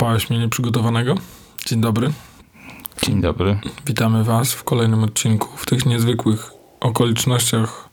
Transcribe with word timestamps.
Złapałeś 0.00 0.30
mnie 0.30 0.38
nieprzygotowanego. 0.38 1.14
Dzień 1.66 1.80
dobry. 1.80 2.12
Dzień 3.02 3.20
dobry. 3.20 3.58
Witamy 3.86 4.24
Was 4.24 4.52
w 4.52 4.64
kolejnym 4.64 5.04
odcinku 5.04 5.48
w 5.56 5.66
tych 5.66 5.86
niezwykłych 5.86 6.50
okolicznościach 6.80 7.88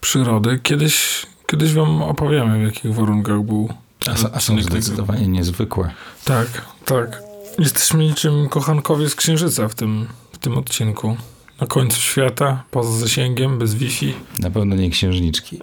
przyrody. 0.00 0.60
Kiedyś, 0.62 1.26
kiedyś 1.46 1.72
Wam 1.72 2.02
opowiemy, 2.02 2.58
w 2.58 2.62
jakich 2.62 2.94
warunkach 2.94 3.42
był 3.42 3.68
A, 4.08 4.10
a 4.10 4.16
są 4.16 4.28
odcinek 4.32 4.64
tego. 4.64 4.80
zdecydowanie 4.80 5.28
niezwykłe. 5.28 5.90
Tak, 6.24 6.46
tak. 6.84 7.22
Jesteśmy 7.58 8.04
niczym 8.04 8.48
kochankowie 8.48 9.08
z 9.08 9.14
Księżyca 9.14 9.68
w 9.68 9.74
tym, 9.74 10.06
w 10.32 10.38
tym 10.38 10.58
odcinku. 10.58 11.16
Na 11.60 11.66
końcu 11.66 12.00
świata, 12.00 12.64
poza 12.70 12.98
zasięgiem, 12.98 13.58
bez 13.58 13.74
Wi-Fi. 13.74 14.14
Na 14.38 14.50
pewno 14.50 14.76
nie 14.76 14.90
księżniczki. 14.90 15.60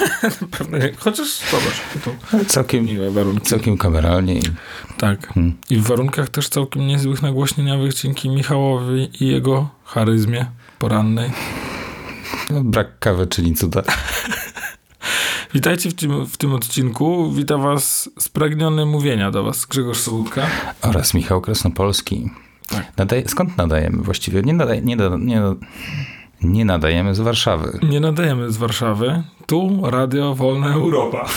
Pewnie 0.58 0.78
nie. 0.78 0.92
Chociaż 0.98 1.28
zobacz, 1.50 1.80
to 2.04 2.44
całkiem, 2.44 2.84
miłe 2.84 3.10
warunki. 3.10 3.46
całkiem 3.46 3.78
kameralnie. 3.78 4.40
Tak. 4.98 5.28
Hmm. 5.28 5.56
I 5.70 5.76
w 5.76 5.82
warunkach 5.82 6.28
też 6.28 6.48
całkiem 6.48 6.86
niezłych 6.86 7.22
nagłośnieniowych 7.22 7.94
dzięki 7.94 8.28
Michałowi 8.28 9.10
i 9.20 9.26
jego 9.26 9.68
charyzmie 9.84 10.46
porannej. 10.78 11.30
No, 12.50 12.64
brak 12.64 12.98
kawy, 12.98 13.26
czyli 13.26 13.54
cuda. 13.54 13.82
Witajcie 15.54 15.90
w 15.90 15.94
tym, 15.94 16.26
w 16.26 16.36
tym 16.36 16.54
odcinku. 16.54 17.32
Witam 17.32 17.62
was 17.62 18.10
spragniony 18.18 18.86
mówienia 18.86 19.30
do 19.30 19.42
was 19.42 19.66
Grzegorz 19.66 19.98
Sołutka. 19.98 20.46
Oraz 20.82 21.14
Michał 21.14 21.40
Krasnopolski. 21.40 22.30
Tak. 22.68 22.96
Nadaje, 22.96 23.28
skąd 23.28 23.56
nadajemy 23.56 24.02
właściwie? 24.02 24.42
Nie, 24.42 24.52
nadaje, 24.52 24.80
nie, 24.80 24.96
nie, 25.18 25.42
nie 26.42 26.64
nadajemy 26.64 27.14
z 27.14 27.20
Warszawy. 27.20 27.78
Nie 27.82 28.00
nadajemy 28.00 28.52
z 28.52 28.56
Warszawy. 28.56 29.22
Tu 29.46 29.80
Radio 29.82 30.34
Wolna 30.34 30.74
Europa. 30.74 31.28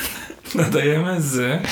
nadajemy 0.54 1.22
z 1.22 1.62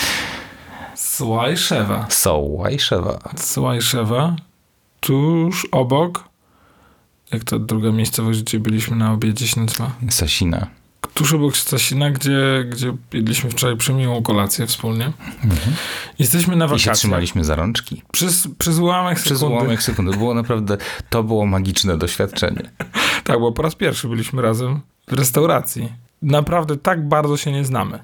Słajszewa. 0.94 2.06
Sołajszewa. 2.08 3.18
Słajszewa. 3.36 4.36
Tuż 5.00 5.66
obok. 5.72 6.24
Jak 7.32 7.44
ta 7.44 7.58
druga 7.58 7.92
miejscowość, 7.92 8.42
gdzie 8.42 8.60
byliśmy 8.60 8.96
na 8.96 9.12
obiedzie 9.12 9.48
się 9.48 9.60
nazywa? 9.60 9.90
Sasina. 10.10 10.66
Tuż 11.14 11.32
obok 11.32 11.56
Stasina, 11.56 12.10
gdzie, 12.10 12.64
gdzie 12.70 12.92
jedliśmy 13.12 13.50
wczoraj 13.50 13.76
przemiłą 13.76 14.22
kolację 14.22 14.66
wspólnie. 14.66 15.12
Jesteśmy 16.18 16.56
na 16.56 16.64
I 16.64 16.68
się 16.68 16.70
wakacjach. 16.72 16.96
trzymaliśmy 16.96 17.44
za 17.44 17.56
rączki. 17.56 18.02
Przez, 18.12 18.48
przez 18.58 18.78
ułamek 18.78 19.18
Przez 19.18 19.38
sekundy. 19.38 19.54
ułamek 19.54 19.82
sekundy. 19.82 20.16
Było 20.16 20.34
naprawdę, 20.34 20.76
to 21.10 21.22
było 21.22 21.46
magiczne 21.46 21.98
doświadczenie. 21.98 22.70
Tak, 23.24 23.40
bo 23.40 23.52
po 23.52 23.62
raz 23.62 23.74
pierwszy 23.74 24.08
byliśmy 24.08 24.42
razem 24.42 24.80
w 25.08 25.12
restauracji. 25.12 25.92
Naprawdę 26.22 26.76
tak 26.76 27.08
bardzo 27.08 27.36
się 27.36 27.52
nie 27.52 27.64
znamy. 27.64 27.98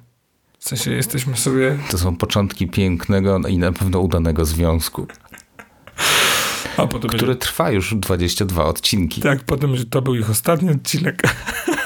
W 0.58 0.68
sensie 0.68 0.90
jesteśmy 0.92 1.36
sobie... 1.36 1.78
To 1.90 1.98
są 1.98 2.16
początki 2.16 2.68
pięknego 2.68 3.38
i 3.38 3.58
na 3.58 3.72
pewno 3.72 4.00
udanego 4.00 4.44
związku, 4.44 5.06
A 6.76 6.86
potem 6.86 7.10
który 7.10 7.36
trwa 7.36 7.70
już 7.70 7.94
22 7.94 8.64
odcinki. 8.64 9.20
Tak, 9.20 9.44
potem, 9.44 9.76
że 9.76 9.84
to 9.86 10.02
był 10.02 10.14
ich 10.14 10.30
ostatni 10.30 10.70
odcinek. 10.70 11.22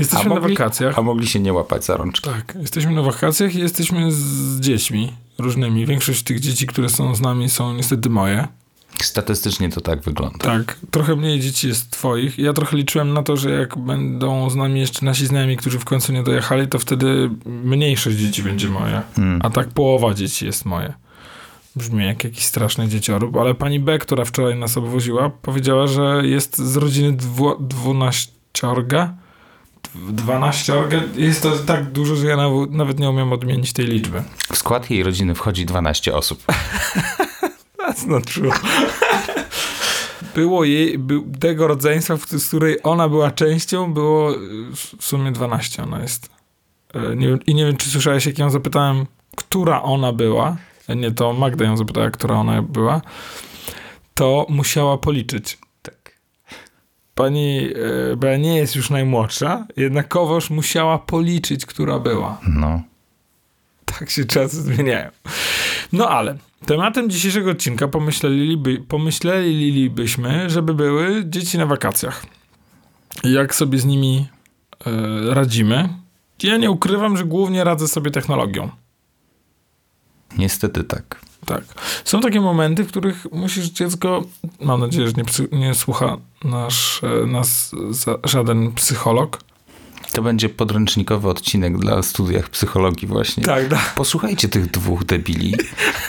jesteśmy 0.00 0.30
A 0.30 0.34
na 0.34 0.40
mogli- 0.40 0.56
wakacjach. 0.58 0.98
A 0.98 1.02
mogli 1.02 1.26
się 1.26 1.40
nie 1.40 1.52
łapać 1.52 1.84
za 1.84 1.96
rączki. 1.96 2.30
Tak, 2.30 2.54
jesteśmy 2.60 2.92
na 2.92 3.02
wakacjach 3.02 3.54
i 3.54 3.58
jesteśmy 3.58 4.12
z 4.12 4.60
dziećmi 4.60 5.12
różnymi. 5.38 5.86
Większość 5.86 6.22
tych 6.22 6.40
dzieci, 6.40 6.66
które 6.66 6.88
są 6.88 7.14
z 7.14 7.20
nami, 7.20 7.48
są 7.48 7.74
niestety 7.74 8.10
moje. 8.10 8.48
Statystycznie 9.02 9.68
to 9.68 9.80
tak 9.80 10.02
wygląda. 10.02 10.38
Tak, 10.38 10.78
trochę 10.90 11.16
mniej 11.16 11.40
dzieci 11.40 11.68
jest 11.68 11.90
twoich. 11.90 12.38
Ja 12.38 12.52
trochę 12.52 12.76
liczyłem 12.76 13.12
na 13.12 13.22
to, 13.22 13.36
że 13.36 13.50
jak 13.50 13.78
będą 13.78 14.50
z 14.50 14.56
nami 14.56 14.80
jeszcze 14.80 15.04
nasi 15.04 15.26
znajomi, 15.26 15.56
którzy 15.56 15.78
w 15.78 15.84
końcu 15.84 16.12
nie 16.12 16.22
dojechali, 16.22 16.68
to 16.68 16.78
wtedy 16.78 17.30
mniejszość 17.46 18.16
dzieci 18.16 18.42
będzie 18.42 18.68
moje. 18.68 19.02
Mm. 19.18 19.40
A 19.44 19.50
tak 19.50 19.68
połowa 19.68 20.14
dzieci 20.14 20.46
jest 20.46 20.64
moje. 20.64 20.92
Brzmi 21.76 22.06
jak 22.06 22.24
jakiś 22.24 22.44
straszny 22.44 22.88
dzieciorób, 22.88 23.36
ale 23.36 23.54
pani 23.54 23.80
B, 23.80 23.98
która 23.98 24.24
wczoraj 24.24 24.58
nas 24.58 24.76
obwoziła, 24.76 25.30
powiedziała, 25.30 25.86
że 25.86 26.22
jest 26.24 26.58
z 26.58 26.76
rodziny 26.76 27.12
dwu, 27.12 27.56
dwunaściorga. 27.60 29.14
Dw- 29.94 30.12
Dwanaściorga. 30.12 31.00
Jest 31.16 31.42
to 31.42 31.50
tak 31.58 31.84
dużo, 31.92 32.16
że 32.16 32.26
ja 32.26 32.36
naw- 32.36 32.70
nawet 32.70 32.98
nie 32.98 33.10
umiem 33.10 33.32
odmienić 33.32 33.72
tej 33.72 33.86
liczby. 33.86 34.22
W 34.52 34.56
skład 34.58 34.90
jej 34.90 35.02
rodziny 35.02 35.34
wchodzi 35.34 35.66
12 35.66 36.14
osób. 36.14 36.44
That's 37.78 38.06
not 38.06 38.26
true. 38.26 38.52
Było 40.34 40.64
jej, 40.64 40.98
był, 40.98 41.24
tego 41.40 41.66
rodzeństwa, 41.66 42.16
w- 42.16 42.26
z 42.30 42.48
której 42.48 42.78
ona 42.82 43.08
była 43.08 43.30
częścią, 43.30 43.94
było 43.94 44.34
y, 44.34 44.36
w 44.98 45.04
sumie 45.04 45.32
12 45.32 45.82
ona 45.82 46.00
jest. 46.02 46.30
E, 46.94 47.16
Nie, 47.16 47.38
I 47.46 47.54
nie 47.54 47.66
wiem, 47.66 47.76
czy 47.76 47.90
słyszałeś, 47.90 48.26
jak 48.26 48.38
ją 48.38 48.50
zapytałem, 48.50 49.06
która 49.36 49.82
ona 49.82 50.12
była. 50.12 50.56
E, 50.88 50.96
Nie, 50.96 51.10
to 51.10 51.32
Magda 51.32 51.64
ją 51.64 51.76
zapytała, 51.76 52.10
która 52.10 52.34
ona 52.34 52.62
była. 52.62 53.00
To 54.14 54.46
musiała 54.48 54.98
policzyć. 54.98 55.58
Pani 57.20 57.68
e, 58.12 58.16
B 58.16 58.38
nie 58.38 58.56
jest 58.56 58.76
już 58.76 58.90
najmłodsza, 58.90 59.66
jednakowoż 59.76 60.50
musiała 60.50 60.98
policzyć, 60.98 61.66
która 61.66 61.98
była. 61.98 62.40
No. 62.48 62.82
Tak 63.84 64.10
się 64.10 64.24
czasy 64.24 64.62
zmieniają. 64.62 65.10
No 65.92 66.08
ale 66.08 66.38
tematem 66.66 67.10
dzisiejszego 67.10 67.50
odcinka 67.50 67.88
pomyśleliby, 67.88 68.82
pomyślelibyśmy, 68.88 70.50
żeby 70.50 70.74
były 70.74 71.24
dzieci 71.26 71.58
na 71.58 71.66
wakacjach. 71.66 72.26
Jak 73.24 73.54
sobie 73.54 73.78
z 73.78 73.84
nimi 73.84 74.28
e, 74.86 75.34
radzimy. 75.34 75.88
Ja 76.42 76.56
nie 76.56 76.70
ukrywam, 76.70 77.16
że 77.16 77.24
głównie 77.24 77.64
radzę 77.64 77.88
sobie 77.88 78.10
technologią. 78.10 78.70
Niestety 80.38 80.84
tak. 80.84 81.20
Tak. 81.54 81.64
Są 82.04 82.20
takie 82.20 82.40
momenty, 82.40 82.84
w 82.84 82.88
których 82.88 83.26
musisz 83.32 83.66
dziecko, 83.66 84.24
mam 84.60 84.80
nadzieję, 84.80 85.06
że 85.06 85.12
nie, 85.16 85.24
psy, 85.24 85.48
nie 85.52 85.74
słucha 85.74 86.16
nasz, 86.44 87.00
e, 87.22 87.26
nas 87.26 87.72
za, 87.90 88.18
żaden 88.24 88.72
psycholog. 88.72 89.40
To 90.12 90.22
będzie 90.22 90.48
podręcznikowy 90.48 91.28
odcinek 91.28 91.78
dla 91.78 92.02
studiach 92.02 92.48
psychologii 92.48 93.08
właśnie. 93.08 93.42
Tak, 93.44 93.68
tak. 93.68 93.94
Posłuchajcie 93.94 94.48
tych 94.48 94.70
dwóch 94.70 95.04
debili 95.04 95.54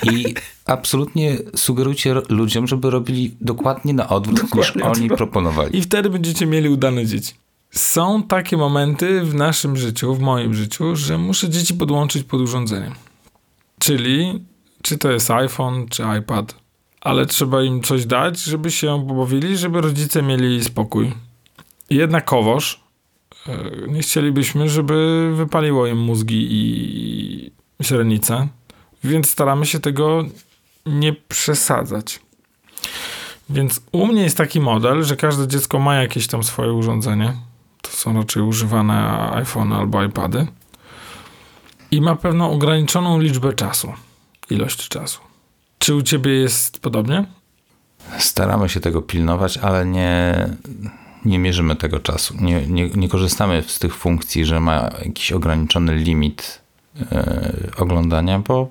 i 0.03 0.35
absolutnie 0.66 1.38
sugerujcie 1.56 2.16
ludziom, 2.30 2.68
żeby 2.68 2.90
robili 2.90 3.35
dokładnie 3.41 3.94
na 3.94 4.09
odwrót 4.09 4.41
niż 4.44 4.50
Dokładnie 4.50 4.84
oni 4.84 5.01
odwrót. 5.01 5.18
proponowali. 5.18 5.78
I 5.78 5.81
wtedy 5.81 6.09
będziecie 6.09 6.46
mieli 6.46 6.69
udane 6.69 7.06
dzieci. 7.06 7.34
Są 7.72 8.24
takie 8.24 8.57
momenty 8.57 9.22
w 9.22 9.34
naszym 9.34 9.78
życiu, 9.78 10.16
w 10.16 10.19
moim 10.19 10.53
życiu, 10.53 10.96
że 10.96 11.18
muszę 11.18 11.50
dzieci 11.50 11.74
podłączyć 11.74 12.24
pod 12.24 12.41
urządzenie. 12.41 12.91
Czyli, 13.80 14.44
czy 14.81 14.97
to 14.97 15.12
jest 15.12 15.31
iPhone, 15.31 15.88
czy 15.90 16.03
iPad, 16.19 16.56
ale 17.02 17.25
trzeba 17.25 17.64
im 17.64 17.84
coś 17.84 18.06
dać, 18.06 18.40
żeby 18.40 18.72
się 18.72 19.06
pobawili, 19.08 19.58
żeby 19.58 19.81
rodzice 19.81 20.22
mieli 20.22 20.64
spokój. 20.64 21.14
Jednakowoż 21.90 22.84
e, 23.47 23.58
nie 23.88 24.02
chcielibyśmy, 24.02 24.69
żeby 24.69 25.31
wypaliło 25.36 25.88
im 25.88 25.97
mózgi 25.97 26.47
i 26.52 27.52
źrenice, 27.84 28.47
więc 29.03 29.30
staramy 29.30 29.66
się 29.66 29.80
tego 29.80 30.25
nie 30.86 31.13
przesadzać. 31.13 32.19
Więc 33.50 33.81
u 33.92 34.08
mnie 34.08 34.22
jest 34.22 34.38
taki 34.38 34.59
model, 34.59 35.03
że 35.03 35.16
każde 35.16 35.48
dziecko 35.48 35.80
ma 35.80 35.96
jakieś 35.96 36.28
tam 36.28 36.44
swoje 36.44 36.74
urządzenie. 36.74 37.34
To 37.81 37.92
są 37.92 38.13
raczej 38.13 38.44
używane 38.44 39.30
iPhone 39.34 39.74
albo 39.74 40.03
iPady. 40.03 40.48
I 41.92 42.02
ma 42.02 42.16
pewną 42.16 42.52
ograniczoną 42.52 43.19
liczbę 43.19 43.53
czasu. 43.53 43.94
Ilość 44.51 44.88
czasu. 44.88 45.19
Czy 45.80 45.95
u 45.95 46.01
ciebie 46.01 46.31
jest 46.31 46.80
podobnie? 46.80 47.25
Staramy 48.19 48.69
się 48.69 48.80
tego 48.80 49.01
pilnować, 49.01 49.57
ale 49.57 49.86
nie, 49.86 50.50
nie 51.25 51.39
mierzymy 51.39 51.75
tego 51.75 52.00
czasu. 52.00 52.36
Nie, 52.42 52.68
nie, 52.68 52.89
nie 52.89 53.09
korzystamy 53.09 53.63
z 53.68 53.80
tych 53.80 53.95
funkcji, 53.95 54.45
że 54.45 54.59
ma 54.59 54.89
jakiś 55.06 55.31
ograniczony 55.31 55.95
limit 55.95 56.62
e, 57.12 57.53
oglądania, 57.77 58.39
bo 58.39 58.69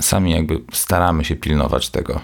sami 0.00 0.32
jakby 0.32 0.60
staramy 0.72 1.24
się 1.24 1.36
pilnować 1.36 1.90
tego. 1.90 2.20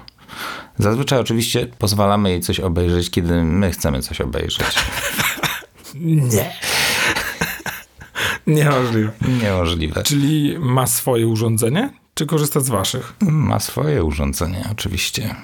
Zazwyczaj 0.79 1.19
oczywiście 1.19 1.67
pozwalamy 1.79 2.31
jej 2.31 2.41
coś 2.41 2.61
obejrzeć, 2.61 3.11
kiedy 3.11 3.45
my 3.45 3.71
chcemy 3.71 4.03
coś 4.03 4.21
obejrzeć. 4.21 4.67
Nie. 5.95 6.53
Niemożliwe. 8.47 9.13
Niemożliwe. 9.43 10.03
Czyli 10.03 10.57
ma 10.59 10.87
swoje 10.87 11.27
urządzenie, 11.27 11.91
czy 12.15 12.27
korzysta 12.27 12.61
z 12.61 12.69
waszych? 12.69 13.15
Ma 13.21 13.61
swoje 13.61 14.05
urządzenie, 14.05 14.69
oczywiście. 14.73 15.35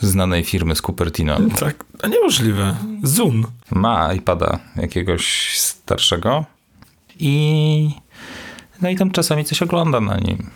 Znanej 0.00 0.44
firmy 0.44 0.76
z 0.76 0.82
Cupertino. 0.82 1.38
Tak, 1.60 1.84
a 2.02 2.08
niemożliwe. 2.08 2.76
Zoom. 3.02 3.46
Ma 3.70 4.14
iPada 4.14 4.58
jakiegoś 4.76 5.54
starszego 5.58 6.44
i 7.18 7.90
no 8.82 8.90
i 8.90 8.96
tam 8.96 9.10
czasami 9.10 9.44
coś 9.44 9.62
ogląda 9.62 10.00
na 10.00 10.16
nim. 10.16 10.50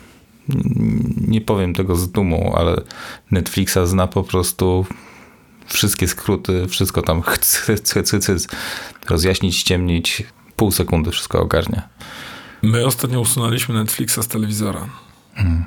Nie 1.17 1.41
powiem 1.41 1.75
tego 1.75 1.97
z 1.97 2.11
dumą, 2.11 2.55
ale 2.57 2.83
Netflixa 3.31 3.79
zna 3.85 4.07
po 4.07 4.23
prostu 4.23 4.87
wszystkie 5.67 6.09
skróty, 6.09 6.67
wszystko 6.69 7.03
tam 7.03 7.23
chc, 7.23 7.57
chc, 7.57 7.93
chc, 7.93 8.27
chc, 8.27 8.49
rozjaśnić, 9.09 9.57
ściemnić, 9.57 10.23
pół 10.57 10.71
sekundy 10.71 11.11
wszystko 11.11 11.41
ogarnia. 11.41 11.89
My 12.63 12.87
ostatnio 12.87 13.21
usunęliśmy 13.21 13.75
Netflixa 13.75 14.19
z 14.23 14.29
telewizora. 14.29 14.89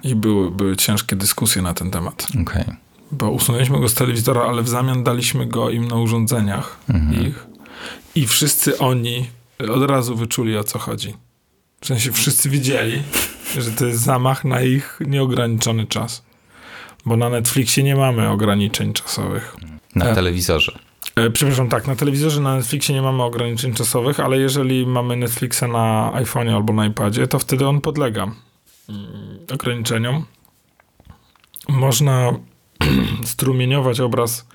I 0.04 0.16
były, 0.16 0.52
były 0.52 0.76
ciężkie 0.76 1.16
dyskusje 1.16 1.62
na 1.62 1.74
ten 1.74 1.92
temat. 1.92 2.28
Okej. 2.42 2.66
Bo 3.12 3.32
usunęliśmy 3.32 3.80
go 3.80 3.90
z 3.90 3.94
telewizora, 3.94 4.42
ale 4.42 4.62
w 4.62 4.70
zamian 4.70 5.04
daliśmy 5.04 5.46
go 5.46 5.70
im 5.70 5.88
na 5.88 5.96
urządzeniach 5.96 6.78
ich. 7.22 7.48
I 8.16 8.28
wszyscy 8.28 8.78
oni 8.78 9.30
od 9.70 9.90
razu 9.90 10.16
wyczuli 10.16 10.58
o 10.58 10.64
co 10.64 10.80
chodzi. 10.80 11.14
W 11.82 11.88
sensie 11.88 12.12
wszyscy 12.12 12.50
wiedzieli, 12.50 13.02
że 13.58 13.72
to 13.72 13.86
jest 13.86 14.00
zamach 14.00 14.46
na 14.46 14.62
ich 14.62 15.00
nieograniczony 15.08 15.88
czas. 15.88 16.24
Bo 17.06 17.18
na 17.18 17.30
Netflixie 17.30 17.84
nie 17.84 17.96
mamy 17.96 18.30
ograniczeń 18.30 18.94
czasowych. 18.94 19.56
Na 19.96 20.06
E. 20.06 20.16
telewizorze. 20.16 20.80
E, 21.16 21.30
przepraszam, 21.30 21.70
tak, 21.70 21.88
na 21.88 21.96
telewizorze 21.96 22.42
na 22.42 22.56
Netflixie 22.56 22.96
nie 22.96 23.02
mamy 23.02 23.24
ograniczeń 23.24 23.74
czasowych, 23.74 24.20
ale 24.20 24.38
jeżeli 24.38 24.88
mamy 24.88 25.16
Netflixa 25.16 25.62
na 25.62 26.12
iPhone'ie 26.16 26.56
albo 26.56 26.74
na 26.74 26.86
iPadzie, 26.86 27.28
to 27.28 27.40
wtedy 27.40 27.68
on 27.68 27.82
podlega 27.82 28.24
mm, 28.24 29.31
ograniczeniom. 29.52 30.26
Można 31.70 32.32
strumieniować 33.24 34.00
obraz 34.00 34.48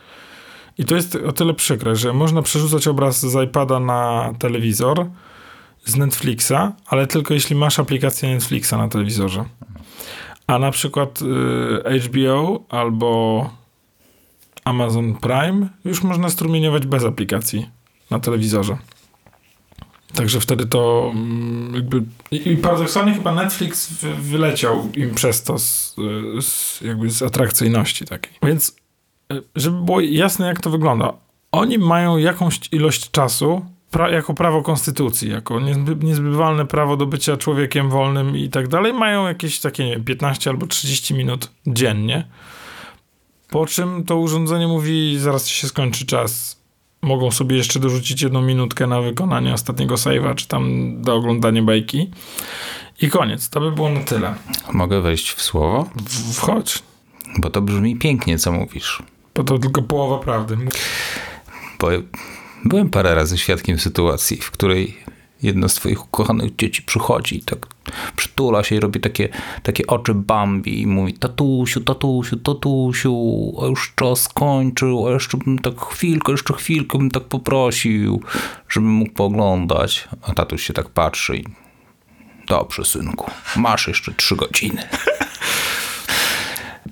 i 0.78 0.84
to 0.84 0.94
jest 0.94 1.14
o 1.14 1.32
tyle 1.32 1.54
przykre, 1.54 1.96
że 1.96 2.12
można 2.12 2.42
przerzucać 2.42 2.88
obraz 2.88 3.20
z 3.20 3.44
iPada 3.48 3.80
na 3.80 4.32
telewizor 4.38 5.06
z 5.84 5.96
Netflixa, 5.96 6.72
ale 6.86 7.06
tylko 7.06 7.34
jeśli 7.34 7.56
masz 7.56 7.78
aplikację 7.78 8.34
Netflixa 8.34 8.72
na 8.72 8.88
telewizorze. 8.88 9.44
A 10.46 10.58
na 10.58 10.70
przykład 10.70 11.22
y, 11.22 12.00
HBO 12.00 12.64
albo 12.68 13.50
Amazon 14.64 15.14
Prime 15.14 15.68
już 15.84 16.02
można 16.02 16.30
strumieniować 16.30 16.86
bez 16.86 17.04
aplikacji 17.04 17.70
na 18.10 18.20
telewizorze. 18.20 18.76
Także 20.16 20.40
wtedy 20.40 20.66
to 20.66 21.10
mm, 21.14 21.74
jakby... 21.74 22.02
I 22.30 22.56
paradoksalnie 22.56 23.14
chyba 23.14 23.34
Netflix 23.34 23.92
wy, 23.92 24.14
wyleciał 24.14 24.88
im 24.94 25.14
przez 25.14 25.42
to 25.42 25.58
z, 25.58 25.94
z, 26.40 26.80
jakby 26.80 27.10
z 27.10 27.22
atrakcyjności 27.22 28.04
takiej. 28.04 28.32
Więc 28.42 28.76
y, 29.32 29.42
żeby 29.56 29.82
było 29.82 30.00
jasne 30.00 30.46
jak 30.46 30.60
to 30.60 30.70
wygląda. 30.70 31.12
Oni 31.52 31.78
mają 31.78 32.16
jakąś 32.16 32.60
ilość 32.72 33.10
czasu 33.10 33.66
pra, 33.90 34.10
jako 34.10 34.34
prawo 34.34 34.62
konstytucji, 34.62 35.30
jako 35.30 35.60
niezby, 35.60 36.06
niezbywalne 36.06 36.66
prawo 36.66 36.96
do 36.96 37.06
bycia 37.06 37.36
człowiekiem 37.36 37.90
wolnym 37.90 38.36
i 38.36 38.48
tak 38.48 38.68
dalej. 38.68 38.92
Mają 38.92 39.26
jakieś 39.26 39.60
takie, 39.60 39.84
nie 39.84 39.92
wiem, 39.92 40.04
15 40.04 40.50
albo 40.50 40.66
30 40.66 41.14
minut 41.14 41.50
dziennie. 41.66 42.28
Po 43.50 43.66
czym 43.66 44.04
to 44.04 44.16
urządzenie 44.16 44.66
mówi, 44.66 45.18
zaraz 45.18 45.48
się 45.48 45.68
skończy 45.68 46.06
czas. 46.06 46.60
Mogą 47.06 47.30
sobie 47.30 47.56
jeszcze 47.56 47.80
dorzucić 47.80 48.22
jedną 48.22 48.42
minutkę 48.42 48.86
na 48.86 49.00
wykonanie 49.00 49.54
ostatniego 49.54 49.94
save'a, 49.94 50.34
czy 50.34 50.48
tam 50.48 50.94
do 51.02 51.14
oglądania 51.14 51.62
bajki. 51.62 52.10
I 53.02 53.08
koniec. 53.10 53.48
To 53.48 53.60
by 53.60 53.72
było 53.72 53.88
na 53.88 54.00
tyle. 54.00 54.34
Mogę 54.72 55.00
wejść 55.00 55.32
w 55.32 55.42
słowo? 55.42 55.88
W- 55.96 56.34
Wchodź. 56.36 56.82
Bo 57.38 57.50
to 57.50 57.62
brzmi 57.62 57.96
pięknie, 57.96 58.38
co 58.38 58.52
mówisz. 58.52 59.02
Bo 59.34 59.44
to 59.44 59.58
tylko 59.58 59.82
połowa 59.82 60.18
prawdy. 60.24 60.56
Bo 61.80 61.88
byłem 62.64 62.90
parę 62.90 63.14
razy 63.14 63.38
świadkiem 63.38 63.78
sytuacji, 63.78 64.36
w 64.36 64.50
której 64.50 64.96
jedno 65.42 65.68
z 65.68 65.74
twoich 65.74 66.04
ukochanych 66.04 66.56
dzieci 66.56 66.82
przychodzi 66.82 67.36
i 67.36 67.40
tak 67.40 67.66
przytula 68.16 68.64
się 68.64 68.76
i 68.76 68.80
robi 68.80 69.00
takie, 69.00 69.28
takie 69.62 69.86
oczy 69.86 70.14
Bambi 70.14 70.80
i 70.80 70.86
mówi 70.86 71.14
tatusiu, 71.14 71.80
tatusiu, 71.80 72.36
tatusiu, 72.36 73.52
a 73.62 73.66
już 73.66 73.92
czas 73.96 74.20
skończył, 74.20 75.06
a 75.06 75.10
jeszcze 75.10 75.36
bym 75.36 75.58
tak 75.58 75.80
chwilkę, 75.80 76.32
jeszcze 76.32 76.54
chwilkę 76.54 76.98
bym 76.98 77.10
tak 77.10 77.24
poprosił, 77.24 78.22
żebym 78.68 78.90
mógł 78.90 79.12
pooglądać. 79.12 80.08
A 80.22 80.34
tatuś 80.34 80.62
się 80.62 80.72
tak 80.72 80.88
patrzy 80.88 81.36
i 81.36 81.44
dobrze, 82.48 82.84
synku, 82.84 83.30
masz 83.56 83.88
jeszcze 83.88 84.14
trzy 84.14 84.36
godziny. 84.36 84.82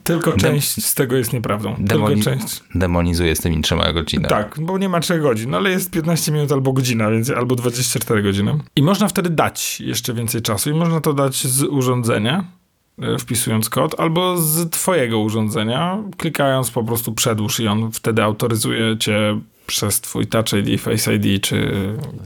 Tylko 0.05 0.33
część 0.33 0.85
z 0.87 0.95
tego 0.95 1.17
jest 1.17 1.33
nieprawdą. 1.33 1.75
Demoni- 1.79 2.15
Tylko 2.15 2.23
część. 2.31 2.63
Demonizuje 2.75 3.37
z 3.37 3.41
tymi 3.41 3.63
trzema 3.63 3.93
godzinami. 3.93 4.29
Tak, 4.31 4.57
bo 4.61 4.79
nie 4.79 4.89
ma 4.89 5.01
3 5.01 5.19
godzin, 5.19 5.51
no 5.51 5.57
ale 5.57 5.71
jest 5.71 5.91
15 5.91 6.33
minut 6.33 6.53
albo 6.53 6.73
godzina, 6.73 7.11
więc 7.11 7.31
albo 7.31 7.55
24 7.55 8.23
godziny. 8.23 8.59
I 8.77 8.83
można 8.83 9.09
wtedy 9.09 9.31
dać 9.31 9.81
jeszcze 9.81 10.15
więcej 10.15 10.43
czasu 10.43 10.71
i 10.71 10.75
można 10.75 11.01
to 11.01 11.13
dać 11.13 11.47
z 11.47 11.63
urządzenia, 11.63 12.45
e, 13.03 13.19
wpisując 13.19 13.71
kod, 13.71 14.01
albo 14.01 14.37
z 14.37 14.71
twojego 14.71 15.19
urządzenia, 15.19 15.99
klikając 16.17 16.71
po 16.71 16.85
prostu 16.85 17.13
przedłuż 17.13 17.61
i 17.61 17.69
on 17.69 17.93
wtedy 17.93 18.23
autoryzuje 18.23 18.99
cię 18.99 19.41
przez 19.67 20.01
twój 20.01 20.27
Touch 20.27 20.53
ID, 20.53 20.81
Face 20.81 21.15
ID 21.15 21.43
czy 21.43 21.73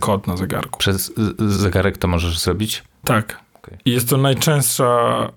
kod 0.00 0.26
na 0.26 0.36
zegarku. 0.36 0.78
Przez 0.78 1.12
zegarek 1.38 1.98
to 1.98 2.08
możesz 2.08 2.38
zrobić? 2.38 2.82
Tak. 3.04 3.40
I 3.84 3.90
jest 3.92 4.08
to 4.08 4.16
najczęstsza 4.16 4.88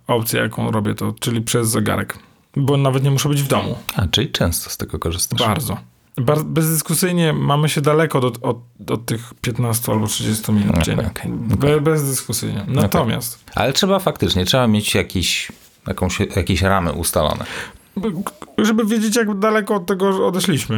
opcja, 0.08 0.42
jaką 0.42 0.72
robię 0.72 0.96
to, 0.96 1.14
czyli 1.20 1.42
przez 1.42 1.70
zegarek. 1.70 2.18
Bo 2.56 2.78
nawet 2.78 3.04
nie 3.04 3.12
muszę 3.12 3.30
być 3.30 3.42
w 3.42 3.48
domu. 3.48 3.76
A, 3.96 4.08
czyli 4.08 4.30
często 4.32 4.70
z 4.70 4.78
tego 4.78 5.00
korzystasz. 5.00 5.40
Bardzo. 5.40 5.78
Bar- 6.18 6.44
bezdyskusyjnie 6.44 7.34
mamy 7.34 7.70
się 7.70 7.82
daleko 7.82 8.20
od, 8.20 8.38
od, 8.42 8.58
od 8.90 9.06
tych 9.06 9.34
15 9.42 9.92
albo 9.92 10.08
30 10.08 10.52
minut 10.52 10.70
Okej, 10.72 10.84
dziennie. 10.84 11.08
okej, 11.08 11.32
Be- 11.32 11.82
bezdyskusyjnie. 11.82 12.66
Natomiast 12.68 13.40
Ale 13.56 13.74
trzeba 13.74 14.00
faktycznie, 14.00 14.46
trzeba 14.46 14.68
mieć 14.68 14.96
jakiś, 14.96 15.52
jakąś, 15.88 16.20
jakieś 16.20 16.62
ramy 16.62 16.92
ustalone. 16.94 17.46
żeby 18.58 18.86
wiedzieć, 18.86 19.16
jak 19.16 19.40
daleko 19.40 19.76
od 19.76 19.86
tego 19.86 20.28
odeszliśmy. 20.28 20.76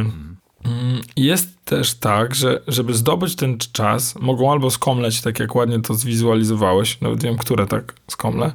Mm, 0.64 1.00
Jest 1.16 1.48
też 1.64 1.94
tak, 1.94 2.34
że 2.34 2.60
żeby 2.68 2.94
zdobyć 2.94 3.36
ten 3.36 3.58
czas, 3.72 4.14
mogą 4.20 4.52
albo 4.52 4.70
skomleć, 4.70 5.20
tak 5.20 5.38
jak 5.38 5.54
ładnie 5.54 5.80
to 5.80 5.94
zwizualizowałeś, 5.94 7.00
nawet 7.00 7.22
wiem, 7.22 7.36
które 7.38 7.66
tak 7.66 7.94
skomle, 8.10 8.52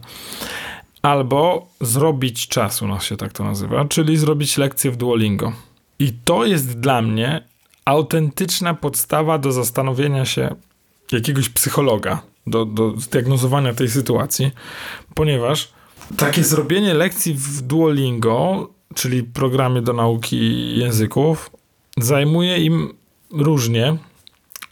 albo 1.02 1.68
zrobić 1.82 2.48
czas, 2.48 2.82
u 2.82 2.88
nas 2.88 3.04
się 3.04 3.18
tak 3.18 3.34
to 3.34 3.44
nazywa, 3.44 3.86
czyli 3.86 4.18
zrobić 4.18 4.58
lekcję 4.58 4.92
w 4.92 4.98
Duolingo. 4.98 5.54
I 6.00 6.14
to 6.26 6.46
jest 6.46 6.80
dla 6.80 7.02
mnie 7.02 7.44
autentyczna 7.86 8.74
podstawa 8.74 9.38
do 9.38 9.52
zastanowienia 9.52 10.26
się 10.26 10.56
jakiegoś 11.12 11.50
psychologa, 11.50 12.22
do, 12.48 12.66
do 12.66 12.94
zdiagnozowania 12.98 13.74
tej 13.74 13.90
sytuacji, 13.90 14.52
ponieważ 15.16 15.70
takie 16.18 16.44
zrobienie 16.44 16.94
lekcji 16.94 17.34
w 17.34 17.62
Duolingo, 17.62 18.70
czyli 18.96 19.24
programie 19.24 19.82
do 19.82 19.94
nauki 19.94 20.78
języków, 20.78 21.52
zajmuje 21.98 22.58
im 22.58 22.94
różnie. 23.32 23.98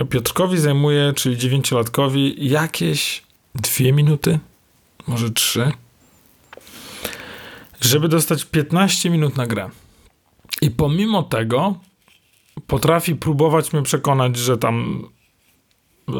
Piotrkowi 0.10 0.58
zajmuje, 0.58 1.14
czyli 1.16 1.38
dziewięciolatkowi, 1.38 2.50
jakieś 2.50 3.24
dwie 3.56 3.94
minuty, 3.94 4.40
może 5.08 5.30
trzy, 5.30 5.72
żeby 7.82 8.08
dostać 8.08 8.46
15 8.46 9.10
minut 9.10 9.38
na 9.38 9.48
grę. 9.48 9.70
I 10.62 10.72
pomimo 10.72 11.24
tego 11.24 11.76
potrafi 12.68 13.16
próbować 13.16 13.74
mnie 13.74 13.82
przekonać, 13.82 14.38
że 14.38 14.58
tam 14.58 15.04
e, 16.10 16.12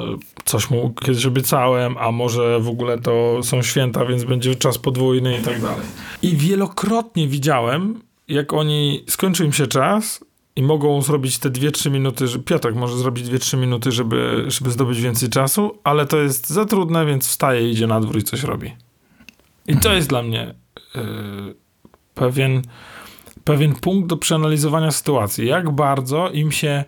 coś 0.46 0.70
mu 0.70 0.94
kiedyś 0.94 1.26
obiecałem, 1.26 1.98
a 1.98 2.12
może 2.12 2.60
w 2.60 2.68
ogóle 2.68 3.00
to 3.00 3.44
są 3.44 3.62
święta, 3.62 4.06
więc 4.06 4.24
będzie 4.24 4.56
czas 4.56 4.78
podwójny 4.78 5.40
i 5.40 5.42
tak 5.42 5.62
dalej. 5.62 5.86
I 6.22 6.36
wielokrotnie 6.36 7.28
widziałem, 7.28 8.02
jak 8.28 8.54
oni, 8.54 9.04
skończył 9.10 9.46
im 9.46 9.54
się 9.54 9.68
czas 9.68 10.26
i 10.56 10.64
mogą 10.64 11.02
zrobić 11.02 11.38
te 11.38 11.50
2-3 11.50 11.92
minuty, 11.92 12.28
że 12.28 12.40
Piotrek 12.40 12.76
może 12.76 12.98
zrobić 12.98 13.26
2-3 13.26 13.58
minuty, 13.58 13.92
żeby, 13.92 14.46
żeby 14.48 14.72
zdobyć 14.72 15.02
więcej 15.02 15.30
czasu, 15.30 15.78
ale 15.84 16.06
to 16.06 16.18
jest 16.18 16.50
za 16.50 16.66
trudne, 16.66 17.06
więc 17.06 17.28
wstaje, 17.28 17.72
idzie 17.72 17.88
na 17.88 18.00
dwór 18.00 18.18
i 18.18 18.24
coś 18.24 18.44
robi. 18.44 18.72
I 19.68 19.78
to 19.78 19.94
jest 19.94 20.10
dla 20.10 20.24
mnie 20.24 20.56
pewien, 22.16 22.62
pewien 23.44 23.76
punkt 23.76 24.10
do 24.10 24.18
przeanalizowania 24.18 24.92
sytuacji. 24.92 25.48
Jak 25.48 25.72
bardzo 25.72 26.30
im 26.30 26.52
się 26.52 26.84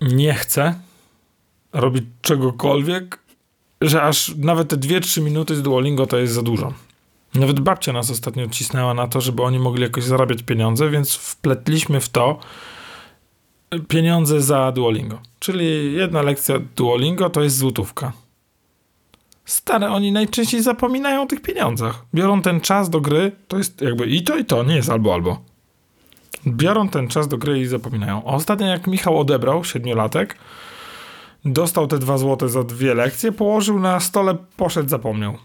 nie 0.00 0.34
chce 0.34 0.74
robić 1.72 2.04
czegokolwiek, 2.22 3.18
że 3.80 4.02
aż 4.02 4.34
nawet 4.36 4.68
te 4.68 4.76
2-3 4.76 5.22
minuty 5.22 5.56
z 5.56 5.62
Duolingo 5.62 6.06
to 6.06 6.18
jest 6.18 6.32
za 6.32 6.42
dużo. 6.42 6.72
Nawet 7.34 7.60
babcia 7.60 7.92
nas 7.92 8.10
ostatnio 8.10 8.48
cisnęła 8.48 8.94
na 8.94 9.08
to, 9.08 9.20
żeby 9.20 9.42
oni 9.42 9.58
mogli 9.58 9.82
jakoś 9.82 10.04
zarabiać 10.04 10.42
pieniądze, 10.42 10.90
więc 10.90 11.14
wpletliśmy 11.14 12.00
w 12.00 12.08
to 12.08 12.38
pieniądze 13.88 14.40
za 14.40 14.72
Duolingo. 14.72 15.18
Czyli 15.38 15.94
jedna 15.94 16.22
lekcja 16.22 16.58
Duolingo 16.76 17.30
to 17.30 17.42
jest 17.42 17.56
złotówka. 17.56 18.12
Stare, 19.50 19.90
oni 19.90 20.12
najczęściej 20.12 20.62
zapominają 20.62 21.22
o 21.22 21.26
tych 21.26 21.42
pieniądzach. 21.42 22.04
Biorą 22.14 22.42
ten 22.42 22.60
czas 22.60 22.90
do 22.90 23.00
gry, 23.00 23.32
to 23.48 23.58
jest 23.58 23.80
jakby 23.80 24.06
i 24.06 24.22
to, 24.22 24.36
i 24.36 24.44
to, 24.44 24.62
nie 24.62 24.76
jest 24.76 24.90
albo, 24.90 25.14
albo. 25.14 25.42
Biorą 26.46 26.88
ten 26.88 27.08
czas 27.08 27.28
do 27.28 27.38
gry 27.38 27.60
i 27.60 27.66
zapominają. 27.66 28.24
Ostatnio 28.24 28.66
jak 28.66 28.86
Michał 28.86 29.20
odebrał, 29.20 29.64
siedmiolatek, 29.64 30.36
dostał 31.44 31.86
te 31.86 31.98
dwa 31.98 32.18
złote 32.18 32.48
za 32.48 32.64
dwie 32.64 32.94
lekcje, 32.94 33.32
położył 33.32 33.80
na 33.80 34.00
stole, 34.00 34.36
poszedł, 34.56 34.88
zapomniał. 34.88 35.38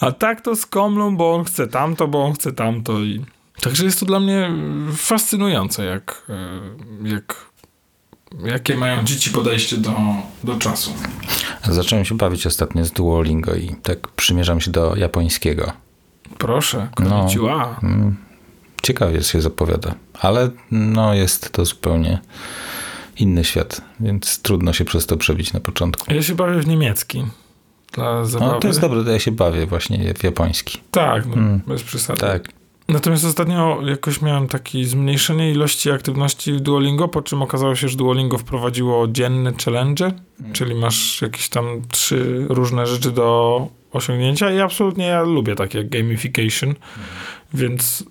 A 0.00 0.12
tak 0.12 0.40
to 0.40 0.56
z 0.56 0.66
komlą, 0.66 1.16
bo 1.16 1.34
on 1.34 1.44
chce 1.44 1.66
tamto, 1.66 2.08
bo 2.08 2.24
on 2.24 2.32
chce 2.32 2.52
tamto 2.52 3.00
i... 3.00 3.24
Także 3.60 3.84
jest 3.84 4.00
to 4.00 4.06
dla 4.06 4.20
mnie 4.20 4.50
fascynujące, 4.96 5.84
jak, 5.84 6.26
e, 6.28 7.08
jak 7.08 7.48
jakie 8.44 8.76
mają 8.76 9.04
dzieci 9.04 9.30
podejście 9.30 9.76
do, 9.76 9.92
do 10.44 10.56
czasu. 10.56 10.92
Zacząłem 11.68 12.04
się 12.04 12.16
bawić 12.16 12.46
ostatnio 12.46 12.84
z 12.84 12.92
Duolingo 12.92 13.54
i 13.54 13.74
tak 13.82 14.08
przymierzam 14.08 14.60
się 14.60 14.70
do 14.70 14.96
japońskiego. 14.96 15.72
Proszę, 16.38 16.88
konnichiwa. 16.94 17.80
No, 17.82 18.12
ciekawie 18.82 19.22
się 19.22 19.40
zapowiada, 19.40 19.94
ale 20.20 20.50
no 20.70 21.14
jest 21.14 21.52
to 21.52 21.64
zupełnie 21.64 22.18
inny 23.16 23.44
świat, 23.44 23.80
więc 24.00 24.42
trudno 24.42 24.72
się 24.72 24.84
przez 24.84 25.06
to 25.06 25.16
przebić 25.16 25.52
na 25.52 25.60
początku. 25.60 26.14
Ja 26.14 26.22
się 26.22 26.34
bawię 26.34 26.60
w 26.60 26.66
niemiecki. 26.66 27.24
Dla 27.92 28.24
zabawy. 28.24 28.52
No 28.52 28.60
to 28.60 28.68
jest 28.68 28.80
dobre, 28.80 29.04
to 29.04 29.10
ja 29.10 29.18
się 29.18 29.32
bawię 29.32 29.66
właśnie 29.66 30.14
w 30.14 30.24
japoński. 30.24 30.78
Tak, 30.90 31.26
no, 31.26 31.34
mm. 31.34 31.60
bez 31.66 31.82
przesady. 31.82 32.20
Tak. 32.20 32.48
Natomiast 32.88 33.24
ostatnio 33.24 33.80
jakoś 33.86 34.22
miałem 34.22 34.48
takie 34.48 34.84
zmniejszenie 34.84 35.50
ilości 35.50 35.90
aktywności 35.90 36.52
w 36.52 36.60
Duolingo, 36.60 37.08
po 37.08 37.22
czym 37.22 37.42
okazało 37.42 37.74
się, 37.74 37.88
że 37.88 37.96
Duolingo 37.96 38.38
wprowadziło 38.38 39.08
dzienne 39.08 39.52
challenge, 39.64 40.04
mm. 40.04 40.52
czyli 40.52 40.74
masz 40.74 41.22
jakieś 41.22 41.48
tam 41.48 41.82
trzy 41.90 42.46
różne 42.48 42.86
rzeczy 42.86 43.10
do 43.10 43.68
osiągnięcia 43.92 44.52
i 44.52 44.60
absolutnie 44.60 45.06
ja 45.06 45.22
lubię 45.22 45.54
takie 45.54 45.84
gamification, 45.84 46.68
mm. 46.68 46.78
więc, 47.54 48.04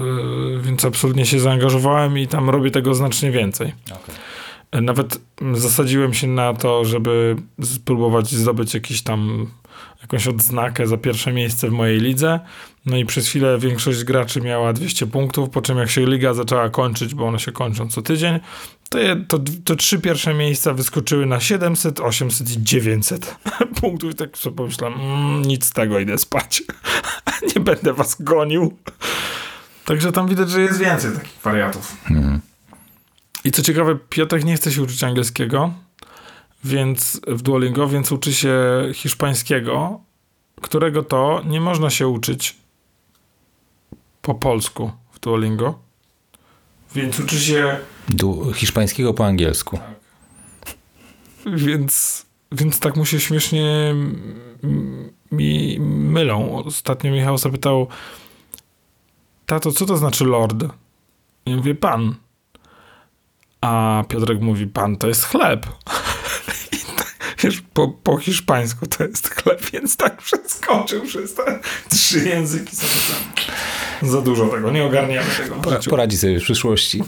yy, 0.00 0.60
więc 0.62 0.84
absolutnie 0.84 1.26
się 1.26 1.40
zaangażowałem 1.40 2.18
i 2.18 2.26
tam 2.26 2.50
robię 2.50 2.70
tego 2.70 2.94
znacznie 2.94 3.30
więcej. 3.30 3.72
Okay. 3.86 4.82
Nawet 4.82 5.20
zasadziłem 5.54 6.14
się 6.14 6.26
na 6.26 6.54
to, 6.54 6.84
żeby 6.84 7.36
spróbować 7.62 8.32
zdobyć 8.32 8.74
jakiś 8.74 9.02
tam 9.02 9.50
jakąś 10.02 10.26
odznakę 10.28 10.86
za 10.86 10.96
pierwsze 10.96 11.32
miejsce 11.32 11.68
w 11.68 11.72
mojej 11.72 12.00
lidze. 12.00 12.40
No 12.86 12.96
i 12.96 13.04
przez 13.04 13.28
chwilę 13.28 13.58
większość 13.58 14.04
graczy 14.04 14.40
miała 14.40 14.72
200 14.72 15.06
punktów, 15.06 15.50
po 15.50 15.62
czym 15.62 15.78
jak 15.78 15.90
się 15.90 16.06
liga 16.06 16.34
zaczęła 16.34 16.70
kończyć, 16.70 17.14
bo 17.14 17.26
one 17.26 17.38
się 17.38 17.52
kończą 17.52 17.88
co 17.88 18.02
tydzień, 18.02 18.40
to, 18.88 18.98
je, 18.98 19.16
to, 19.28 19.38
to 19.64 19.76
trzy 19.76 19.98
pierwsze 19.98 20.34
miejsca 20.34 20.72
wyskoczyły 20.72 21.26
na 21.26 21.40
700, 21.40 22.00
800 22.00 22.50
i 22.50 22.62
900 22.62 23.36
punktów. 23.80 24.10
I 24.10 24.14
tak 24.14 24.38
sobie 24.38 24.56
pomyślałem, 24.56 25.00
mm, 25.00 25.42
nic 25.42 25.64
z 25.64 25.72
tego, 25.72 25.98
idę 25.98 26.18
spać. 26.18 26.62
Nie 27.56 27.62
będę 27.62 27.92
was 27.92 28.22
gonił. 28.22 28.76
Także 29.84 30.12
tam 30.12 30.28
widać, 30.28 30.50
że 30.50 30.60
jest 30.60 30.78
więcej 30.78 31.12
takich 31.12 31.38
wariatów. 31.42 31.96
Hmm. 32.04 32.40
I 33.44 33.50
co 33.50 33.62
ciekawe, 33.62 33.98
Piotrek 34.08 34.44
nie 34.44 34.56
chce 34.56 34.72
się 34.72 34.82
uczyć 34.82 35.04
angielskiego, 35.04 35.74
więc 36.64 37.20
w 37.26 37.42
Duolingo, 37.42 37.88
więc 37.88 38.12
uczy 38.12 38.34
się 38.34 38.56
hiszpańskiego, 38.94 40.00
którego 40.60 41.02
to 41.02 41.42
nie 41.46 41.60
można 41.60 41.90
się 41.90 42.08
uczyć 42.08 42.56
po 44.22 44.34
polsku 44.34 44.92
w 45.12 45.20
Duolingo. 45.20 45.78
Więc 46.94 47.20
uczy 47.20 47.40
się 47.40 47.78
du 48.08 48.52
hiszpańskiego 48.52 49.14
po 49.14 49.26
angielsku. 49.26 49.78
Tak. 49.78 51.56
Więc, 51.56 52.26
więc 52.52 52.80
tak 52.80 52.96
mu 52.96 53.06
się 53.06 53.20
śmiesznie 53.20 53.94
mi 55.32 55.80
mylą. 55.80 56.64
Ostatnio 56.64 57.12
Michał 57.12 57.38
zapytał 57.38 57.88
tato, 59.46 59.72
co 59.72 59.86
to 59.86 59.96
znaczy 59.96 60.24
lord? 60.24 60.64
I 61.46 61.54
mówię, 61.54 61.74
pan. 61.74 62.14
A 63.60 64.04
Piotrek 64.08 64.40
mówi, 64.40 64.66
pan 64.66 64.96
to 64.96 65.08
jest 65.08 65.24
chleb. 65.24 65.66
wiesz, 67.44 67.62
po, 67.72 67.88
po 67.88 68.18
hiszpańsku 68.18 68.86
to 68.86 69.04
jest 69.04 69.34
chleb, 69.34 69.70
więc 69.72 69.96
tak 69.96 70.16
przeskoczył 70.16 71.02
przez 71.02 71.34
te 71.34 71.58
trzy 71.88 72.28
języki 72.28 72.76
sobie 72.76 72.92
tam. 72.92 74.10
Za 74.10 74.20
dużo 74.20 74.46
tego, 74.46 74.70
nie 74.70 74.84
ogarniamy 74.84 75.26
tego. 75.36 75.56
Poradzi 75.90 76.18
sobie 76.18 76.40
w 76.40 76.42
przyszłości. 76.42 77.02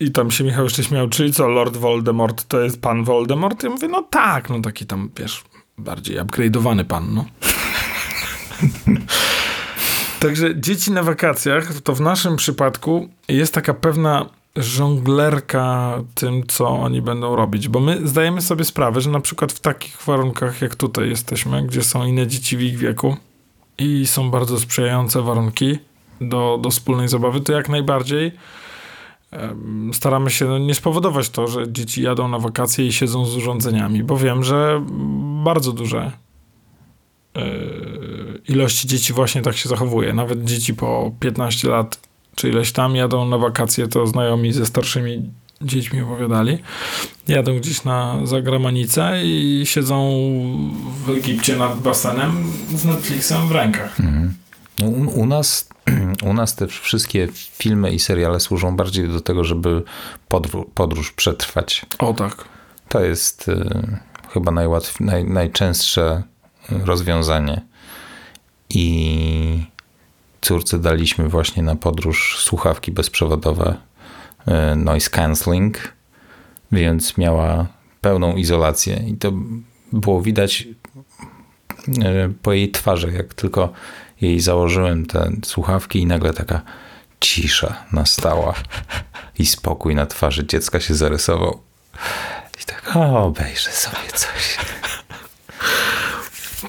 I 0.00 0.10
tam 0.10 0.30
się 0.30 0.44
Michał 0.44 0.64
jeszcze 0.64 0.84
śmiał, 0.84 1.08
czyli 1.08 1.32
co, 1.32 1.48
Lord 1.48 1.76
Voldemort 1.76 2.44
to 2.48 2.60
jest 2.60 2.80
pan 2.80 3.04
Voldemort? 3.04 3.62
Ja 3.62 3.70
mówię, 3.70 3.88
no 3.88 4.02
tak, 4.02 4.50
no 4.50 4.60
taki 4.60 4.86
tam, 4.86 5.10
wiesz, 5.16 5.44
bardziej 5.78 6.18
upgrade'owany 6.18 6.84
pan, 6.84 7.14
no. 7.14 7.24
Także 10.20 10.60
dzieci 10.60 10.92
na 10.92 11.02
wakacjach, 11.02 11.80
to 11.80 11.94
w 11.94 12.00
naszym 12.00 12.36
przypadku 12.36 13.08
jest 13.28 13.54
taka 13.54 13.74
pewna 13.74 14.26
żonglerka 14.56 15.98
tym, 16.14 16.46
co 16.46 16.68
oni 16.68 17.02
będą 17.02 17.36
robić, 17.36 17.68
bo 17.68 17.80
my 17.80 18.08
zdajemy 18.08 18.40
sobie 18.40 18.64
sprawę, 18.64 19.00
że 19.00 19.10
na 19.10 19.20
przykład 19.20 19.52
w 19.52 19.60
takich 19.60 20.02
warunkach, 20.02 20.62
jak 20.62 20.76
tutaj 20.76 21.08
jesteśmy, 21.08 21.66
gdzie 21.66 21.82
są 21.82 22.04
inne 22.04 22.26
dzieci 22.26 22.56
w 22.56 22.60
ich 22.60 22.78
wieku 22.78 23.16
i 23.78 24.06
są 24.06 24.30
bardzo 24.30 24.60
sprzyjające 24.60 25.22
warunki 25.22 25.78
do, 26.20 26.58
do 26.62 26.70
wspólnej 26.70 27.08
zabawy, 27.08 27.40
to 27.40 27.52
jak 27.52 27.68
najbardziej 27.68 28.32
staramy 29.92 30.30
się 30.30 30.44
no, 30.44 30.58
nie 30.58 30.74
spowodować 30.74 31.30
to, 31.30 31.46
że 31.46 31.72
dzieci 31.72 32.02
jadą 32.02 32.28
na 32.28 32.38
wakacje 32.38 32.86
i 32.86 32.92
siedzą 32.92 33.26
z 33.26 33.36
urządzeniami, 33.36 34.04
bo 34.04 34.16
wiem, 34.16 34.44
że 34.44 34.84
bardzo 35.44 35.72
duże 35.72 36.12
yy, 37.34 37.42
ilości 38.48 38.88
dzieci 38.88 39.12
właśnie 39.12 39.42
tak 39.42 39.56
się 39.56 39.68
zachowuje. 39.68 40.12
Nawet 40.12 40.44
dzieci 40.44 40.74
po 40.74 41.12
15 41.20 41.68
lat 41.68 42.11
czy 42.34 42.48
ileś 42.48 42.72
tam 42.72 42.96
jadą 42.96 43.28
na 43.28 43.38
wakacje, 43.38 43.88
to 43.88 44.06
znajomi 44.06 44.52
ze 44.52 44.66
starszymi 44.66 45.30
dziećmi 45.62 46.00
opowiadali. 46.00 46.58
Jadą 47.28 47.58
gdzieś 47.58 47.84
na 47.84 48.18
zagramanicę 48.24 49.24
i 49.24 49.62
siedzą 49.64 50.10
w 51.06 51.10
Egipcie 51.10 51.56
nad 51.56 51.80
basenem 51.80 52.52
z 52.74 52.84
Netflixem 52.84 53.48
w 53.48 53.52
rękach. 53.52 54.00
Mhm. 54.00 54.34
No, 54.78 54.86
u, 55.14 55.26
nas, 55.26 55.68
u 56.30 56.32
nas 56.32 56.54
te 56.54 56.66
wszystkie 56.66 57.28
filmy 57.32 57.90
i 57.90 57.98
seriale 57.98 58.40
służą 58.40 58.76
bardziej 58.76 59.08
do 59.08 59.20
tego, 59.20 59.44
żeby 59.44 59.82
podróż, 60.28 60.66
podróż 60.74 61.12
przetrwać. 61.12 61.86
O 61.98 62.14
tak. 62.14 62.44
To 62.88 63.00
jest 63.00 63.48
y, 63.48 63.70
chyba 64.32 64.52
najłatw, 64.52 65.00
naj, 65.00 65.24
najczęstsze 65.24 66.22
rozwiązanie. 66.68 67.62
I 68.70 69.71
córce 70.42 70.78
daliśmy 70.78 71.28
właśnie 71.28 71.62
na 71.62 71.76
podróż 71.76 72.38
słuchawki 72.44 72.92
bezprzewodowe 72.92 73.76
e, 74.46 74.76
noise 74.76 75.10
cancelling, 75.10 75.78
więc 76.72 77.18
miała 77.18 77.66
pełną 78.00 78.36
izolację 78.36 79.02
i 79.06 79.16
to 79.16 79.32
było 79.92 80.22
widać 80.22 80.68
e, 82.04 82.32
po 82.42 82.52
jej 82.52 82.70
twarzy, 82.70 83.12
jak 83.12 83.34
tylko 83.34 83.72
jej 84.20 84.40
założyłem 84.40 85.06
te 85.06 85.30
słuchawki 85.44 85.98
i 86.00 86.06
nagle 86.06 86.34
taka 86.34 86.60
cisza 87.20 87.84
nastała 87.92 88.54
i 89.38 89.46
spokój 89.46 89.94
na 89.94 90.06
twarzy 90.06 90.46
dziecka 90.46 90.80
się 90.80 90.94
zarysował. 90.94 91.60
I 92.62 92.64
tak, 92.64 92.96
o, 92.96 93.24
obejrzę 93.24 93.70
sobie 93.70 94.12
coś. 94.14 94.58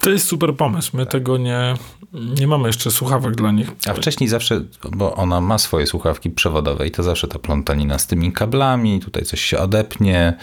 To 0.02 0.10
jest 0.10 0.28
super 0.28 0.56
pomysł. 0.56 0.98
My 0.98 1.06
tego 1.06 1.38
nie, 1.38 1.74
nie 2.14 2.48
mamy 2.48 2.68
jeszcze 2.70 2.92
słuchawek 2.92 3.36
dla 3.36 3.52
nich. 3.52 3.72
A 3.88 3.94
wcześniej 3.94 4.30
zawsze, 4.30 4.62
bo 4.92 5.16
ona 5.16 5.42
ma 5.42 5.58
swoje 5.58 5.88
słuchawki 5.88 6.30
przewodowe 6.30 6.88
i 6.88 6.92
to 6.92 7.04
zawsze 7.04 7.28
ta 7.28 7.40
plątanina 7.40 8.00
z 8.00 8.08
tymi 8.08 8.32
kablami, 8.32 9.00
tutaj 9.00 9.24
coś 9.24 9.42
się 9.42 9.60
odepnie 9.60 10.34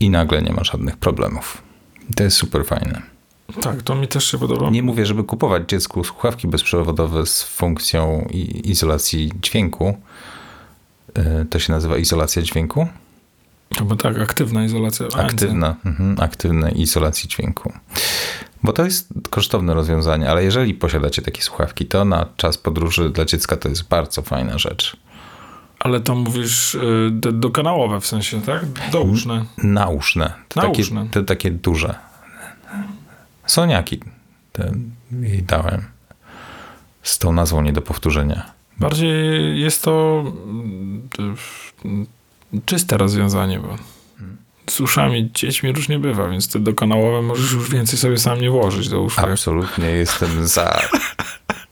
i 0.00 0.10
nagle 0.10 0.42
nie 0.42 0.52
ma 0.52 0.64
żadnych 0.64 0.96
problemów. 0.96 1.62
To 2.16 2.22
jest 2.22 2.36
super 2.36 2.66
fajne. 2.66 3.02
Tak, 3.60 3.82
to 3.82 3.94
mi 3.94 4.08
też 4.08 4.30
się 4.30 4.38
podoba. 4.38 4.70
Nie 4.70 4.82
mówię, 4.82 5.06
żeby 5.06 5.24
kupować 5.24 5.68
dziecku 5.68 6.04
słuchawki 6.04 6.48
bezprzewodowe 6.48 7.26
z 7.26 7.42
funkcją 7.42 8.28
izolacji 8.64 9.32
dźwięku. 9.42 9.96
E, 11.14 11.44
to 11.44 11.58
się 11.58 11.72
nazywa 11.72 11.96
izolacja 11.96 12.42
dźwięku? 12.42 12.88
Chyba 13.76 13.96
tak, 13.96 14.18
aktywna 14.18 14.64
izolacja. 14.64 15.06
Aktywna, 15.16 15.76
mhm, 15.84 16.16
izolacji 16.76 17.28
dźwięku. 17.28 17.72
Bo 18.62 18.72
to 18.72 18.84
jest 18.84 19.08
kosztowne 19.30 19.74
rozwiązanie, 19.74 20.30
ale 20.30 20.44
jeżeli 20.44 20.74
posiadacie 20.74 21.22
takie 21.22 21.42
słuchawki, 21.42 21.86
to 21.86 22.04
na 22.04 22.26
czas 22.36 22.58
podróży 22.58 23.10
dla 23.10 23.24
dziecka 23.24 23.56
to 23.56 23.68
jest 23.68 23.88
bardzo 23.88 24.22
fajna 24.22 24.58
rzecz. 24.58 24.96
Ale 25.78 26.00
to 26.00 26.14
mówisz 26.14 26.74
y, 26.74 27.10
dokanałowe 27.32 28.00
w 28.00 28.06
sensie, 28.06 28.42
tak? 28.42 28.64
Douszne. 28.92 29.44
Nauszne. 29.58 30.32
To 30.48 30.62
Nauszne. 30.62 31.00
Takie, 31.00 31.10
te 31.12 31.24
takie 31.24 31.50
duże. 31.50 31.94
Soniaki 33.46 34.00
te 34.52 34.72
dałem. 35.42 35.82
Z 37.02 37.18
tą 37.18 37.32
nazwą 37.32 37.62
nie 37.62 37.72
do 37.72 37.82
powtórzenia. 37.82 38.50
Bardziej 38.78 39.60
jest 39.60 39.82
to 39.82 40.24
y, 41.84 42.17
czyste 42.64 42.96
rozwiązanie, 42.96 43.60
bo 43.60 43.76
z 44.70 44.80
uszami 44.80 45.30
dziećmi 45.34 45.72
różnie 45.72 45.98
bywa, 45.98 46.28
więc 46.28 46.48
te 46.48 46.60
dokanałowe 46.60 47.22
możesz 47.22 47.52
już 47.52 47.70
więcej 47.70 47.98
sobie 47.98 48.18
sam 48.18 48.40
nie 48.40 48.50
włożyć 48.50 48.88
do 48.88 49.02
uszu. 49.02 49.20
Absolutnie 49.20 49.86
jestem 49.86 50.48
za 50.48 50.82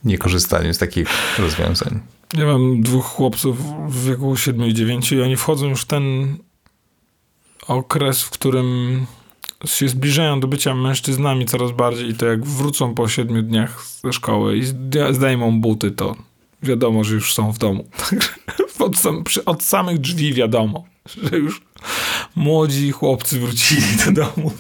niekorzystaniem 0.04 0.75
z 0.75 0.78
takich 0.78 1.09
rozwiązań. 1.38 2.00
Ja 2.35 2.47
mam 2.47 2.83
dwóch 2.83 3.04
chłopców 3.04 3.59
w 3.88 4.04
wieku 4.04 4.37
7 4.37 4.66
i 4.66 4.75
9 4.75 5.12
i 5.12 5.23
oni 5.23 5.37
wchodzą 5.37 5.66
już 5.66 5.83
w 5.83 5.87
ten 5.87 6.37
okres, 7.68 8.23
w 8.23 8.30
którym 8.30 9.06
się 9.64 9.88
zbliżają 9.88 10.40
do 10.40 10.49
bycia 10.49 10.75
mężczyznami 10.75 11.47
coraz 11.47 11.73
bardziej 11.73 12.09
i 12.09 12.14
to 12.14 12.26
jak 12.26 12.45
wrócą 12.45 12.95
po 12.95 13.09
7 13.09 13.47
dniach 13.47 13.87
ze 14.04 14.12
szkoły 14.12 14.56
i 14.56 14.62
zdejmą 15.11 15.61
buty, 15.61 15.90
to 15.90 16.16
wiadomo, 16.62 17.04
że 17.04 17.14
już 17.14 17.35
są 17.35 17.52
w 17.52 17.59
domu. 17.59 17.85
od, 18.87 18.99
sam, 18.99 19.25
od 19.47 19.62
samych 19.62 19.99
drzwi 19.99 20.35
wiadomo, 20.35 20.85
że 21.23 21.37
już 21.37 21.62
młodzi 22.37 22.90
chłopcy 22.90 23.40
wrócili 23.40 23.97
do 24.07 24.12
domu. 24.12 24.52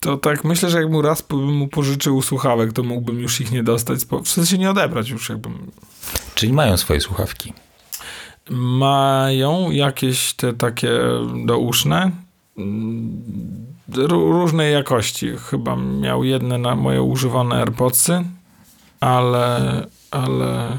To 0.00 0.16
tak, 0.16 0.44
myślę, 0.44 0.70
że 0.70 0.78
jak 0.78 0.90
mu 0.90 1.02
raz 1.02 1.22
bym 1.22 1.56
mu 1.56 1.68
pożyczył 1.68 2.22
słuchawek, 2.22 2.72
to 2.72 2.82
mógłbym 2.82 3.20
już 3.20 3.40
ich 3.40 3.52
nie 3.52 3.62
dostać, 3.62 3.98
w 4.24 4.28
sensie 4.28 4.58
nie 4.58 4.70
odebrać 4.70 5.08
już 5.08 5.28
jakbym. 5.28 5.70
Czyli 6.34 6.52
mają 6.52 6.76
swoje 6.76 7.00
słuchawki? 7.00 7.52
Mają 8.50 9.70
jakieś 9.70 10.32
te 10.32 10.52
takie 10.52 10.90
douszne, 11.46 12.10
różnej 14.08 14.72
jakości. 14.72 15.30
Chyba 15.50 15.76
miał 15.76 16.24
jedne 16.24 16.58
na 16.58 16.76
moje 16.76 17.02
używane 17.02 17.56
AirPodsy, 17.56 18.24
ale, 19.00 19.86
ale, 20.10 20.78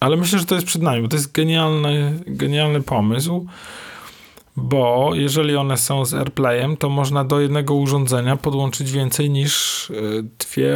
ale 0.00 0.16
myślę, 0.16 0.38
że 0.38 0.46
to 0.46 0.54
jest 0.54 0.66
przed 0.66 0.82
nami, 0.82 1.02
bo 1.02 1.08
to 1.08 1.16
jest 1.16 1.32
genialny, 1.32 2.20
genialny 2.26 2.82
pomysł, 2.82 3.46
bo 4.56 5.10
jeżeli 5.14 5.56
one 5.56 5.76
są 5.76 6.04
z 6.04 6.14
AirPlayem, 6.14 6.76
to 6.76 6.88
można 6.88 7.24
do 7.24 7.40
jednego 7.40 7.74
urządzenia 7.74 8.36
podłączyć 8.36 8.92
więcej 8.92 9.30
niż 9.30 9.90
y, 9.90 10.24
dwie, 10.38 10.74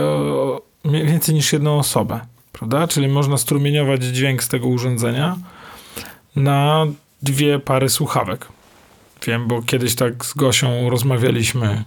więcej 0.85 1.35
niż 1.35 1.53
jedną 1.53 1.79
osobę, 1.79 2.21
prawda? 2.53 2.89
Czyli 2.89 3.09
można 3.09 3.37
strumieniować 3.37 4.05
dźwięk 4.05 4.43
z 4.43 4.49
tego 4.49 4.67
urządzenia 4.67 5.37
na 6.37 6.87
dwie 7.23 7.59
pary 7.59 7.89
słuchawek. 7.89 8.49
Wiem, 9.27 9.49
bo 9.49 9.63
kiedyś 9.63 9.95
tak 9.95 10.25
z 10.25 10.35
Gosią 10.35 10.91
rozmawialiśmy 10.91 11.85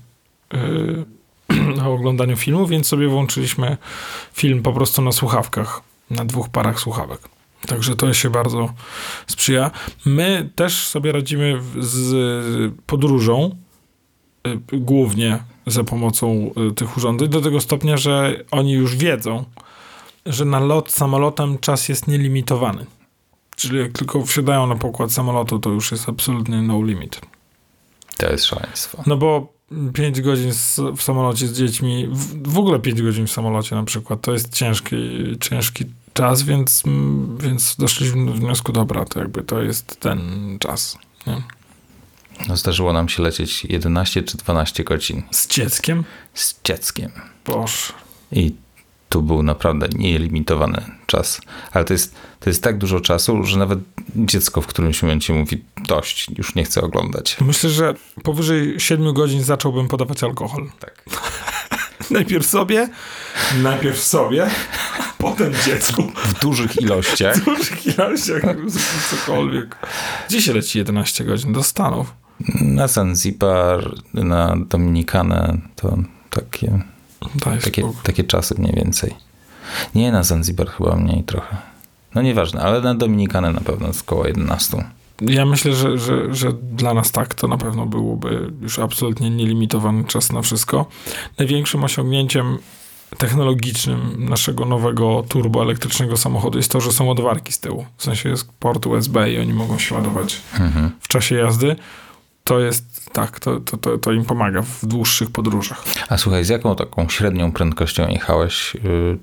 yy, 0.54 1.84
o 1.86 1.94
oglądaniu 1.94 2.38
filmu, 2.38 2.68
więc 2.68 2.88
sobie 2.88 3.08
włączyliśmy 3.08 3.78
film 4.34 4.64
po 4.64 4.74
prostu 4.74 5.02
na 5.02 5.12
słuchawkach, 5.12 5.82
na 6.10 6.26
dwóch 6.26 6.50
parach 6.50 6.80
słuchawek. 6.80 7.20
Także 7.68 7.96
to 7.96 8.14
się 8.14 8.30
bardzo 8.30 8.74
sprzyja. 9.28 9.72
My 10.06 10.50
też 10.56 10.88
sobie 10.88 11.12
radzimy 11.12 11.62
z 11.80 12.74
podróżą, 12.86 13.56
yy, 14.46 14.80
głównie 14.80 15.40
za 15.68 15.84
pomocą 15.84 16.52
yy, 16.56 16.72
tych 16.72 16.98
urządzeń, 16.98 17.30
do 17.30 17.42
tego 17.42 17.62
stopnia, 17.62 17.98
że 17.98 18.44
oni 18.52 18.74
już 18.74 18.96
wiedzą, 18.96 19.46
że 20.26 20.46
na 20.46 20.60
lot 20.60 20.92
samolotem 20.92 21.58
czas 21.58 21.90
jest 21.90 22.08
nielimitowany. 22.08 22.86
Czyli 23.56 23.80
jak 23.80 23.92
tylko 23.92 24.26
wsiadają 24.26 24.68
na 24.68 24.76
pokład 24.76 25.12
samolotu, 25.12 25.60
to 25.60 25.70
już 25.70 25.92
jest 25.92 26.10
absolutnie 26.10 26.62
no 26.62 26.84
limit. 26.84 27.22
To 28.18 28.32
jest 28.32 28.46
szaleństwo. 28.46 29.04
No 29.08 29.18
bo 29.18 29.54
5 29.94 30.22
godzin 30.22 30.52
w 30.98 31.02
samolocie 31.04 31.48
z 31.48 31.58
dziećmi, 31.58 32.08
w, 32.12 32.52
w 32.52 32.60
ogóle 32.60 32.80
5 32.80 33.02
godzin 33.02 33.28
w 33.28 33.32
samolocie 33.32 33.76
na 33.76 33.84
przykład, 33.84 34.22
to 34.22 34.34
jest 34.34 34.54
ciężki, 34.54 34.96
ciężki 35.42 35.86
czas, 36.18 36.44
więc, 36.44 36.84
więc 37.40 37.76
doszliśmy 37.76 38.26
do 38.26 38.32
wniosku, 38.32 38.72
dobra, 38.72 39.06
to 39.06 39.20
jakby 39.20 39.44
to 39.44 39.62
jest 39.62 40.00
ten 40.00 40.20
czas. 40.60 40.98
Nie? 41.28 41.42
No 42.48 42.58
zdarzyło 42.58 42.94
nam 42.94 43.10
się 43.10 43.24
lecieć 43.24 43.66
11 43.66 44.24
czy 44.24 44.38
12 44.38 44.84
godzin. 44.84 45.24
Z 45.32 45.48
dzieckiem? 45.48 46.04
Z 46.34 46.56
dzieckiem. 46.64 47.12
Boże. 47.46 47.94
I 48.32 48.56
tu 49.10 49.22
był 49.22 49.44
naprawdę 49.44 49.88
nielimitowany 49.96 50.82
czas. 51.06 51.42
Ale 51.72 51.86
to 51.86 51.94
jest, 51.94 52.16
to 52.40 52.50
jest 52.50 52.64
tak 52.64 52.78
dużo 52.78 53.00
czasu, 53.00 53.44
że 53.44 53.60
nawet 53.60 53.80
dziecko 54.16 54.62
w 54.62 54.68
którymś 54.68 55.02
momencie 55.02 55.34
mówi 55.34 55.64
dość, 55.88 56.28
już 56.38 56.56
nie 56.56 56.64
chce 56.64 56.82
oglądać. 56.82 57.38
Myślę, 57.42 57.70
że 57.70 57.94
powyżej 58.24 58.80
7 58.80 59.14
godzin 59.14 59.44
zacząłbym 59.44 59.88
podawać 59.88 60.24
alkohol. 60.24 60.70
Tak. 60.80 61.04
najpierw 62.12 62.46
sobie, 62.46 62.90
najpierw 63.64 64.00
sobie, 64.00 64.50
potem 65.18 65.54
dziecku. 65.66 66.04
W 66.16 66.40
dużych 66.40 66.82
ilościach. 66.82 67.38
W 67.38 67.46
dużych 67.46 67.86
ilościach, 67.86 68.44
cokolwiek. 69.10 69.76
Gdzie 70.30 70.42
się 70.42 70.54
leci 70.54 70.78
11 70.78 71.24
godzin? 71.24 71.54
Do 71.54 71.64
Stanów. 71.64 72.14
Na 72.62 72.88
Zanzibar, 72.88 73.96
na 74.14 74.56
Dominikanę, 74.70 75.58
to 75.76 75.98
takie 76.30 76.82
takie, 77.64 77.92
takie 78.04 78.24
czasy 78.24 78.56
mniej 78.58 78.74
więcej. 78.74 79.16
Nie, 79.96 80.12
na 80.12 80.24
Zanzibar 80.24 80.68
chyba 80.68 80.96
mniej 80.96 81.24
trochę. 81.24 81.58
No 82.16 82.22
nieważne, 82.22 82.62
ale 82.62 82.82
na 82.82 82.96
Dominikanę 82.96 83.52
na 83.52 83.62
pewno 83.62 83.88
około 84.02 84.28
11. 84.28 84.86
Ja 85.22 85.46
myślę, 85.46 85.74
że, 85.74 85.98
że, 85.98 86.36
że 86.36 86.54
dla 86.54 86.94
nas 86.94 87.12
tak 87.12 87.34
to 87.34 87.48
na 87.48 87.58
pewno 87.58 87.86
byłoby 87.86 88.52
już 88.62 88.80
absolutnie 88.80 89.30
nielimitowany 89.30 90.04
czas 90.04 90.32
na 90.32 90.42
wszystko. 90.42 90.86
Największym 91.38 91.84
osiągnięciem 91.84 92.58
technologicznym 93.18 94.26
naszego 94.30 94.66
nowego 94.66 95.24
turboelektrycznego 95.30 96.18
samochodu 96.18 96.58
jest 96.58 96.72
to, 96.72 96.82
że 96.82 96.92
są 96.92 97.06
ładowarki 97.06 97.54
z 97.54 97.60
tyłu. 97.60 97.86
W 97.98 98.04
sensie 98.04 98.30
jest 98.30 98.52
port 98.60 98.86
USB 98.86 99.32
i 99.32 99.40
oni 99.40 99.54
mogą 99.54 99.80
się 99.80 99.96
ładować 99.96 100.42
mhm. 100.60 100.92
w 101.00 101.08
czasie 101.08 101.36
jazdy. 101.36 101.76
To 102.44 102.60
jest 102.60 103.10
tak, 103.14 103.40
to, 103.40 103.60
to, 103.60 103.78
to, 103.78 103.98
to, 103.98 104.12
im 104.12 104.26
pomaga 104.26 104.62
w 104.62 104.86
dłuższych 104.86 105.32
podróżach. 105.32 105.84
A 106.10 106.18
słuchaj, 106.18 106.46
z 106.46 106.50
jaką 106.50 106.76
taką 106.76 107.10
średnią 107.10 107.52
prędkością 107.52 108.08
jechałeś 108.08 108.74
yy, 108.84 109.18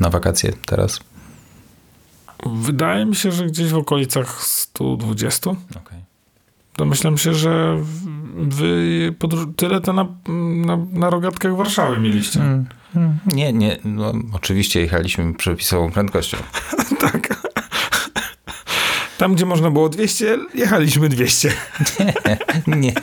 na 0.00 0.10
wakacje 0.10 0.52
teraz? 0.66 1.00
Wydaje 2.46 3.06
mi 3.06 3.16
się, 3.16 3.32
że 3.32 3.46
gdzieś 3.46 3.70
w 3.70 3.76
okolicach 3.76 4.42
120. 4.42 5.50
Okay. 5.50 6.02
Domyślam 6.76 7.18
się, 7.18 7.34
że 7.34 7.82
wy 8.36 9.14
tyle 9.56 9.80
to 9.80 9.92
na, 9.92 10.06
na, 10.66 10.78
na 10.92 11.10
rogatkach 11.10 11.56
Warszawy 11.56 12.00
mieliście. 12.00 12.40
Mm, 12.40 12.66
nie, 13.26 13.52
nie. 13.52 13.76
No, 13.84 14.12
oczywiście 14.32 14.80
jechaliśmy 14.80 15.34
przepisową 15.34 15.90
prędkością. 15.90 16.36
tak. 17.00 17.46
Tam, 19.18 19.34
gdzie 19.34 19.46
można 19.46 19.70
było 19.70 19.88
200, 19.88 20.38
jechaliśmy 20.54 21.08
200. 21.08 21.52
Nie. 22.66 22.76
nie. 22.76 22.94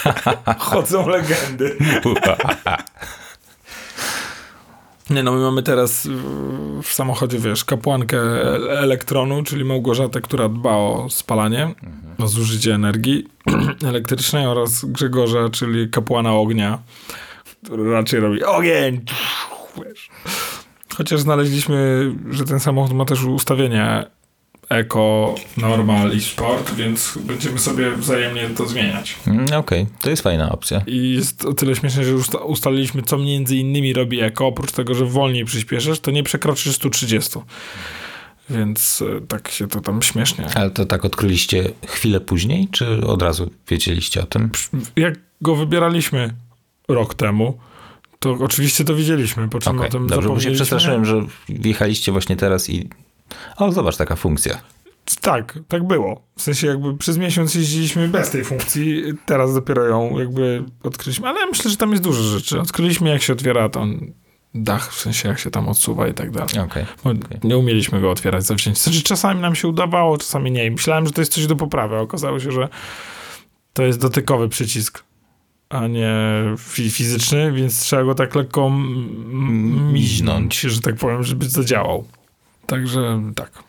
Chodzą 0.58 1.08
legendy. 1.08 1.76
Nie 5.10 5.22
no, 5.22 5.32
my 5.32 5.40
mamy 5.40 5.62
teraz 5.62 6.08
w 6.82 6.92
samochodzie, 6.92 7.38
wiesz, 7.38 7.64
kapłankę 7.64 8.20
elektronu, 8.78 9.42
czyli 9.42 9.64
Małgorzatę, 9.64 10.20
która 10.20 10.48
dba 10.48 10.70
o 10.70 11.06
spalanie, 11.10 11.62
mhm. 11.62 12.14
o 12.18 12.28
zużycie 12.28 12.74
energii 12.74 13.28
elektrycznej 13.88 14.46
oraz 14.46 14.84
Grzegorza, 14.84 15.48
czyli 15.50 15.90
kapłana 15.90 16.32
ognia, 16.32 16.78
który 17.64 17.92
raczej 17.92 18.20
robi 18.20 18.44
ogień. 18.44 19.00
Wiesz. 19.84 20.08
Chociaż 20.96 21.20
znaleźliśmy, 21.20 22.10
że 22.30 22.44
ten 22.44 22.60
samochód 22.60 22.92
ma 22.92 23.04
też 23.04 23.24
ustawienie 23.24 24.06
eko, 24.68 25.34
normal 25.56 26.12
i 26.12 26.20
sport, 26.20 26.74
więc 26.74 27.18
będziemy 27.24 27.58
sobie 27.58 27.90
wzajemnie 27.90 28.48
to 28.48 28.66
zmieniać. 28.66 29.16
Mm, 29.26 29.44
okej, 29.44 29.56
okay. 29.58 29.86
to 30.00 30.10
jest 30.10 30.22
fajna 30.22 30.52
opcja. 30.52 30.82
I 30.86 31.12
jest 31.12 31.44
o 31.44 31.52
tyle 31.52 31.76
śmieszne, 31.76 32.04
że 32.04 32.10
już 32.10 32.26
ustaliliśmy, 32.44 33.02
co 33.02 33.18
między 33.18 33.56
innymi 33.56 33.92
robi 33.92 34.20
eko, 34.20 34.46
oprócz 34.46 34.72
tego, 34.72 34.94
że 34.94 35.06
wolniej 35.06 35.44
przyspieszysz, 35.44 36.00
to 36.00 36.10
nie 36.10 36.22
przekroczysz 36.22 36.76
130. 36.76 37.38
Więc 38.50 39.02
e, 39.16 39.20
tak 39.20 39.48
się 39.48 39.68
to 39.68 39.80
tam 39.80 40.02
śmiesznie. 40.02 40.46
Ale 40.54 40.70
to 40.70 40.86
tak 40.86 41.04
odkryliście 41.04 41.70
chwilę 41.86 42.20
później, 42.20 42.68
czy 42.70 43.06
od 43.06 43.22
razu 43.22 43.50
wiedzieliście 43.68 44.22
o 44.22 44.26
tym? 44.26 44.50
Jak 44.96 45.14
go 45.40 45.56
wybieraliśmy 45.56 46.34
rok 46.88 47.14
temu, 47.14 47.58
to 48.18 48.36
oczywiście 48.40 48.84
to 48.84 48.94
widzieliśmy, 48.94 49.48
po 49.48 49.60
czym 49.60 49.76
okay, 49.76 49.88
o 49.88 49.90
tym 49.90 50.06
Dobrze, 50.06 50.28
bo 50.28 50.40
się 50.40 50.50
przestraszyłem, 50.50 51.04
że 51.04 51.22
wjechaliście 51.48 52.12
właśnie 52.12 52.36
teraz 52.36 52.70
i 52.70 52.88
o, 53.56 53.72
zobacz, 53.72 53.96
taka 53.96 54.16
funkcja. 54.16 54.60
Tak, 55.20 55.58
tak 55.68 55.86
było. 55.86 56.22
W 56.36 56.42
sensie 56.42 56.66
jakby 56.66 56.96
przez 56.96 57.18
miesiąc 57.18 57.54
jeździliśmy 57.54 58.08
bez 58.08 58.30
tej 58.30 58.44
funkcji, 58.44 59.02
teraz 59.26 59.54
dopiero 59.54 59.86
ją 59.86 60.18
jakby 60.18 60.64
odkryliśmy, 60.82 61.28
ale 61.28 61.46
myślę, 61.46 61.70
że 61.70 61.76
tam 61.76 61.90
jest 61.90 62.02
dużo 62.02 62.22
rzeczy. 62.22 62.60
Odkryliśmy 62.60 63.10
jak 63.10 63.22
się 63.22 63.32
otwiera 63.32 63.68
ten 63.68 64.12
dach, 64.54 64.92
w 64.92 65.00
sensie 65.00 65.28
jak 65.28 65.38
się 65.38 65.50
tam 65.50 65.68
odsuwa 65.68 66.08
i 66.08 66.14
tak 66.14 66.30
dalej. 66.30 66.58
Okay, 66.58 66.86
okay. 67.04 67.40
Nie 67.44 67.58
umieliśmy 67.58 68.00
go 68.00 68.10
otwierać 68.10 68.44
zawzięcie. 68.44 68.80
Znaczy 68.80 69.02
czasami 69.02 69.40
nam 69.40 69.54
się 69.54 69.68
udawało, 69.68 70.18
czasami 70.18 70.50
nie. 70.50 70.66
I 70.66 70.70
myślałem, 70.70 71.06
że 71.06 71.12
to 71.12 71.20
jest 71.20 71.32
coś 71.32 71.46
do 71.46 71.56
poprawy, 71.56 71.96
a 71.96 72.00
okazało 72.00 72.40
się, 72.40 72.52
że 72.52 72.68
to 73.72 73.82
jest 73.82 74.00
dotykowy 74.00 74.48
przycisk, 74.48 75.04
a 75.72 75.86
nie 75.86 76.14
fizyczny, 76.90 77.52
więc 77.52 77.80
trzeba 77.80 78.04
go 78.04 78.14
tak 78.14 78.34
lekko 78.34 78.70
miźnąć, 79.92 80.60
że 80.60 80.80
tak 80.80 80.94
powiem, 80.94 81.22
żeby 81.22 81.48
zadziałał. 81.48 82.04
Także 82.66 83.22
tak. 83.34 83.62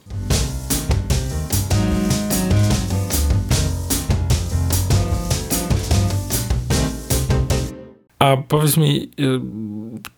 A 8.20 8.38
powiedz 8.38 8.78
mi, 8.78 9.12
y, 9.20 9.40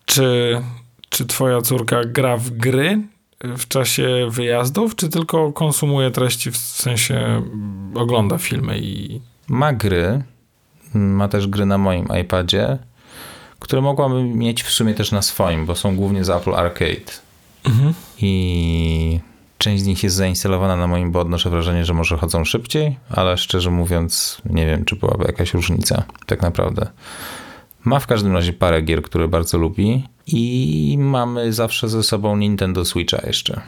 czy, 0.04 0.60
czy 1.08 1.26
twoja 1.26 1.60
córka 1.60 2.04
gra 2.04 2.36
w 2.36 2.50
gry 2.50 3.02
w 3.40 3.68
czasie 3.68 4.28
wyjazdów, 4.30 4.96
czy 4.96 5.08
tylko 5.08 5.52
konsumuje 5.52 6.10
treści, 6.10 6.50
w 6.50 6.56
sensie 6.56 7.42
ogląda 7.94 8.38
filmy 8.38 8.78
i... 8.78 9.20
Ma 9.48 9.72
gry, 9.72 10.22
ma 10.94 11.28
też 11.28 11.46
gry 11.46 11.66
na 11.66 11.78
moim 11.78 12.08
iPadzie, 12.22 12.78
które 13.58 13.82
mogłabym 13.82 14.38
mieć 14.38 14.62
w 14.62 14.70
sumie 14.70 14.94
też 14.94 15.12
na 15.12 15.22
swoim, 15.22 15.66
bo 15.66 15.74
są 15.74 15.96
głównie 15.96 16.24
z 16.24 16.30
Apple 16.30 16.54
Arcade. 16.54 17.12
Mhm. 17.64 17.94
I 18.18 19.20
Część 19.58 19.82
z 19.82 19.86
nich 19.86 20.02
jest 20.02 20.16
zainstalowana 20.16 20.76
na 20.76 20.86
moim, 20.86 21.12
bo 21.12 21.20
odnoszę 21.20 21.50
wrażenie, 21.50 21.84
że 21.84 21.94
może 21.94 22.16
chodzą 22.16 22.44
szybciej, 22.44 22.96
ale 23.10 23.36
szczerze 23.36 23.70
mówiąc, 23.70 24.42
nie 24.44 24.66
wiem, 24.66 24.84
czy 24.84 24.96
byłaby 24.96 25.24
jakaś 25.24 25.54
różnica, 25.54 26.02
tak 26.26 26.42
naprawdę. 26.42 26.86
Ma 27.84 28.00
w 28.00 28.06
każdym 28.06 28.32
razie 28.32 28.52
parę 28.52 28.82
gier, 28.82 29.02
które 29.02 29.28
bardzo 29.28 29.58
lubi 29.58 30.04
i 30.26 30.96
mamy 31.00 31.52
zawsze 31.52 31.88
ze 31.88 32.02
sobą 32.02 32.36
Nintendo 32.36 32.84
Switcha 32.84 33.26
jeszcze. 33.26 33.60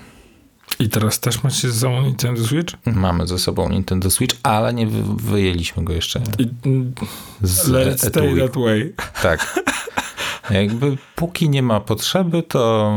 I 0.80 0.88
teraz 0.88 1.20
też 1.20 1.42
macie 1.42 1.70
ze 1.70 1.80
sobą 1.80 2.02
Nintendo 2.02 2.44
Switch? 2.44 2.74
Mamy 2.86 3.26
ze 3.26 3.38
sobą 3.38 3.68
Nintendo 3.68 4.10
Switch, 4.10 4.36
ale 4.42 4.74
nie 4.74 4.86
wy 4.86 5.02
wyjęliśmy 5.30 5.84
go 5.84 5.92
jeszcze. 5.92 6.20
I, 6.38 6.48
Z 7.42 7.68
let 7.68 7.94
it 7.94 8.00
stay 8.00 8.28
etui. 8.28 8.40
that 8.40 8.56
way. 8.56 8.94
Tak. 9.22 9.62
Jakby 10.50 10.96
póki 11.16 11.48
nie 11.48 11.62
ma 11.62 11.80
potrzeby, 11.80 12.42
to 12.42 12.92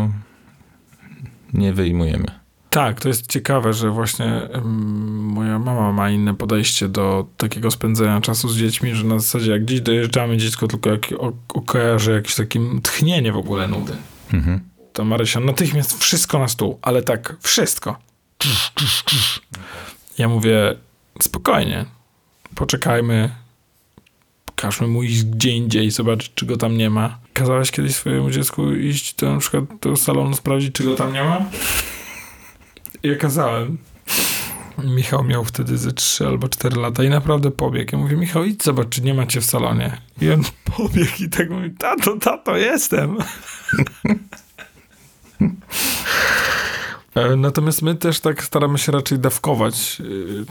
nie 1.54 1.74
wyjmujemy. 1.74 2.26
Tak, 2.70 3.02
to 3.02 3.08
jest 3.08 3.28
ciekawe, 3.28 3.74
że 3.74 3.89
właśnie 3.89 4.41
moja 4.63 5.60
mama 5.60 5.91
ma 5.91 6.10
inne 6.10 6.34
podejście 6.34 6.88
do 6.89 7.28
takiego 7.38 7.72
spędzania 7.72 8.22
czasu 8.22 8.50
z 8.50 8.58
dziećmi, 8.58 8.96
że 8.96 9.04
na 9.04 9.20
zasadzie 9.20 9.52
jak 9.52 9.65
gdzieś 9.65 9.82
dojeżdżamy, 9.82 10.38
dziecko 10.38 10.67
tylko 10.67 10.89
jak 10.89 11.02
o, 11.17 11.62
kojarzy 11.62 12.12
jakieś 12.12 12.36
takie 12.36 12.60
tchnienie 12.84 13.32
w 13.32 13.38
ogóle 13.38 13.67
nudy. 13.67 13.94
Mhm. 14.34 14.60
To 14.93 15.06
Marysia 15.06 15.39
natychmiast 15.39 15.99
wszystko 15.99 16.39
na 16.39 16.47
stół, 16.47 16.80
ale 16.82 17.01
tak 17.01 17.38
wszystko. 17.41 17.97
Ja 20.17 20.30
mówię, 20.30 20.75
spokojnie, 21.21 21.86
poczekajmy, 22.56 23.36
każmy 24.56 24.88
mu 24.88 25.04
iść 25.04 25.23
gdzie 25.23 25.49
indziej, 25.49 25.91
zobaczyć, 25.91 26.32
czy 26.36 26.45
go 26.45 26.58
tam 26.58 26.77
nie 26.77 26.89
ma. 26.89 27.19
Kazałeś 27.34 27.71
kiedyś 27.71 27.95
swojemu 27.95 28.32
dziecku 28.32 28.73
iść 28.73 29.15
do, 29.15 29.34
na 29.34 29.39
przykład 29.39 29.63
do 29.82 29.95
salonu, 29.95 30.34
sprawdzić, 30.34 30.75
czy 30.75 30.84
go 30.84 30.95
tam 30.95 31.13
nie 31.13 31.23
ma? 31.23 31.45
Ja 33.04 33.15
kazałem. 33.15 33.77
Michał 34.84 35.23
miał 35.23 35.45
wtedy 35.45 35.77
ze 35.77 35.91
3 35.91 36.27
albo 36.27 36.49
4 36.49 36.75
lata 36.75 37.04
i 37.04 37.10
naprawdę 37.10 37.51
pobiegł. 37.51 37.89
Ja 37.91 37.97
mówię, 37.97 38.17
Michał, 38.17 38.43
idź 38.43 38.63
zobacz, 38.63 38.89
czy 38.89 39.01
nie 39.01 39.13
macie 39.13 39.41
w 39.41 39.45
salonie. 39.45 39.97
I 40.21 40.32
on 40.32 40.41
pobiegł 40.77 41.12
i 41.19 41.30
tak 41.30 41.49
mówi, 41.49 41.71
tato, 41.80 42.17
tato, 42.17 42.58
jestem. 42.58 43.17
E, 47.15 47.36
Natomiast 47.36 47.82
my 47.82 47.95
też 47.95 48.19
tak 48.19 48.43
staramy 48.43 48.77
się 48.77 48.91
raczej 48.91 49.19
dawkować 49.19 50.01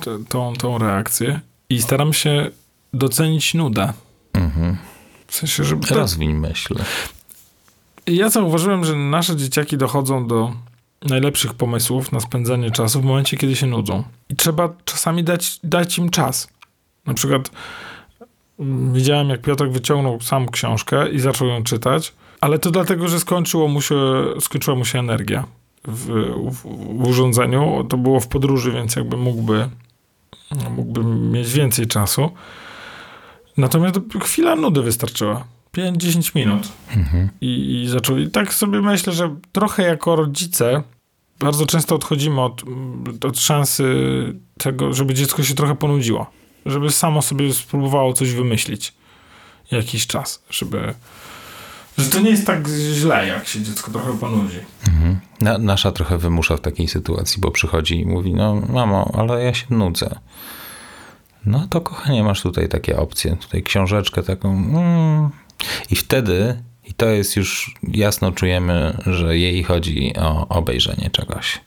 t- 0.05 0.19
tą, 0.29 0.55
tą 0.55 0.79
reakcję 0.79 1.41
i 1.69 1.83
staramy 1.83 2.15
się 2.15 2.51
docenić 2.93 3.55
nudę. 3.55 3.93
Mhm. 4.33 4.77
W 5.27 5.35
sensie, 5.35 5.65
żeby... 5.65 5.87
Rozwiń 5.87 6.35
myśl. 6.35 6.75
Ja 8.07 8.31
zauważyłem, 8.31 8.85
że 8.85 8.97
nasze 8.97 9.37
dzieciaki 9.37 9.77
dochodzą 9.77 10.27
do 10.27 10.53
najlepszych 11.03 11.55
pomysłów 11.55 12.13
na 12.13 12.21
spędzanie 12.21 12.71
czasu 12.71 13.01
w 13.01 13.05
momencie, 13.05 13.37
kiedy 13.37 13.57
się 13.57 13.67
nudzą. 13.67 14.05
I 14.29 14.37
trzeba 14.37 14.69
czasami 14.85 15.25
dać, 15.25 15.61
dać 15.65 15.99
im 15.99 16.11
czas. 16.11 16.49
Na 17.07 17.15
przykład 17.15 17.51
mm, 18.61 18.95
widziałem, 18.95 19.29
jak 19.29 19.41
Piotr 19.41 19.69
wyciągnął 19.69 20.21
sam 20.21 20.49
książkę 20.49 21.11
i 21.11 21.21
zaczął 21.21 21.49
ją 21.49 21.63
czytać, 21.63 22.13
ale 22.41 22.59
to 22.59 22.71
dlatego, 22.71 23.09
że 23.09 23.21
skończyło 23.21 23.69
mu 23.69 23.81
się, 23.81 23.97
skończyła 24.41 24.77
mu 24.77 24.85
się 24.85 24.99
energia 24.99 25.45
w, 25.85 26.07
w, 26.51 26.63
w 26.99 27.09
urządzeniu. 27.09 27.87
To 27.89 27.97
było 27.97 28.21
w 28.21 28.29
podróży, 28.29 28.73
więc 28.73 28.97
jakby 28.97 29.17
mógłby, 29.17 29.69
mógłby 30.71 31.05
mieć 31.05 31.53
więcej 31.53 31.87
czasu. 31.87 32.31
Natomiast 33.57 34.01
chwila 34.21 34.57
nudy 34.57 34.83
wystarczyła. 34.83 35.45
5-10 35.77 36.37
minut. 36.37 36.69
Mhm. 36.97 37.29
I, 37.41 37.83
I 37.83 37.89
zaczął. 37.89 38.19
I 38.19 38.31
tak 38.31 38.55
sobie 38.55 38.83
myślę, 38.83 39.13
że 39.13 39.37
trochę 39.53 39.83
jako 39.83 40.17
rodzice 40.17 40.83
bardzo 41.39 41.67
często 41.67 41.95
odchodzimy 41.95 42.41
od, 42.41 42.63
od 43.25 43.41
szansy 43.41 43.85
tego, 44.59 44.93
żeby 44.93 45.15
dziecko 45.15 45.43
się 45.43 45.55
trochę 45.55 45.77
ponudziło. 45.77 46.31
Żeby 46.67 46.91
samo 46.91 47.23
sobie 47.23 47.55
spróbowało 47.55 48.13
coś 48.13 48.33
wymyślić. 48.33 48.93
Jakiś 49.71 50.07
czas, 50.07 50.45
żeby. 50.51 50.95
Że 52.01 52.11
to 52.11 52.21
nie 52.21 52.31
jest 52.31 52.47
tak 52.47 52.69
źle, 52.95 53.27
jak 53.27 53.47
się 53.49 53.63
dziecko 53.63 53.91
trochę 53.91 54.19
ponudzi. 54.19 54.59
Mhm. 54.89 55.21
Na, 55.41 55.59
nasza 55.59 55.93
trochę 55.93 56.19
wymusza 56.19 56.57
w 56.57 56.61
takiej 56.61 56.89
sytuacji, 56.89 57.41
bo 57.41 57.51
przychodzi 57.51 58.01
i 58.01 58.07
mówi, 58.07 58.35
no 58.35 58.55
mamo, 58.55 59.11
ale 59.19 59.45
ja 59.45 59.55
się 59.55 59.67
nudzę. 59.71 60.19
No 61.47 61.67
to 61.71 61.81
kochanie, 61.81 62.23
masz 62.23 62.43
tutaj 62.43 62.69
takie 62.69 62.97
opcje, 62.97 63.37
tutaj 63.37 63.63
książeczkę 63.63 64.23
taką. 64.23 64.51
Mm. 64.51 65.31
I 65.91 65.97
wtedy, 65.97 66.63
i 66.85 66.95
to 66.95 67.07
jest 67.07 67.37
już 67.37 67.75
jasno 67.83 68.33
czujemy, 68.33 68.97
że 69.07 69.39
jej 69.39 69.65
chodzi 69.65 70.13
o 70.17 70.49
obejrzenie 70.49 71.11
czegoś. 71.11 71.61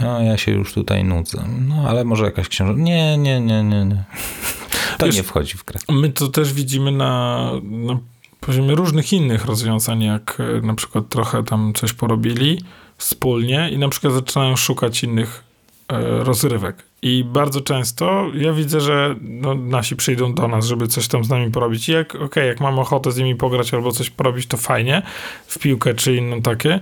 No 0.00 0.22
ja 0.22 0.36
się 0.36 0.52
już 0.52 0.74
tutaj 0.74 1.04
nudzę. 1.04 1.44
No 1.68 1.88
ale 1.88 2.04
może 2.04 2.24
jakaś 2.24 2.48
książka. 2.48 2.82
Nie, 2.82 3.18
nie, 3.18 3.40
nie, 3.40 3.62
nie, 3.62 3.84
nie. 3.84 4.04
To 4.98 5.06
Wiesz- 5.06 5.16
nie 5.16 5.22
wchodzi 5.22 5.58
w 5.58 5.64
grę. 5.64 5.80
My 5.88 6.08
to 6.08 6.28
też 6.28 6.52
widzimy 6.52 6.92
na, 6.92 7.50
na 7.62 7.98
poziomie 8.46 8.74
różnych 8.74 9.12
innych 9.12 9.44
rozwiązań, 9.44 10.02
jak 10.02 10.38
e, 10.40 10.66
na 10.66 10.74
przykład 10.74 11.08
trochę 11.08 11.44
tam 11.44 11.72
coś 11.74 11.92
porobili 11.92 12.62
wspólnie 12.98 13.70
i 13.72 13.78
na 13.78 13.88
przykład 13.88 14.12
zaczynają 14.12 14.56
szukać 14.56 15.04
innych 15.04 15.44
e, 15.88 16.24
rozrywek. 16.24 16.76
I 17.02 17.24
bardzo 17.24 17.60
często 17.60 18.26
ja 18.34 18.52
widzę, 18.52 18.80
że 18.80 19.14
no, 19.20 19.54
nasi 19.54 19.96
przyjdą 19.96 20.34
do 20.34 20.48
nas, 20.48 20.66
żeby 20.66 20.88
coś 20.88 21.08
tam 21.08 21.24
z 21.24 21.28
nami 21.28 21.50
porobić. 21.50 21.88
I 21.88 21.92
jak, 21.92 22.14
okej, 22.14 22.48
jak 22.48 22.60
mam 22.60 22.78
ochotę 22.78 23.12
z 23.12 23.16
nimi 23.16 23.36
pograć 23.36 23.74
albo 23.74 23.92
coś 23.92 24.10
porobić, 24.10 24.46
to 24.46 24.56
fajnie, 24.56 25.02
w 25.46 25.58
piłkę 25.58 25.94
czy 25.94 26.16
inną 26.16 26.42
takie, 26.42 26.80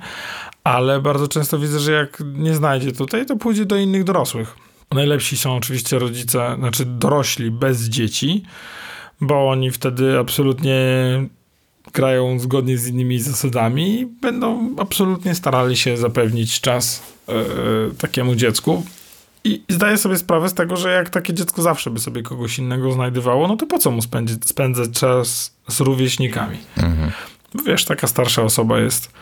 ale 0.64 1.00
bardzo 1.00 1.28
często 1.28 1.58
widzę, 1.58 1.78
że 1.78 1.92
jak 1.92 2.22
nie 2.34 2.54
znajdzie 2.54 2.92
tutaj, 2.92 3.26
to 3.26 3.36
pójdzie 3.36 3.64
do 3.64 3.76
innych 3.76 4.04
dorosłych. 4.04 4.56
Najlepsi 4.90 5.36
są 5.36 5.56
oczywiście 5.56 5.98
rodzice, 5.98 6.56
znaczy 6.58 6.84
dorośli 6.84 7.50
bez 7.50 7.88
dzieci, 7.88 8.44
bo 9.20 9.50
oni 9.50 9.70
wtedy 9.70 10.18
absolutnie 10.18 10.74
grają 11.92 12.38
zgodnie 12.38 12.78
z 12.78 12.88
innymi 12.88 13.20
zasadami 13.20 14.00
i 14.00 14.06
będą 14.06 14.76
absolutnie 14.78 15.34
starali 15.34 15.76
się 15.76 15.96
zapewnić 15.96 16.60
czas 16.60 17.02
e, 17.28 17.32
takiemu 17.98 18.34
dziecku. 18.34 18.84
I 19.44 19.62
zdaję 19.68 19.98
sobie 19.98 20.18
sprawę 20.18 20.48
z 20.48 20.54
tego, 20.54 20.76
że 20.76 20.92
jak 20.92 21.10
takie 21.10 21.34
dziecko 21.34 21.62
zawsze 21.62 21.90
by 21.90 22.00
sobie 22.00 22.22
kogoś 22.22 22.58
innego 22.58 22.92
znajdywało, 22.92 23.48
no 23.48 23.56
to 23.56 23.66
po 23.66 23.78
co 23.78 23.90
mu 23.90 24.02
spędzić, 24.02 24.48
spędzać 24.48 24.90
czas 24.90 25.56
z 25.68 25.80
rówieśnikami? 25.80 26.58
Mhm. 26.76 27.10
Bo 27.54 27.62
wiesz, 27.62 27.84
taka 27.84 28.06
starsza 28.06 28.42
osoba 28.42 28.80
jest 28.80 29.12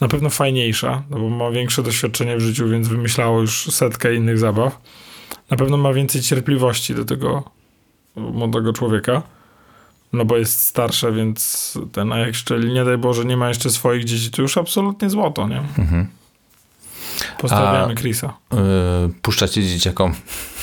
na 0.00 0.08
pewno 0.08 0.30
fajniejsza, 0.30 1.02
no 1.10 1.18
bo 1.18 1.28
ma 1.28 1.50
większe 1.50 1.82
doświadczenie 1.82 2.36
w 2.36 2.40
życiu, 2.40 2.68
więc 2.68 2.88
wymyślało 2.88 3.40
już 3.40 3.64
setkę 3.70 4.14
innych 4.14 4.38
zabaw. 4.38 4.80
Na 5.50 5.56
pewno 5.56 5.76
ma 5.76 5.92
więcej 5.92 6.22
cierpliwości 6.22 6.94
do 6.94 7.04
tego 7.04 7.42
młodego 8.16 8.72
człowieka, 8.72 9.22
no 10.12 10.24
bo 10.24 10.36
jest 10.36 10.60
starsze, 10.62 11.12
więc 11.12 11.72
ten, 11.92 12.12
a 12.12 12.18
jak 12.18 12.28
jeszcze, 12.28 12.58
nie 12.58 12.84
daj 12.84 12.98
Boże, 12.98 13.24
nie 13.24 13.36
ma 13.36 13.48
jeszcze 13.48 13.70
swoich 13.70 14.04
dzieci, 14.04 14.30
to 14.30 14.42
już 14.42 14.56
absolutnie 14.58 15.10
złoto, 15.10 15.48
nie? 15.48 15.58
Mhm. 15.78 16.08
Pozdrawiamy 17.38 17.92
A- 17.92 17.96
Chrisa. 17.96 18.34
Yy, 18.52 18.58
puszczacie 19.22 19.62
dzieciakom 19.62 20.14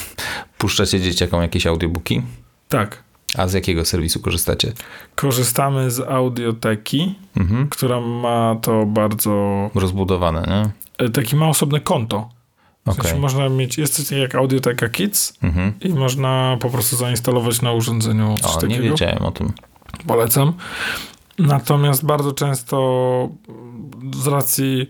puszczacie 0.57 0.99
dzieciakom 1.01 1.41
jakieś 1.41 1.67
audiobooki? 1.67 2.21
Tak. 2.69 3.03
A 3.37 3.47
z 3.47 3.53
jakiego 3.53 3.85
serwisu 3.85 4.19
korzystacie? 4.19 4.71
Korzystamy 5.15 5.91
z 5.91 5.99
audioteki, 5.99 7.15
Mhm. 7.37 7.69
która 7.69 8.01
ma 8.01 8.55
to 8.61 8.85
bardzo... 8.85 9.69
Rozbudowane, 9.75 10.41
nie? 10.47 11.05
e, 11.05 11.09
Taki 11.09 11.35
ma 11.35 11.47
osobne 11.49 11.79
konto. 11.79 12.29
W 12.85 12.89
Okej. 12.89 13.03
sensie 13.03 13.19
można 13.19 13.49
mieć, 13.49 13.77
jest 13.77 14.07
coś 14.07 14.17
jak 14.19 14.35
Audioteka 14.35 14.89
Kids 14.89 15.33
Mhm. 15.43 15.73
i 15.81 15.89
można 15.89 16.57
po 16.61 16.69
prostu 16.69 16.95
zainstalować 16.95 17.61
na 17.61 17.71
urządzeniu 17.71 18.35
coś 18.41 18.51
O, 18.51 18.55
nie 18.55 18.61
takiego. 18.75 18.83
wiedziałem 18.83 19.21
o 19.25 19.31
tym. 19.31 19.51
Polecam. 20.07 20.53
Natomiast 21.39 22.05
bardzo 22.05 22.31
często 22.31 23.29
z 24.15 24.27
racji 24.27 24.89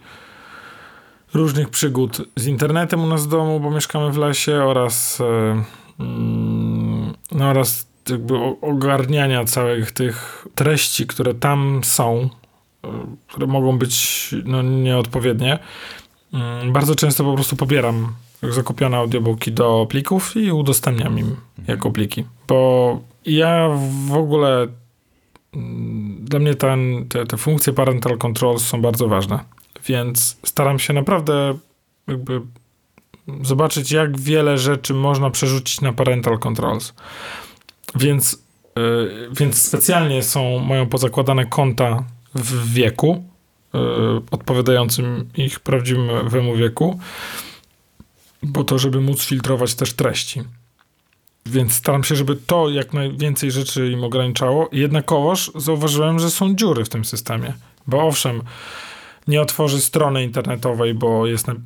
różnych 1.33 1.69
przygód 1.69 2.21
z 2.35 2.47
internetem 2.47 3.03
u 3.03 3.07
nas 3.07 3.25
w 3.25 3.29
domu, 3.29 3.59
bo 3.59 3.71
mieszkamy 3.71 4.11
w 4.11 4.17
lesie 4.17 4.53
oraz 4.63 5.21
e, 5.21 5.63
mm, 5.99 7.13
no 7.31 7.45
oraz 7.49 7.87
jakby 8.09 8.35
ogarniania 8.61 9.45
całych 9.45 9.91
tych 9.91 10.47
treści, 10.55 11.07
które 11.07 11.33
tam 11.33 11.81
są, 11.83 12.29
e, 12.83 12.87
które 13.27 13.47
mogą 13.47 13.77
być 13.77 14.29
no, 14.45 14.61
nieodpowiednie. 14.61 15.59
Mm, 16.33 16.73
Bardzo 16.73 16.95
często 16.95 17.23
po 17.23 17.33
prostu 17.33 17.55
pobieram 17.55 18.07
zakupione 18.49 18.97
audiobooki 18.97 19.51
do 19.51 19.87
plików 19.89 20.35
i 20.35 20.51
udostępniam 20.51 21.19
im 21.19 21.35
jako 21.67 21.91
pliki, 21.91 22.23
bo 22.47 22.99
ja 23.25 23.69
w 24.07 24.13
ogóle 24.13 24.67
mm, 25.53 26.25
dla 26.25 26.39
mnie 26.39 26.55
ten, 26.55 27.05
te, 27.09 27.25
te 27.25 27.37
funkcje 27.37 27.73
parental 27.73 28.17
controls 28.17 28.63
są 28.63 28.81
bardzo 28.81 29.07
ważne, 29.07 29.39
więc 29.87 30.37
staram 30.45 30.79
się 30.79 30.93
naprawdę 30.93 31.57
jakby 32.07 32.41
zobaczyć, 33.41 33.91
jak 33.91 34.19
wiele 34.19 34.57
rzeczy 34.57 34.93
można 34.93 35.29
przerzucić 35.29 35.81
na 35.81 35.93
parental 35.93 36.39
controls. 36.39 36.93
Więc, 37.95 38.43
yy, 38.75 39.29
więc 39.31 39.61
specjalnie 39.61 40.23
są, 40.23 40.59
mają 40.59 40.85
pozakładane 40.89 41.45
konta 41.45 42.03
w 42.35 42.73
wieku, 42.73 43.23
odpowiadającym 44.31 45.29
ich 45.37 45.59
prawdziwemu 45.59 46.55
wieku. 46.55 46.99
po 48.53 48.63
to, 48.63 48.79
żeby 48.79 49.01
móc 49.01 49.25
filtrować 49.25 49.75
też 49.75 49.93
treści. 49.93 50.41
Więc 51.45 51.73
staram 51.73 52.03
się, 52.03 52.15
żeby 52.15 52.35
to 52.35 52.69
jak 52.69 52.93
najwięcej 52.93 53.51
rzeczy 53.51 53.91
im 53.91 54.03
ograniczało. 54.03 54.69
Jednakowoż 54.71 55.51
zauważyłem, 55.55 56.19
że 56.19 56.31
są 56.31 56.55
dziury 56.55 56.85
w 56.85 56.89
tym 56.89 57.05
systemie. 57.05 57.53
Bo 57.87 58.03
owszem, 58.03 58.41
nie 59.27 59.41
otworzy 59.41 59.81
strony 59.81 60.23
internetowej, 60.23 60.93
bo 60.93 61.27
jest 61.27 61.47
na, 61.47 61.53
y, 61.53 61.57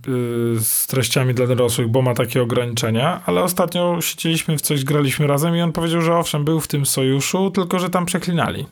z 0.59 0.87
treściami 0.87 1.33
dla 1.33 1.47
dorosłych, 1.47 1.87
bo 1.87 2.01
ma 2.01 2.13
takie 2.13 2.41
ograniczenia, 2.41 3.21
ale 3.25 3.43
ostatnio 3.43 4.01
siedzieliśmy 4.01 4.57
w 4.57 4.61
coś, 4.61 4.83
graliśmy 4.83 5.27
razem 5.27 5.55
i 5.55 5.61
on 5.61 5.71
powiedział, 5.71 6.01
że 6.01 6.17
owszem, 6.17 6.45
był 6.45 6.59
w 6.59 6.67
tym 6.67 6.85
sojuszu, 6.85 7.51
tylko 7.51 7.79
że 7.79 7.89
tam 7.89 8.05
przeklinali. 8.05 8.65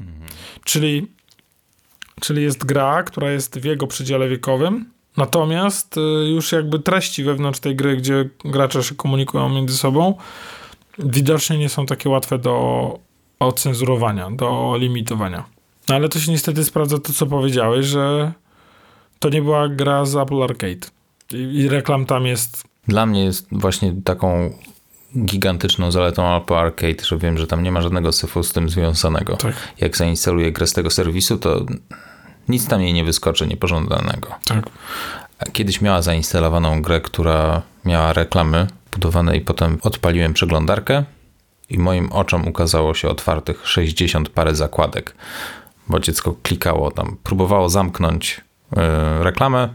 Mhm. 0.00 0.30
Czyli, 0.64 1.06
czyli 2.20 2.42
jest 2.42 2.64
gra, 2.64 3.02
która 3.02 3.30
jest 3.30 3.58
w 3.58 3.64
jego 3.64 3.86
przedziale 3.86 4.28
wiekowym, 4.28 4.90
natomiast 5.16 5.96
y, 5.96 6.00
już 6.30 6.52
jakby 6.52 6.78
treści 6.78 7.24
wewnątrz 7.24 7.60
tej 7.60 7.76
gry, 7.76 7.96
gdzie 7.96 8.28
gracze 8.44 8.82
się 8.82 8.94
komunikują 8.94 9.48
między 9.48 9.76
sobą, 9.76 10.14
widocznie 10.98 11.58
nie 11.58 11.68
są 11.68 11.86
takie 11.86 12.08
łatwe 12.08 12.38
do 12.38 12.98
ocenzurowania, 13.38 14.30
do 14.30 14.76
limitowania. 14.78 15.44
No 15.88 15.94
ale 15.94 16.08
to 16.08 16.18
się 16.18 16.32
niestety 16.32 16.64
sprawdza 16.64 16.98
to, 16.98 17.12
co 17.12 17.26
powiedziałeś, 17.26 17.86
że 17.86 18.32
to 19.18 19.28
nie 19.28 19.42
była 19.42 19.68
gra 19.68 20.04
z 20.04 20.16
Apple 20.16 20.42
Arcade. 20.42 20.86
I, 21.32 21.36
i 21.36 21.68
reklam 21.68 22.06
tam 22.06 22.26
jest. 22.26 22.64
Dla 22.88 23.06
mnie 23.06 23.24
jest 23.24 23.46
właśnie 23.52 23.94
taką 24.04 24.52
gigantyczną 25.18 25.90
zaletą 25.90 26.36
Apple 26.36 26.54
Arcade, 26.54 27.04
że 27.04 27.18
wiem, 27.18 27.38
że 27.38 27.46
tam 27.46 27.62
nie 27.62 27.72
ma 27.72 27.82
żadnego 27.82 28.12
syfu 28.12 28.42
z 28.42 28.52
tym 28.52 28.68
związanego. 28.68 29.36
Tak. 29.36 29.54
Jak 29.80 29.96
zainstaluję 29.96 30.52
grę 30.52 30.66
z 30.66 30.72
tego 30.72 30.90
serwisu, 30.90 31.38
to 31.38 31.66
nic 32.48 32.66
tam 32.66 32.82
jej 32.82 32.92
nie 32.92 33.04
wyskoczy 33.04 33.46
niepożądanego. 33.46 34.28
Tak. 34.44 34.70
Kiedyś 35.52 35.80
miała 35.80 36.02
zainstalowaną 36.02 36.82
grę, 36.82 37.00
która 37.00 37.62
miała 37.84 38.12
reklamy 38.12 38.66
budowane 38.92 39.36
i 39.36 39.40
potem 39.40 39.78
odpaliłem 39.82 40.34
przeglądarkę 40.34 41.04
i 41.70 41.78
moim 41.78 42.12
oczom 42.12 42.48
ukazało 42.48 42.94
się 42.94 43.08
otwartych 43.08 43.68
60 43.68 44.28
parę 44.28 44.54
zakładek 44.54 45.14
bo 45.90 46.00
dziecko 46.00 46.34
klikało 46.42 46.90
tam, 46.90 47.16
próbowało 47.22 47.68
zamknąć 47.68 48.40
y, 48.72 48.76
reklamę, 49.24 49.68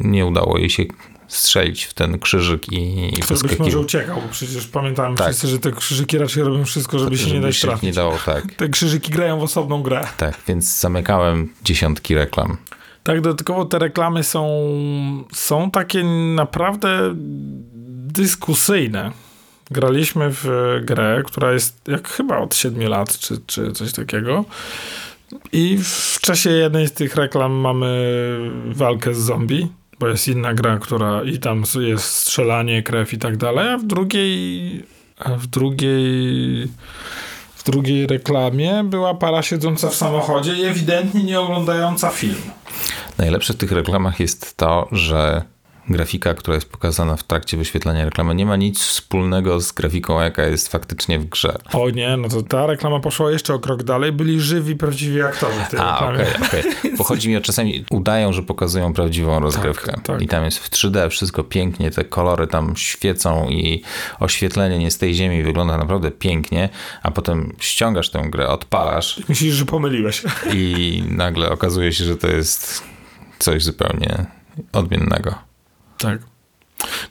nie 0.00 0.26
udało 0.26 0.58
jej 0.58 0.70
się 0.70 0.82
strzelić 1.30 1.84
w 1.84 1.94
ten 1.94 2.18
krzyżyk 2.18 2.72
i, 2.72 3.08
i 3.18 3.22
być 3.42 3.58
może 3.58 3.78
uciekał, 3.78 4.16
bo 4.22 4.28
przecież 4.30 4.66
pamiętamy 4.66 5.16
tak. 5.16 5.26
wszyscy, 5.26 5.48
że 5.48 5.58
te 5.58 5.72
krzyżyki 5.72 6.18
raczej 6.18 6.42
robią 6.42 6.64
wszystko, 6.64 6.98
żeby 6.98 7.18
się 7.18 7.30
nie 7.30 7.40
dać 7.40 7.60
trafić. 7.60 7.82
nie 7.82 7.92
dało, 7.92 8.18
tak. 8.26 8.52
Te 8.56 8.68
krzyżyki 8.68 9.12
grają 9.12 9.38
w 9.38 9.42
osobną 9.42 9.82
grę. 9.82 10.06
Tak, 10.16 10.38
więc 10.48 10.80
zamykałem 10.80 11.52
dziesiątki 11.64 12.14
reklam. 12.14 12.56
Tak, 13.02 13.20
dodatkowo 13.20 13.64
te 13.64 13.78
reklamy 13.78 14.24
są, 14.24 14.48
są 15.32 15.70
takie 15.70 16.04
naprawdę 16.34 17.14
dyskusyjne. 18.12 19.12
Graliśmy 19.70 20.30
w 20.30 20.46
grę, 20.84 21.22
która 21.26 21.52
jest 21.52 21.80
jak 21.88 22.08
chyba 22.08 22.38
od 22.38 22.54
7 22.54 22.88
lat, 22.88 23.18
czy, 23.18 23.38
czy 23.46 23.72
coś 23.72 23.92
takiego. 23.92 24.44
I 25.52 25.78
w 25.82 26.18
czasie 26.20 26.50
jednej 26.50 26.88
z 26.88 26.92
tych 26.92 27.16
reklam 27.16 27.52
mamy 27.52 28.00
walkę 28.66 29.14
z 29.14 29.18
zombie, 29.18 29.68
bo 30.00 30.08
jest 30.08 30.28
inna 30.28 30.54
gra, 30.54 30.78
która 30.78 31.22
i 31.22 31.38
tam 31.38 31.64
jest 31.80 32.04
strzelanie, 32.04 32.82
krew 32.82 33.12
i 33.12 33.18
tak 33.18 33.36
dalej, 33.36 33.68
a 33.68 33.78
w 33.78 33.84
drugiej 33.84 34.82
a 35.18 35.28
w 35.28 35.46
drugiej 35.46 36.68
w 37.56 37.64
drugiej 37.64 38.06
reklamie 38.06 38.84
była 38.84 39.14
para 39.14 39.42
siedząca 39.42 39.88
w 39.88 39.94
samochodzie 39.94 40.56
i 40.56 40.64
ewidentnie 40.64 41.22
nie 41.22 41.40
oglądająca 41.40 42.10
film. 42.10 42.42
Najlepsze 43.18 43.52
w 43.52 43.56
tych 43.56 43.72
reklamach 43.72 44.20
jest 44.20 44.56
to, 44.56 44.88
że 44.92 45.42
grafika, 45.90 46.34
która 46.34 46.54
jest 46.54 46.70
pokazana 46.70 47.16
w 47.16 47.22
trakcie 47.22 47.56
wyświetlania 47.56 48.04
reklamy, 48.04 48.34
nie 48.34 48.46
ma 48.46 48.56
nic 48.56 48.80
wspólnego 48.80 49.60
z 49.60 49.72
grafiką, 49.72 50.20
jaka 50.20 50.44
jest 50.44 50.68
faktycznie 50.68 51.18
w 51.18 51.24
grze. 51.24 51.56
O 51.72 51.90
nie, 51.90 52.16
no 52.16 52.28
to 52.28 52.42
ta 52.42 52.66
reklama 52.66 53.00
poszła 53.00 53.30
jeszcze 53.30 53.54
o 53.54 53.58
krok 53.58 53.82
dalej, 53.82 54.12
byli 54.12 54.40
żywi, 54.40 54.76
prawdziwi 54.76 55.22
aktorzy 55.22 55.60
w 55.68 55.70
tej 55.70 55.80
A, 55.80 55.92
reklamie. 55.92 56.36
okej, 56.36 56.60
okay, 56.60 56.60
okay. 56.78 56.96
Bo 56.96 57.04
chodzi 57.04 57.28
mi 57.28 57.36
o 57.36 57.40
czasami 57.40 57.84
udają, 57.90 58.32
że 58.32 58.42
pokazują 58.42 58.92
prawdziwą 58.92 59.40
rozgrywkę. 59.40 59.92
Tak, 59.92 60.02
tak. 60.02 60.22
I 60.22 60.28
tam 60.28 60.44
jest 60.44 60.58
w 60.58 60.70
3D 60.70 61.10
wszystko 61.10 61.44
pięknie, 61.44 61.90
te 61.90 62.04
kolory 62.04 62.46
tam 62.46 62.76
świecą 62.76 63.48
i 63.48 63.82
oświetlenie 64.20 64.78
nie 64.78 64.90
z 64.90 64.98
tej 64.98 65.14
ziemi 65.14 65.42
wygląda 65.42 65.78
naprawdę 65.78 66.10
pięknie, 66.10 66.68
a 67.02 67.10
potem 67.10 67.52
ściągasz 67.58 68.10
tę 68.10 68.22
grę, 68.30 68.48
odpalasz. 68.48 69.20
Myślisz, 69.28 69.54
że 69.54 69.64
pomyliłeś. 69.64 70.22
I 70.52 71.02
nagle 71.08 71.50
okazuje 71.50 71.92
się, 71.92 72.04
że 72.04 72.16
to 72.16 72.28
jest 72.28 72.82
coś 73.38 73.62
zupełnie 73.62 74.26
odmiennego. 74.72 75.49
Tak. 76.00 76.18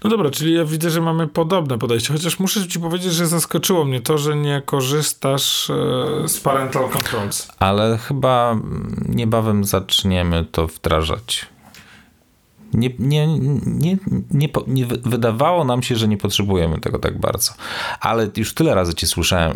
No 0.04 0.10
dobra, 0.10 0.30
czyli 0.30 0.54
ja 0.54 0.66
widzę, 0.66 0.90
że 0.90 1.02
mamy 1.02 1.28
podobne 1.28 1.78
podejście, 1.78 2.14
chociaż 2.14 2.40
muszę 2.40 2.68
ci 2.68 2.80
powiedzieć, 2.80 3.14
że 3.14 3.28
zaskoczyło 3.28 3.86
mnie 3.86 4.02
to, 4.02 4.18
że 4.18 4.36
nie 4.36 4.62
korzystasz 4.66 5.70
e, 5.70 6.28
z 6.28 6.40
parental 6.40 6.90
controls. 6.90 7.48
Ale 7.60 7.98
chyba 7.98 8.60
niebawem 9.10 9.64
zaczniemy 9.64 10.46
to 10.52 10.68
wdrażać 10.68 11.46
nie, 12.74 12.90
nie, 13.00 13.28
nie, 13.28 13.98
nie, 14.32 14.50
nie, 14.68 14.86
wydawało 14.86 15.64
nam 15.64 15.84
się, 15.84 15.96
że 15.96 16.08
nie 16.08 16.18
potrzebujemy 16.18 16.80
tego 16.80 17.00
tak 17.00 17.20
bardzo. 17.20 17.54
Ale 18.00 18.30
już 18.38 18.54
tyle 18.54 18.76
razy 18.76 18.94
cię 18.94 19.08
słyszałem, 19.08 19.54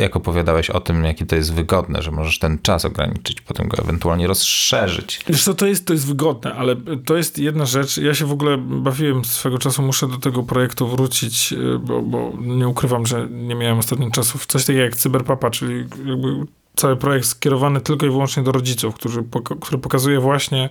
jak 0.00 0.16
opowiadałeś 0.16 0.70
o 0.70 0.80
tym, 0.80 1.04
jakie 1.04 1.26
to 1.26 1.36
jest 1.36 1.54
wygodne, 1.54 2.02
że 2.02 2.10
możesz 2.10 2.38
ten 2.38 2.58
czas 2.62 2.84
ograniczyć, 2.84 3.40
potem 3.40 3.68
go 3.68 3.78
ewentualnie 3.82 4.26
rozszerzyć. 4.26 5.20
Wiesz 5.28 5.44
co, 5.44 5.54
to 5.54 5.66
jest, 5.66 5.86
to 5.86 5.92
jest 5.92 6.06
wygodne, 6.06 6.54
ale 6.54 6.76
to 7.04 7.16
jest 7.16 7.38
jedna 7.38 7.66
rzecz. 7.66 7.98
Ja 7.98 8.14
się 8.14 8.26
w 8.26 8.32
ogóle 8.32 8.58
bawiłem 8.58 9.24
swego 9.24 9.58
czasu, 9.58 9.82
muszę 9.82 10.08
do 10.08 10.16
tego 10.16 10.42
projektu 10.42 10.88
wrócić, 10.88 11.52
e, 11.52 11.78
bo, 11.78 12.02
bo 12.02 12.32
nie 12.40 12.68
ukrywam, 12.68 13.06
że 13.06 13.28
nie 13.30 13.54
miałem 13.54 13.78
ostatnio 13.78 14.10
czasu 14.10 14.38
coś 14.48 14.64
takiego 14.64 14.84
jak 14.84 14.96
Cyberpapa, 14.96 15.50
czyli 15.50 15.86
jakby 16.04 16.46
cały 16.78 16.96
projekt 16.96 17.26
skierowany 17.26 17.80
tylko 17.80 18.06
i 18.06 18.10
wyłącznie 18.10 18.42
do 18.42 18.52
rodziców, 18.52 18.94
który, 18.94 19.24
który 19.60 19.78
pokazuje 19.78 20.20
właśnie 20.20 20.70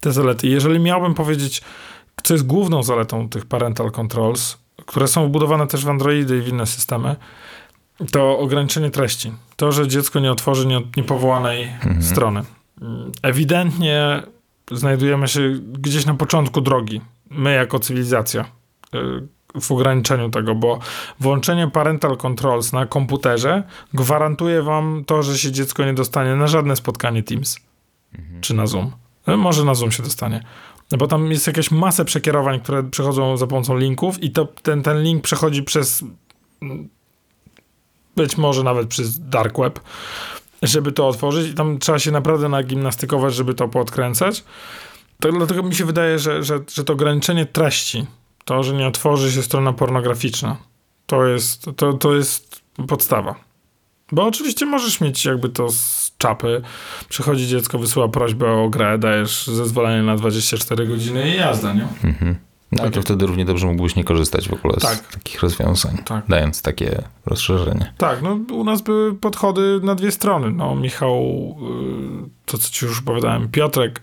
te 0.00 0.12
zalety. 0.12 0.48
Jeżeli 0.48 0.80
miałbym 0.80 1.14
powiedzieć, 1.14 1.62
co 2.22 2.34
jest 2.34 2.46
główną 2.46 2.82
zaletą 2.82 3.28
tych 3.28 3.46
parental 3.46 3.90
controls, 3.90 4.58
które 4.86 5.08
są 5.08 5.26
wbudowane 5.26 5.66
też 5.66 5.84
w 5.84 5.88
Androidy 5.88 6.38
i 6.38 6.40
w 6.40 6.48
inne 6.48 6.66
systemy, 6.66 7.16
to 8.12 8.38
ograniczenie 8.38 8.90
treści. 8.90 9.32
To, 9.56 9.72
że 9.72 9.88
dziecko 9.88 10.20
nie 10.20 10.32
otworzy 10.32 10.66
nie, 10.66 10.80
niepowołanej 10.96 11.62
mhm. 11.62 12.02
strony. 12.02 12.42
Ewidentnie 13.22 14.22
znajdujemy 14.70 15.28
się 15.28 15.50
gdzieś 15.72 16.06
na 16.06 16.14
początku 16.14 16.60
drogi. 16.60 17.00
My 17.30 17.54
jako 17.54 17.78
cywilizacja 17.78 18.44
y, 18.94 18.98
w 19.60 19.72
ograniczeniu 19.72 20.30
tego, 20.30 20.54
bo 20.54 20.78
włączenie 21.20 21.70
parental 21.70 22.16
controls 22.16 22.72
na 22.72 22.86
komputerze 22.86 23.62
gwarantuje 23.94 24.62
wam 24.62 25.04
to, 25.06 25.22
że 25.22 25.38
się 25.38 25.52
dziecko 25.52 25.84
nie 25.84 25.94
dostanie 25.94 26.36
na 26.36 26.46
żadne 26.46 26.76
spotkanie 26.76 27.22
Teams 27.22 27.56
mhm. 28.18 28.40
czy 28.40 28.54
na 28.54 28.66
Zoom. 28.66 28.92
No, 29.26 29.36
może 29.36 29.64
na 29.64 29.74
Zoom 29.74 29.92
się 29.92 30.02
dostanie. 30.02 30.44
No 30.92 30.98
bo 30.98 31.06
tam 31.06 31.30
jest 31.30 31.46
jakaś 31.46 31.70
masę 31.70 32.04
przekierowań, 32.04 32.60
które 32.60 32.82
przechodzą 32.82 33.36
za 33.36 33.46
pomocą 33.46 33.76
linków 33.76 34.22
i 34.22 34.30
to, 34.30 34.44
ten, 34.62 34.82
ten 34.82 35.02
link 35.02 35.22
przechodzi 35.22 35.62
przez 35.62 36.04
być 38.16 38.36
może 38.36 38.62
nawet 38.62 38.88
przez 38.88 39.20
dark 39.20 39.58
web, 39.58 39.80
żeby 40.62 40.92
to 40.92 41.08
otworzyć 41.08 41.50
i 41.50 41.54
tam 41.54 41.78
trzeba 41.78 41.98
się 41.98 42.10
naprawdę 42.10 42.48
nagimnastykować, 42.48 43.34
żeby 43.34 43.54
to 43.54 43.68
podkręcać. 43.68 44.44
To 45.20 45.32
dlatego 45.32 45.62
mi 45.62 45.74
się 45.74 45.84
wydaje, 45.84 46.18
że, 46.18 46.42
że, 46.42 46.60
że 46.74 46.84
to 46.84 46.92
ograniczenie 46.92 47.46
treści 47.46 48.06
to, 48.48 48.62
że 48.62 48.74
nie 48.74 48.86
otworzy 48.86 49.32
się 49.32 49.42
strona 49.42 49.72
pornograficzna. 49.72 50.56
To 51.06 51.26
jest, 51.26 51.66
to, 51.76 51.92
to 51.92 52.14
jest 52.14 52.62
podstawa. 52.88 53.34
Bo 54.12 54.26
oczywiście 54.26 54.66
możesz 54.66 55.00
mieć 55.00 55.24
jakby 55.24 55.48
to 55.48 55.70
z 55.70 56.12
czapy. 56.18 56.62
Przychodzi 57.08 57.46
dziecko, 57.46 57.78
wysyła 57.78 58.08
prośbę 58.08 58.52
o 58.52 58.68
grę, 58.68 58.98
dajesz 58.98 59.46
zezwolenie 59.46 60.02
na 60.02 60.16
24 60.16 60.86
godziny 60.86 61.30
i 61.30 61.36
jazda, 61.36 61.72
nie? 61.72 61.88
Mhm. 62.04 62.36
No 62.72 62.82
tak. 62.82 62.92
to 62.92 63.02
wtedy 63.02 63.26
równie 63.26 63.44
dobrze 63.44 63.66
mógłbyś 63.66 63.96
nie 63.96 64.04
korzystać 64.04 64.48
w 64.48 64.52
ogóle 64.52 64.74
tak. 64.74 64.96
z 64.96 65.14
takich 65.14 65.42
rozwiązań, 65.42 65.98
tak. 66.04 66.24
dając 66.28 66.62
takie 66.62 67.02
rozszerzenie. 67.26 67.92
Tak, 67.98 68.22
no 68.22 68.38
u 68.54 68.64
nas 68.64 68.82
były 68.82 69.14
podchody 69.14 69.80
na 69.82 69.94
dwie 69.94 70.10
strony. 70.10 70.50
No 70.50 70.74
Michał, 70.74 71.14
y, 72.24 72.28
to 72.46 72.58
co 72.58 72.70
ci 72.70 72.86
już 72.86 73.00
opowiadałem, 73.00 73.48
Piotrek 73.48 74.00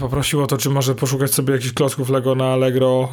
poprosił 0.00 0.42
o 0.42 0.46
to, 0.46 0.58
czy 0.58 0.70
może 0.70 0.94
poszukać 0.94 1.34
sobie 1.34 1.52
jakichś 1.52 1.72
klocków 1.72 2.10
Lego 2.10 2.34
na 2.34 2.52
Allegro. 2.52 3.08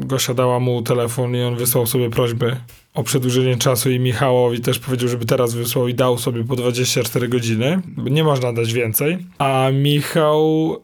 Gosia 0.00 0.34
dała 0.34 0.60
mu 0.60 0.82
telefon 0.82 1.36
i 1.36 1.42
on 1.42 1.56
wysłał 1.56 1.86
sobie 1.86 2.10
prośby 2.10 2.56
o 2.94 3.02
przedłużenie 3.02 3.56
czasu 3.56 3.90
i 3.90 4.00
Michałowi 4.00 4.60
też 4.60 4.78
powiedział, 4.78 5.08
żeby 5.08 5.26
teraz 5.26 5.54
wysłał 5.54 5.88
i 5.88 5.94
dał 5.94 6.18
sobie 6.18 6.44
po 6.44 6.56
24 6.56 7.28
godziny. 7.28 7.82
Nie 7.96 8.24
można 8.24 8.52
dać 8.52 8.72
więcej. 8.72 9.18
A 9.38 9.70
Michał 9.72 10.76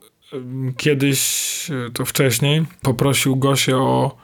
kiedyś, 0.76 1.20
e, 1.70 1.90
to 1.90 2.04
wcześniej, 2.04 2.64
poprosił 2.82 3.36
Gosię 3.36 3.76
o 3.76 4.16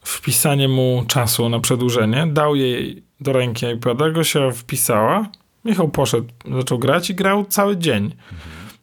wpisanie 0.00 0.68
mu 0.68 1.04
czasu 1.08 1.48
na 1.48 1.60
przedłużenie. 1.60 2.26
Dał 2.32 2.56
jej 2.56 3.02
do 3.20 3.32
ręki 3.32 3.66
iPada, 3.66 4.10
Gosia 4.10 4.50
wpisała. 4.50 5.28
Michał 5.64 5.88
poszedł, 5.88 6.28
zaczął 6.56 6.78
grać 6.78 7.10
i 7.10 7.14
grał 7.14 7.44
cały 7.44 7.76
dzień. 7.76 8.14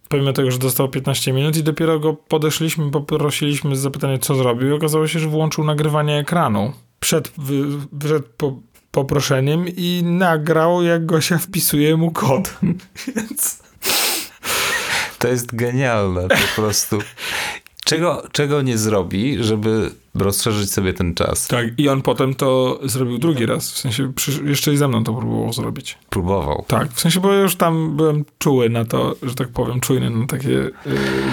Pomimo 0.09 0.33
tego, 0.33 0.51
że 0.51 0.57
dostał 0.59 0.89
15 0.89 1.33
minut 1.33 1.57
i 1.57 1.63
dopiero 1.63 1.99
go 1.99 2.13
podeszliśmy, 2.13 2.91
poprosiliśmy 2.91 3.75
z 3.75 3.79
zapytania, 3.79 4.17
co 4.17 4.35
zrobił 4.35 4.69
i 4.69 4.73
okazało 4.73 5.07
się, 5.07 5.19
że 5.19 5.27
włączył 5.27 5.63
nagrywanie 5.63 6.17
ekranu 6.17 6.73
przed, 6.99 7.31
przed 7.99 8.25
po, 8.25 8.59
poproszeniem 8.91 9.65
i 9.67 10.01
nagrał, 10.03 10.83
jak 10.83 11.05
Gosia 11.05 11.37
wpisuje 11.37 11.97
mu 11.97 12.11
kod. 12.11 12.57
Więc... 13.15 13.63
To 15.19 15.27
jest 15.27 15.55
genialne 15.55 16.27
po 16.27 16.61
prostu. 16.61 16.99
Czego, 17.85 18.23
czego 18.31 18.61
nie 18.61 18.77
zrobi, 18.77 19.43
żeby 19.43 19.91
rozszerzyć 20.15 20.71
sobie 20.71 20.93
ten 20.93 21.13
czas? 21.13 21.47
Tak, 21.47 21.65
i 21.77 21.89
on 21.89 22.01
potem 22.01 22.35
to 22.35 22.79
zrobił 22.83 23.17
drugi 23.17 23.45
raz. 23.45 23.71
W 23.71 23.77
sensie 23.77 24.11
jeszcze 24.45 24.73
i 24.73 24.77
ze 24.77 24.87
mną 24.87 25.03
to 25.03 25.13
próbował 25.13 25.53
zrobić. 25.53 25.97
Próbował. 26.09 26.65
Tak, 26.67 26.91
w 26.91 26.99
sensie, 26.99 27.19
bo 27.19 27.33
ja 27.33 27.39
już 27.39 27.55
tam 27.55 27.95
byłem 27.95 28.25
czuły 28.39 28.69
na 28.69 28.85
to, 28.85 29.15
że 29.23 29.35
tak 29.35 29.47
powiem, 29.47 29.79
czujny 29.79 30.09
na 30.09 30.27
takie 30.27 30.49
yy, 30.49 30.71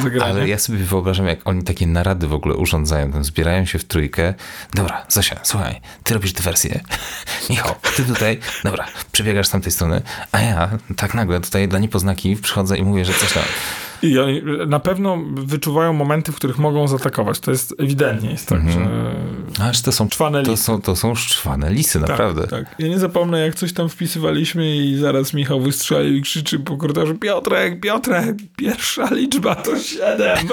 zagranie. 0.03 0.33
Ale 0.33 0.49
ja 0.49 0.59
sobie 0.59 0.79
wyobrażam, 0.79 1.27
jak 1.27 1.41
oni 1.45 1.63
takie 1.63 1.87
narady 1.87 2.27
w 2.27 2.35
ogóle 2.35 2.55
urządzają, 2.55 3.13
tam 3.13 3.25
zbierają 3.25 3.65
się 3.65 3.79
w 3.79 3.85
trójkę. 3.85 4.35
Dobra, 4.75 5.07
Zosia, 5.09 5.37
słuchaj, 5.43 5.81
ty 6.05 6.15
robisz 6.15 6.33
dywersję. 6.33 6.81
Michał, 7.51 7.75
ty 7.97 8.05
tutaj, 8.05 8.39
dobra, 8.65 8.87
przebiegasz 9.13 9.47
z 9.47 9.51
tamtej 9.51 9.73
strony, 9.73 10.03
a 10.33 10.41
ja 10.41 10.79
tak 10.97 11.15
nagle 11.15 11.41
tutaj 11.41 11.69
dla 11.69 11.79
niepoznaki 11.79 12.37
przychodzę 12.37 12.79
i 12.79 12.83
mówię, 12.83 13.05
że 13.05 13.13
coś 13.15 13.33
tam... 13.33 13.45
I 14.03 14.19
oni 14.19 14.43
na 14.67 14.81
pewno 14.81 15.19
wyczuwają 15.35 15.93
momenty, 15.93 16.33
w 16.33 16.37
których 16.37 16.59
mogą 16.59 16.89
zaatakować. 16.89 17.41
To 17.41 17.51
jest 17.51 17.75
ewidentnie 17.79 18.31
jest 18.31 18.49
tak, 18.49 18.63
-hmm. 18.63 18.73
że... 19.59 19.65
Aż 19.65 19.83
to 19.83 19.93
są 19.93 20.09
czwane 20.09 20.43
lisy. 20.43 20.51
To 20.51 20.57
są, 20.57 20.83
to 20.83 20.97
są 20.97 21.15
szczwane 21.15 21.73
lisy, 21.73 22.01
tak, 22.01 22.09
naprawdę. 22.09 22.47
Tak. 22.47 22.75
Ja 22.79 22.89
nie 22.89 22.99
zapomnę, 22.99 23.41
jak 23.41 23.55
coś 23.55 23.73
tam 23.73 23.89
wpisywaliśmy 23.89 24.77
i 24.77 24.97
zaraz 24.97 25.35
Michał 25.35 25.61
wystrzelił 25.61 26.17
i 26.17 26.23
krzyczy 26.23 26.59
po 26.59 26.77
korytarzu 26.77 27.15
Piotrek, 27.15 27.81
Piotrek, 27.81 28.37
pierwsza 28.57 29.09
liczba 29.15 29.55
to 29.55 29.79
siedem. 29.79 30.49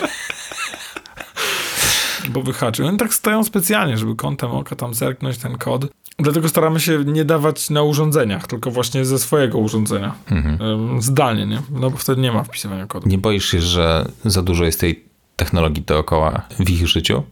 Bo 2.30 2.42
wyhaczył. 2.42 2.88
Oni 2.88 2.98
tak 2.98 3.14
stoją 3.14 3.44
specjalnie, 3.44 3.98
żeby 3.98 4.16
kątem 4.16 4.52
oka 4.52 4.76
tam 4.76 4.94
zerknąć 4.94 5.38
ten 5.38 5.58
kod. 5.58 5.86
Dlatego 6.20 6.50
staramy 6.50 6.80
się 6.80 7.04
nie 7.06 7.26
dawać 7.26 7.70
na 7.70 7.84
urządzeniach, 7.84 8.48
tylko 8.48 8.72
właśnie 8.72 9.06
ze 9.06 9.20
swojego 9.20 9.58
urządzenia. 9.58 10.16
Mhm. 10.32 11.02
Zdalnie, 11.02 11.46
nie? 11.46 11.62
No 11.72 11.90
bo 11.90 11.98
wtedy 11.98 12.22
nie 12.22 12.32
ma 12.32 12.44
wpisywania 12.44 12.88
kodu. 12.88 13.10
Nie 13.10 13.18
boisz 13.18 13.46
się, 13.46 13.62
że 13.62 14.06
za 14.26 14.42
dużo 14.42 14.66
jest 14.66 14.80
tej 14.80 15.04
technologii 15.36 15.84
dookoła 15.84 16.42
w 16.60 16.70
ich 16.70 16.88
życiu? 16.88 17.24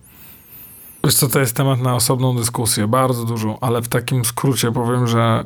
Wiesz 1.03 1.13
co, 1.13 1.27
to 1.27 1.39
jest 1.39 1.55
temat 1.55 1.81
na 1.81 1.95
osobną 1.95 2.37
dyskusję, 2.37 2.87
bardzo 2.87 3.25
dużo, 3.25 3.57
ale 3.61 3.81
w 3.81 3.87
takim 3.87 4.25
skrócie 4.25 4.71
powiem, 4.71 5.07
że 5.07 5.43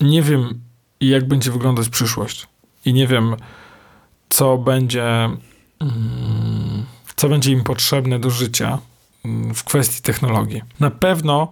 nie 0.00 0.22
wiem, 0.22 0.60
jak 1.00 1.28
będzie 1.28 1.50
wyglądać 1.50 1.88
przyszłość. 1.88 2.46
I 2.84 2.92
nie 2.92 3.06
wiem, 3.06 3.36
co 4.28 4.58
będzie, 4.58 5.04
mm, 5.80 6.84
co 7.16 7.28
będzie 7.28 7.52
im 7.52 7.64
potrzebne 7.64 8.18
do 8.18 8.30
życia 8.30 8.78
w 9.54 9.64
kwestii 9.64 10.02
technologii. 10.02 10.62
Na 10.80 10.90
pewno 10.90 11.48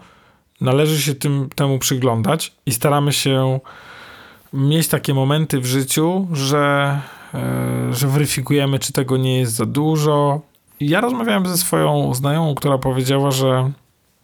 należy 0.61 1.03
się 1.03 1.15
tym, 1.15 1.49
temu 1.55 1.79
przyglądać 1.79 2.53
i 2.67 2.73
staramy 2.73 3.13
się 3.13 3.61
mieć 4.53 4.89
takie 4.89 5.15
momenty 5.15 5.61
w 5.61 5.67
życiu, 5.67 6.29
że, 6.33 6.99
e, 7.35 7.95
że 7.95 8.09
weryfikujemy, 8.09 8.79
czy 8.79 8.93
tego 8.93 9.17
nie 9.17 9.39
jest 9.39 9.53
za 9.53 9.67
dużo. 9.67 10.41
Ja 10.81 11.01
rozmawiałem 11.01 11.47
ze 11.47 11.59
swoją 11.59 12.15
znajomą, 12.15 12.55
która 12.55 12.79
powiedziała, 12.79 13.31
że, 13.31 13.73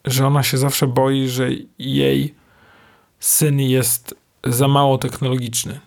że 0.05 0.27
ona 0.27 0.43
się 0.43 0.59
zawsze 0.59 0.87
boi, 0.87 1.29
że 1.29 1.49
jej 1.79 2.35
syn 3.21 3.61
jest 3.61 4.15
za 4.45 4.69
mało 4.69 4.99
technologiczny, 4.99 5.81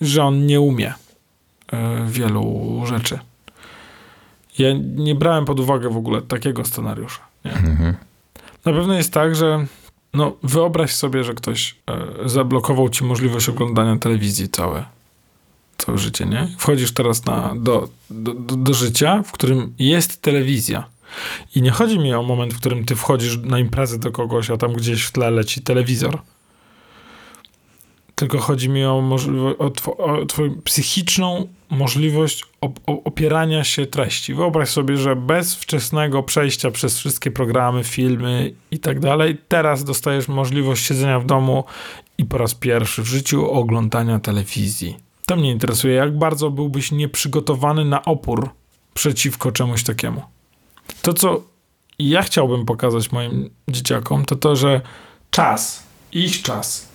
że 0.00 0.24
on 0.24 0.46
nie 0.46 0.60
umie 0.60 0.94
e, 1.72 2.06
wielu 2.06 2.80
rzeczy. 2.86 3.18
Ja 4.58 4.68
nie 4.96 5.14
brałem 5.14 5.44
pod 5.44 5.60
uwagę 5.60 5.90
w 5.90 5.96
ogóle 5.96 6.22
takiego 6.22 6.64
scenariusza. 6.64 7.20
Mhm. 7.44 7.94
Na 8.64 8.72
pewno 8.72 8.94
jest 8.94 9.12
tak, 9.12 9.36
że 9.36 9.66
no, 10.14 10.36
wyobraź 10.42 10.94
sobie, 10.94 11.24
że 11.24 11.34
ktoś 11.34 11.76
e, 11.86 12.28
zablokował 12.28 12.88
ci 12.88 13.04
możliwość 13.04 13.48
oglądania 13.48 13.96
telewizji 13.96 14.48
całe, 14.48 14.84
całe 15.78 15.98
życie, 15.98 16.26
nie? 16.26 16.48
Wchodzisz 16.58 16.92
teraz 16.92 17.24
na, 17.24 17.54
do, 17.56 17.88
do, 18.10 18.34
do, 18.34 18.56
do 18.56 18.74
życia, 18.74 19.22
w 19.22 19.32
którym 19.32 19.74
jest 19.78 20.22
telewizja. 20.22 20.84
I 21.54 21.62
nie 21.62 21.70
chodzi 21.70 21.98
mi 21.98 22.14
o 22.14 22.22
moment, 22.22 22.54
w 22.54 22.58
którym 22.58 22.84
ty 22.84 22.96
wchodzisz 22.96 23.38
na 23.38 23.58
imprezę 23.58 23.98
do 23.98 24.12
kogoś, 24.12 24.50
a 24.50 24.56
tam 24.56 24.72
gdzieś 24.72 25.02
w 25.02 25.12
tle 25.12 25.30
leci 25.30 25.60
telewizor 25.60 26.18
tylko 28.22 28.38
chodzi 28.38 28.68
mi 28.68 28.84
o, 28.84 29.02
o, 29.58 29.96
o 29.96 30.26
twoją 30.26 30.60
psychiczną 30.64 31.48
możliwość 31.70 32.44
op 32.60 32.80
opierania 32.86 33.64
się 33.64 33.86
treści. 33.86 34.34
Wyobraź 34.34 34.68
sobie, 34.68 34.96
że 34.96 35.16
bez 35.16 35.54
wczesnego 35.54 36.22
przejścia 36.22 36.70
przez 36.70 36.98
wszystkie 36.98 37.30
programy, 37.30 37.84
filmy 37.84 38.54
i 38.70 38.78
tak 38.78 39.00
dalej, 39.00 39.38
teraz 39.48 39.84
dostajesz 39.84 40.28
możliwość 40.28 40.86
siedzenia 40.86 41.20
w 41.20 41.26
domu 41.26 41.64
i 42.18 42.24
po 42.24 42.38
raz 42.38 42.54
pierwszy 42.54 43.02
w 43.02 43.06
życiu 43.06 43.50
oglądania 43.50 44.20
telewizji. 44.20 44.96
To 45.26 45.36
mnie 45.36 45.50
interesuje, 45.50 45.94
jak 45.94 46.18
bardzo 46.18 46.50
byłbyś 46.50 46.92
nieprzygotowany 46.92 47.84
na 47.84 48.04
opór 48.04 48.50
przeciwko 48.94 49.52
czemuś 49.52 49.82
takiemu. 49.82 50.22
To, 51.02 51.12
co 51.12 51.42
ja 51.98 52.22
chciałbym 52.22 52.66
pokazać 52.66 53.12
moim 53.12 53.50
dzieciakom, 53.68 54.24
to 54.24 54.36
to, 54.36 54.56
że 54.56 54.80
czas, 55.30 55.82
ich 56.12 56.42
czas 56.42 56.91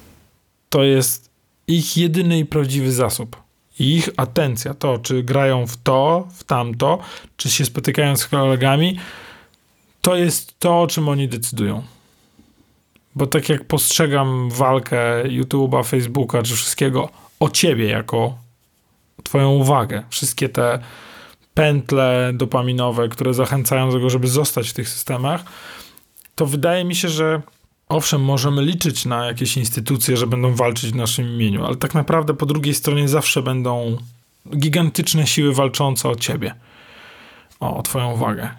to 0.70 0.84
jest 0.84 1.30
ich 1.68 1.98
jedyny 1.98 2.40
i 2.40 2.46
prawdziwy 2.46 2.92
zasób. 2.92 3.38
Ich 3.80 4.10
atencja, 4.18 4.74
to 4.74 4.98
czy 4.98 5.24
grają 5.24 5.68
w 5.68 5.78
to, 5.78 6.28
w 6.34 6.44
tamto, 6.44 7.00
czy 7.38 7.50
się 7.50 7.66
spotykają 7.66 8.18
z 8.18 8.28
kolegami, 8.28 9.00
to 10.02 10.16
jest 10.16 10.60
to, 10.60 10.82
o 10.82 10.88
czym 10.88 11.10
oni 11.10 11.28
decydują. 11.28 11.84
Bo 13.16 13.28
tak 13.28 13.50
jak 13.50 13.64
postrzegam 13.64 14.50
walkę 14.50 15.24
YouTube'a, 15.24 15.86
Facebooka, 15.86 16.44
czy 16.44 16.56
wszystkiego 16.56 17.10
o 17.40 17.50
ciebie 17.50 17.88
jako 17.88 18.38
twoją 19.24 19.52
uwagę, 19.52 20.04
wszystkie 20.10 20.50
te 20.50 20.80
pętle 21.54 22.32
dopaminowe, 22.34 23.10
które 23.10 23.34
zachęcają 23.34 23.88
do 23.88 23.94
tego, 23.94 24.10
żeby 24.10 24.28
zostać 24.28 24.70
w 24.70 24.74
tych 24.74 24.90
systemach, 24.90 25.44
to 26.36 26.46
wydaje 26.46 26.86
mi 26.86 26.96
się, 26.96 27.10
że 27.10 27.42
Owszem, 27.90 28.22
możemy 28.22 28.62
liczyć 28.62 29.06
na 29.06 29.26
jakieś 29.26 29.58
instytucje, 29.58 30.18
że 30.18 30.28
będą 30.28 30.56
walczyć 30.56 30.92
w 30.92 30.96
naszym 30.96 31.30
imieniu, 31.30 31.66
ale 31.66 31.76
tak 31.76 31.94
naprawdę 31.94 32.34
po 32.34 32.46
drugiej 32.46 32.74
stronie 32.74 33.08
zawsze 33.08 33.42
będą 33.42 33.98
gigantyczne 34.58 35.28
siły 35.28 35.54
walczące 35.54 36.10
o 36.10 36.16
ciebie, 36.16 36.56
o, 37.60 37.78
o 37.78 37.84
twoją 37.84 38.12
uwagę. 38.12 38.50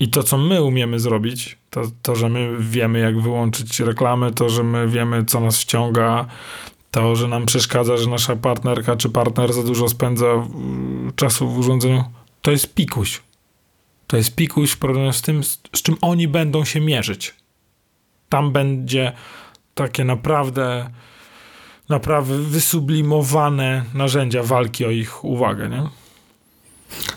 I 0.00 0.08
to, 0.08 0.22
co 0.22 0.38
my 0.38 0.62
umiemy 0.62 1.00
zrobić, 1.00 1.58
to, 1.70 1.82
to, 2.02 2.16
że 2.16 2.28
my 2.28 2.56
wiemy, 2.60 2.98
jak 2.98 3.20
wyłączyć 3.20 3.80
reklamy, 3.80 4.32
to, 4.32 4.48
że 4.48 4.62
my 4.62 4.88
wiemy, 4.88 5.24
co 5.24 5.40
nas 5.40 5.60
ściąga, 5.60 6.26
to, 6.90 7.16
że 7.16 7.28
nam 7.28 7.46
przeszkadza, 7.46 7.96
że 7.96 8.10
nasza 8.10 8.36
partnerka 8.36 8.96
czy 8.96 9.08
partner 9.08 9.52
za 9.52 9.62
dużo 9.62 9.88
spędza 9.88 10.26
czasu 11.16 11.48
w 11.48 11.58
urządzeniu, 11.58 12.04
to 12.42 12.50
jest 12.50 12.74
pikuś. 12.74 13.22
To 14.06 14.16
jest 14.16 14.34
pikuś 14.34 14.70
w 14.70 14.78
porównaniu 14.78 15.12
z 15.12 15.22
tym, 15.22 15.44
z 15.44 15.82
czym 15.82 15.96
oni 16.00 16.28
będą 16.28 16.64
się 16.64 16.80
mierzyć 16.80 17.39
tam 18.30 18.52
będzie 18.52 19.12
takie 19.74 20.04
naprawdę 20.04 20.90
naprawdę 21.88 22.38
wysublimowane 22.38 23.84
narzędzia 23.94 24.42
walki 24.42 24.84
o 24.84 24.90
ich 24.90 25.24
uwagę, 25.24 25.68
nie? 25.68 25.88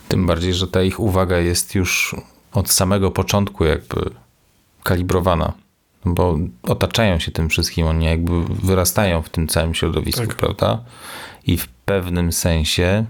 Tym 0.07 0.28
bardziej, 0.28 0.53
że 0.53 0.68
ta 0.68 0.82
ich 0.82 0.99
uwaga 0.99 1.38
jest 1.38 1.76
już 1.76 2.16
od 2.53 2.72
samego 2.72 3.11
początku 3.11 3.66
jakby 3.66 4.09
kalibrowana, 4.84 5.53
bo 6.05 6.38
otaczają 6.64 7.20
się 7.20 7.32
tym 7.32 7.49
wszystkim, 7.49 7.88
oni 7.88 8.05
jakby 8.05 8.45
wyrastają 8.45 9.22
w 9.22 9.30
tym 9.30 9.47
całym 9.47 9.74
środowisku, 9.74 10.28
tak. 10.28 10.36
prawda? 10.36 10.84
I 11.47 11.57
w 11.57 11.68
pewnym 11.68 12.32
sensie 12.32 13.05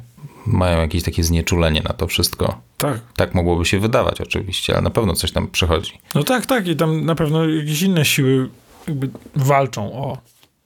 mają 0.45 0.81
jakieś 0.81 1.03
takie 1.03 1.23
znieczulenie 1.23 1.81
na 1.81 1.93
to 1.93 2.07
wszystko. 2.07 2.61
Tak. 2.77 2.99
Tak 3.15 3.35
mogłoby 3.35 3.65
się 3.65 3.79
wydawać 3.79 4.21
oczywiście, 4.21 4.73
ale 4.73 4.81
na 4.81 4.89
pewno 4.89 5.13
coś 5.13 5.31
tam 5.31 5.47
przychodzi. 5.47 5.91
No 6.15 6.23
tak, 6.23 6.45
tak 6.45 6.67
i 6.67 6.75
tam 6.75 7.05
na 7.05 7.15
pewno 7.15 7.49
jakieś 7.49 7.81
inne 7.81 8.05
siły 8.05 8.49
jakby 8.87 9.09
walczą 9.35 9.93
o, 9.93 10.17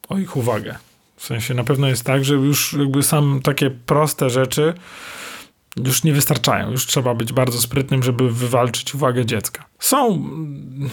o 0.09 0.17
ich 0.17 0.37
uwagę. 0.37 0.75
W 1.15 1.25
sensie 1.25 1.53
na 1.53 1.63
pewno 1.63 1.87
jest 1.87 2.03
tak, 2.03 2.25
że 2.25 2.33
już 2.33 2.73
jakby 2.73 3.03
sam 3.03 3.39
takie 3.43 3.69
proste 3.69 4.29
rzeczy 4.29 4.73
już 5.85 6.03
nie 6.03 6.13
wystarczają. 6.13 6.71
Już 6.71 6.85
trzeba 6.85 7.13
być 7.13 7.33
bardzo 7.33 7.61
sprytnym, 7.61 8.03
żeby 8.03 8.31
wywalczyć 8.31 8.95
uwagę 8.95 9.25
dziecka. 9.25 9.65
Są 9.79 10.23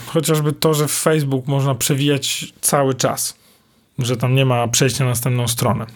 chociażby 0.07 0.53
to, 0.53 0.74
że 0.74 0.89
w 0.89 0.93
Facebook 0.93 1.47
można 1.47 1.74
przewijać 1.74 2.53
cały 2.61 2.95
czas, 2.95 3.39
że 3.99 4.16
tam 4.16 4.35
nie 4.35 4.45
ma 4.45 4.68
przejścia 4.68 5.05
na 5.05 5.11
następną 5.11 5.49
stronę. 5.49 5.87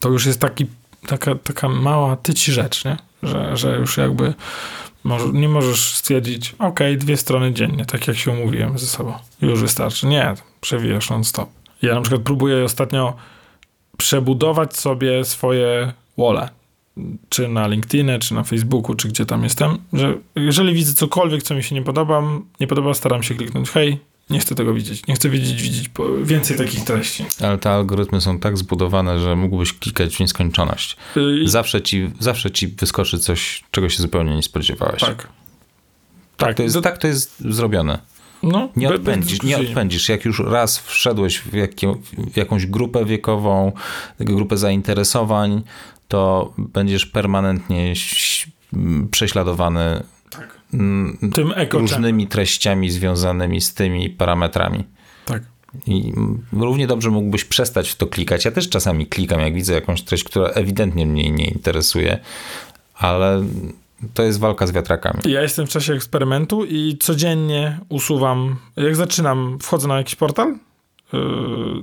To 0.00 0.08
już 0.08 0.26
jest 0.26 0.40
taki 0.40 0.66
taka, 1.06 1.34
taka 1.34 1.68
mała 1.68 2.16
tyci 2.16 2.52
rzecz, 2.52 2.84
nie? 2.84 2.96
Że, 3.22 3.56
że 3.56 3.76
już 3.76 3.96
jakby 3.96 4.34
może, 5.04 5.28
nie 5.32 5.48
możesz 5.48 5.94
stwierdzić, 5.94 6.54
ok, 6.58 6.80
dwie 6.96 7.16
strony 7.16 7.52
dziennie, 7.52 7.84
tak 7.84 8.08
jak 8.08 8.16
się 8.16 8.30
umówiłem 8.30 8.78
ze 8.78 8.86
sobą. 8.86 9.14
Już 9.42 9.60
wystarczy. 9.60 10.06
Nie, 10.06 10.34
przewijasz 10.60 11.10
non-stop. 11.10 11.48
Ja 11.82 11.94
na 11.94 12.00
przykład 12.00 12.22
próbuję 12.22 12.64
ostatnio 12.64 13.16
przebudować 13.96 14.76
sobie 14.76 15.24
swoje 15.24 15.92
wole. 16.16 16.48
czy 17.28 17.48
na 17.48 17.66
LinkedInie, 17.66 18.18
czy 18.18 18.34
na 18.34 18.42
Facebooku, 18.42 18.94
czy 18.94 19.08
gdzie 19.08 19.26
tam 19.26 19.44
jestem, 19.44 19.78
że 19.92 20.14
jeżeli 20.36 20.74
widzę 20.74 20.94
cokolwiek, 20.94 21.42
co 21.42 21.54
mi 21.54 21.62
się 21.62 21.74
nie 21.74 21.82
podoba, 21.82 22.22
nie 22.60 22.66
podoba, 22.66 22.94
staram 22.94 23.22
się 23.22 23.34
kliknąć 23.34 23.70
hej, 23.70 24.00
nie 24.30 24.40
chcę 24.40 24.54
tego 24.54 24.74
widzieć. 24.74 25.06
Nie 25.06 25.14
chcę 25.14 25.30
widzieć, 25.30 25.62
widzieć 25.62 25.90
więcej 26.22 26.56
takich 26.56 26.84
treści. 26.84 27.24
Ale 27.40 27.58
te 27.58 27.70
algorytmy 27.70 28.20
są 28.20 28.38
tak 28.38 28.58
zbudowane, 28.58 29.20
że 29.20 29.36
mógłbyś 29.36 29.72
klikać 29.72 30.16
w 30.16 30.20
nieskończoność. 30.20 30.96
I... 31.16 31.48
Zawsze, 31.48 31.82
ci, 31.82 32.10
zawsze 32.20 32.50
ci 32.50 32.68
wyskoczy 32.68 33.18
coś, 33.18 33.64
czego 33.70 33.88
się 33.88 34.02
zupełnie 34.02 34.36
nie 34.36 34.42
spodziewałeś. 34.42 35.00
Tak. 35.00 35.28
Tak, 36.36 36.48
tak 36.48 36.56
to, 36.56 36.62
jest, 36.62 36.80
tak 36.82 36.98
to 36.98 37.06
jest 37.06 37.40
zrobione. 37.40 37.98
No, 38.42 38.68
nie, 38.76 38.88
odpędzisz, 38.88 39.42
nie 39.42 39.58
odpędzisz. 39.58 40.08
Jak 40.08 40.24
już 40.24 40.40
raz 40.40 40.78
wszedłeś 40.78 41.38
w, 41.38 41.52
jakie, 41.52 41.94
w 42.32 42.36
jakąś 42.36 42.66
grupę 42.66 43.04
wiekową, 43.04 43.72
grupę 44.20 44.56
zainteresowań, 44.56 45.62
to 46.08 46.52
będziesz 46.58 47.06
permanentnie 47.06 47.94
prześladowany. 49.10 50.04
Tym 51.34 51.52
różnymi 51.72 52.26
treściami 52.26 52.90
związanymi 52.90 53.60
z 53.60 53.74
tymi 53.74 54.10
parametrami. 54.10 54.84
Tak. 55.24 55.42
I 55.86 56.12
równie 56.52 56.86
dobrze 56.86 57.10
mógłbyś 57.10 57.44
przestać 57.44 57.90
w 57.90 57.96
to 57.96 58.06
klikać. 58.06 58.44
Ja 58.44 58.50
też 58.50 58.68
czasami 58.68 59.06
klikam, 59.06 59.40
jak 59.40 59.54
widzę 59.54 59.74
jakąś 59.74 60.02
treść, 60.02 60.24
która 60.24 60.48
ewidentnie 60.48 61.06
mnie 61.06 61.30
nie 61.30 61.48
interesuje, 61.48 62.18
ale 62.94 63.44
to 64.14 64.22
jest 64.22 64.38
walka 64.38 64.66
z 64.66 64.72
wiatrakami. 64.72 65.20
Ja 65.26 65.42
jestem 65.42 65.66
w 65.66 65.70
czasie 65.70 65.94
eksperymentu 65.94 66.64
i 66.64 66.96
codziennie 67.00 67.80
usuwam, 67.88 68.56
jak 68.76 68.96
zaczynam, 68.96 69.58
wchodzę 69.62 69.88
na 69.88 69.98
jakiś 69.98 70.16
portal, 70.16 70.54
yy, 71.12 71.20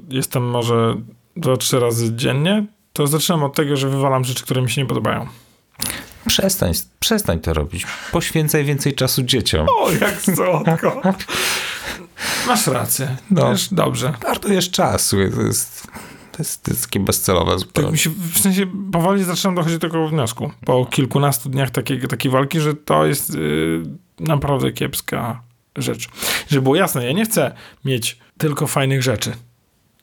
jestem 0.10 0.44
może 0.44 0.96
dwa, 1.38 1.58
trzy 1.58 1.80
razy 1.80 2.16
dziennie, 2.16 2.66
to 2.94 3.08
zaczynam 3.08 3.44
od 3.44 3.56
tego, 3.56 3.78
że 3.78 3.90
wywalam 3.90 4.24
rzeczy, 4.24 4.44
które 4.44 4.62
mi 4.62 4.70
się 4.70 4.82
nie 4.82 4.88
podobają. 4.88 5.28
Przestań, 6.28 6.74
przestań 7.00 7.40
to 7.40 7.54
robić. 7.54 7.86
Poświęcaj 8.12 8.64
więcej 8.66 8.94
czasu 8.94 9.24
dzieciom. 9.24 9.68
O, 9.80 9.92
jak 9.92 10.22
słodko. 10.22 11.02
Masz 12.48 12.68
rację. 12.68 13.18
No, 13.32 13.52
Wiesz, 13.52 13.74
dobrze. 13.74 14.14
Marnujesz 14.24 14.72
czasu. 14.72 15.18
To 15.36 15.42
jest, 15.42 15.88
to 16.32 16.38
jest, 16.40 16.64
to 16.64 16.72
jest 16.72 16.84
takie 16.84 17.00
bezcelowe 17.00 17.60
zupełnie. 17.60 17.88
Tak 17.88 17.94
mi 17.94 18.00
się, 18.00 18.10
w 18.34 18.40
sensie 18.40 18.66
powoli 18.92 19.24
zaczynam 19.24 19.56
dochodzić 19.56 19.78
do 19.78 19.88
tego 19.88 20.08
wniosku. 20.08 20.52
Po 20.66 20.86
kilkunastu 20.86 21.50
dniach 21.50 21.70
takiej, 21.70 22.02
takiej 22.02 22.32
walki, 22.32 22.60
że 22.60 22.74
to 22.74 23.06
jest 23.06 23.36
yy, 23.36 23.84
naprawdę 24.20 24.72
kiepska 24.72 25.42
rzecz. 25.76 26.08
Żeby 26.50 26.62
było 26.62 26.76
jasne, 26.76 27.06
ja 27.06 27.12
nie 27.12 27.26
chcę 27.26 27.52
mieć 27.86 28.18
tylko 28.38 28.68
fajnych 28.68 29.04
rzeczy. 29.04 29.34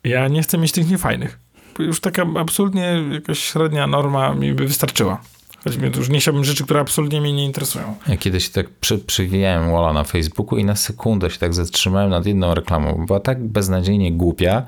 Ja 0.04 0.28
nie 0.28 0.42
chcę 0.42 0.58
mieć 0.58 0.72
tych 0.72 0.90
niefajnych. 0.90 1.38
Już 1.78 2.00
taka 2.00 2.26
absolutnie 2.40 3.04
jakaś 3.12 3.38
średnia 3.38 3.86
norma 3.86 4.34
mi 4.34 4.52
by 4.52 4.66
wystarczyła. 4.66 5.20
Choćby 5.64 5.90
już 5.96 6.08
nie 6.08 6.20
chciałbym 6.20 6.44
rzeczy, 6.44 6.64
które 6.64 6.80
absolutnie 6.80 7.20
mnie 7.20 7.32
nie 7.32 7.44
interesują. 7.44 7.94
Ja 8.08 8.16
kiedyś 8.16 8.48
tak 8.48 8.68
przy, 8.68 8.98
przywijałem 8.98 9.72
Walla 9.72 9.92
na 9.92 10.04
Facebooku 10.04 10.58
i 10.58 10.64
na 10.64 10.76
sekundę 10.76 11.30
się 11.30 11.38
tak 11.38 11.54
zatrzymałem 11.54 12.10
nad 12.10 12.26
jedną 12.26 12.54
reklamą. 12.54 13.06
Była 13.06 13.20
tak 13.20 13.44
beznadziejnie 13.44 14.12
głupia, 14.12 14.62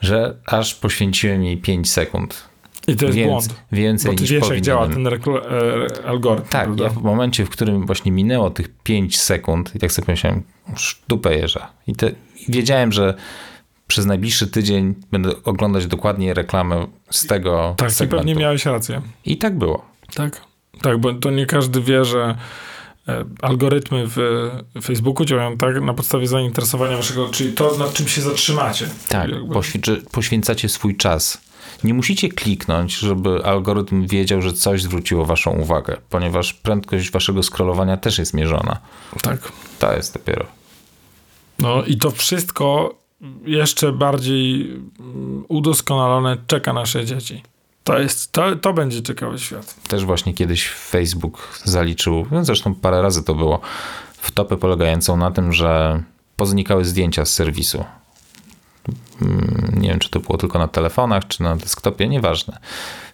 że 0.00 0.36
aż 0.46 0.74
poświęciłem 0.74 1.44
jej 1.44 1.56
5 1.56 1.90
sekund. 1.90 2.52
I 2.88 2.96
to 2.96 3.06
jest 3.06 3.16
Więc, 3.18 3.30
błąd. 3.30 3.54
Więcej 3.72 4.10
bo 4.10 4.16
ty 4.16 4.22
niż 4.22 4.30
wiesz, 4.30 4.48
jak 4.48 4.60
działa 4.60 4.88
ten 4.88 5.06
e, 5.06 5.10
algorytm. 6.06 6.48
Tak, 6.48 6.64
prawda? 6.64 6.84
ja 6.84 6.90
w 6.90 7.02
momencie, 7.02 7.44
w 7.44 7.50
którym 7.50 7.86
właśnie 7.86 8.12
minęło 8.12 8.50
tych 8.50 8.68
5 8.82 9.20
sekund 9.20 9.74
i 9.74 9.78
tak 9.78 9.92
sobie 9.92 10.06
pomyślałem, 10.06 10.42
sztupę 10.76 11.36
jeża. 11.36 11.68
I, 11.86 11.94
te, 11.94 12.10
wiedziałem, 12.48 12.92
że 12.92 13.14
przez 13.86 14.06
najbliższy 14.06 14.46
tydzień 14.46 14.94
będę 15.10 15.30
oglądać 15.44 15.86
dokładnie 15.86 16.34
reklamę 16.34 16.86
z 17.10 17.26
tego 17.26 17.74
Tak, 17.76 17.92
segmentu. 17.92 18.16
i 18.16 18.18
pewnie 18.18 18.34
miałeś 18.42 18.66
rację. 18.66 19.02
I 19.24 19.38
tak 19.38 19.58
było. 19.58 19.91
Tak, 20.14 20.40
tak, 20.82 20.98
bo 20.98 21.14
to 21.14 21.30
nie 21.30 21.46
każdy 21.46 21.80
wie, 21.80 22.04
że 22.04 22.36
e, 23.08 23.24
algorytmy 23.42 24.04
w 24.06 24.16
Facebooku 24.82 25.24
działają 25.24 25.56
tak 25.56 25.80
na 25.80 25.94
podstawie 25.94 26.26
zainteresowania 26.26 26.96
waszego, 26.96 27.28
czyli 27.28 27.52
to, 27.52 27.76
nad 27.78 27.92
czym 27.92 28.08
się 28.08 28.22
zatrzymacie. 28.22 28.88
Tak, 29.08 29.30
poświęcacie 30.12 30.68
swój 30.68 30.96
czas. 30.96 31.40
Nie 31.84 31.94
musicie 31.94 32.28
kliknąć, 32.28 32.98
żeby 32.98 33.44
algorytm 33.44 34.06
wiedział, 34.06 34.42
że 34.42 34.52
coś 34.52 34.82
zwróciło 34.82 35.24
waszą 35.24 35.50
uwagę, 35.50 35.96
ponieważ 36.10 36.52
prędkość 36.52 37.10
waszego 37.10 37.42
scrollowania 37.42 37.96
też 37.96 38.18
jest 38.18 38.34
mierzona. 38.34 38.78
Tak. 39.22 39.52
To 39.78 39.92
jest 39.92 40.14
dopiero. 40.14 40.46
No 41.58 41.84
i 41.84 41.96
to 41.96 42.10
wszystko 42.10 42.94
jeszcze 43.44 43.92
bardziej 43.92 44.76
udoskonalone 45.48 46.36
czeka 46.46 46.72
nasze 46.72 47.04
dzieci. 47.04 47.42
To, 47.84 47.98
jest, 47.98 48.32
to, 48.32 48.56
to 48.56 48.72
będzie 48.72 49.02
ciekawy 49.02 49.38
świat. 49.38 49.74
Też 49.88 50.04
właśnie 50.04 50.34
kiedyś 50.34 50.68
Facebook 50.68 51.60
zaliczył, 51.64 52.26
no 52.30 52.44
zresztą 52.44 52.74
parę 52.74 53.02
razy 53.02 53.24
to 53.24 53.34
było, 53.34 53.60
w 54.16 54.30
topę 54.30 54.56
polegającą 54.56 55.16
na 55.16 55.30
tym, 55.30 55.52
że 55.52 56.02
poznikały 56.36 56.84
zdjęcia 56.84 57.24
z 57.24 57.34
serwisu. 57.34 57.84
Mm, 59.22 59.72
nie 59.80 59.88
wiem, 59.88 59.98
czy 59.98 60.10
to 60.10 60.20
było 60.20 60.38
tylko 60.38 60.58
na 60.58 60.68
telefonach, 60.68 61.26
czy 61.28 61.42
na 61.42 61.56
desktopie, 61.56 62.08
nieważne. 62.08 62.58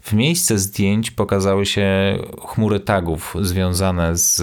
W 0.02 0.12
miejsce 0.12 0.58
zdjęć 0.58 1.10
pokazały 1.10 1.66
się 1.66 2.18
chmury 2.46 2.80
tagów 2.80 3.36
związane 3.40 4.16
z, 4.16 4.36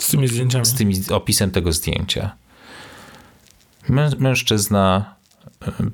z 0.00 0.10
tymi 0.10 0.28
zdjęciami. 0.28 0.64
Z 0.64 0.74
tymi 0.74 0.94
opisem 1.10 1.50
tego 1.50 1.72
zdjęcia. 1.72 2.30
Mężczyzna, 4.18 5.14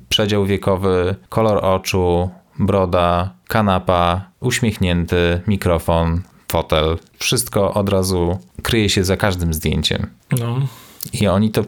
przedział 0.09 0.45
wiekowy, 0.45 1.15
kolor 1.29 1.65
oczu, 1.65 2.29
broda, 2.59 3.33
kanapa, 3.47 4.29
uśmiechnięty, 4.39 5.41
mikrofon, 5.47 6.21
fotel. 6.51 6.97
Wszystko 7.19 7.73
od 7.73 7.89
razu 7.89 8.39
kryje 8.61 8.89
się 8.89 9.03
za 9.03 9.17
każdym 9.17 9.53
zdjęciem. 9.53 10.07
No. 10.39 10.67
I 11.13 11.27
oni 11.27 11.51
to, 11.51 11.61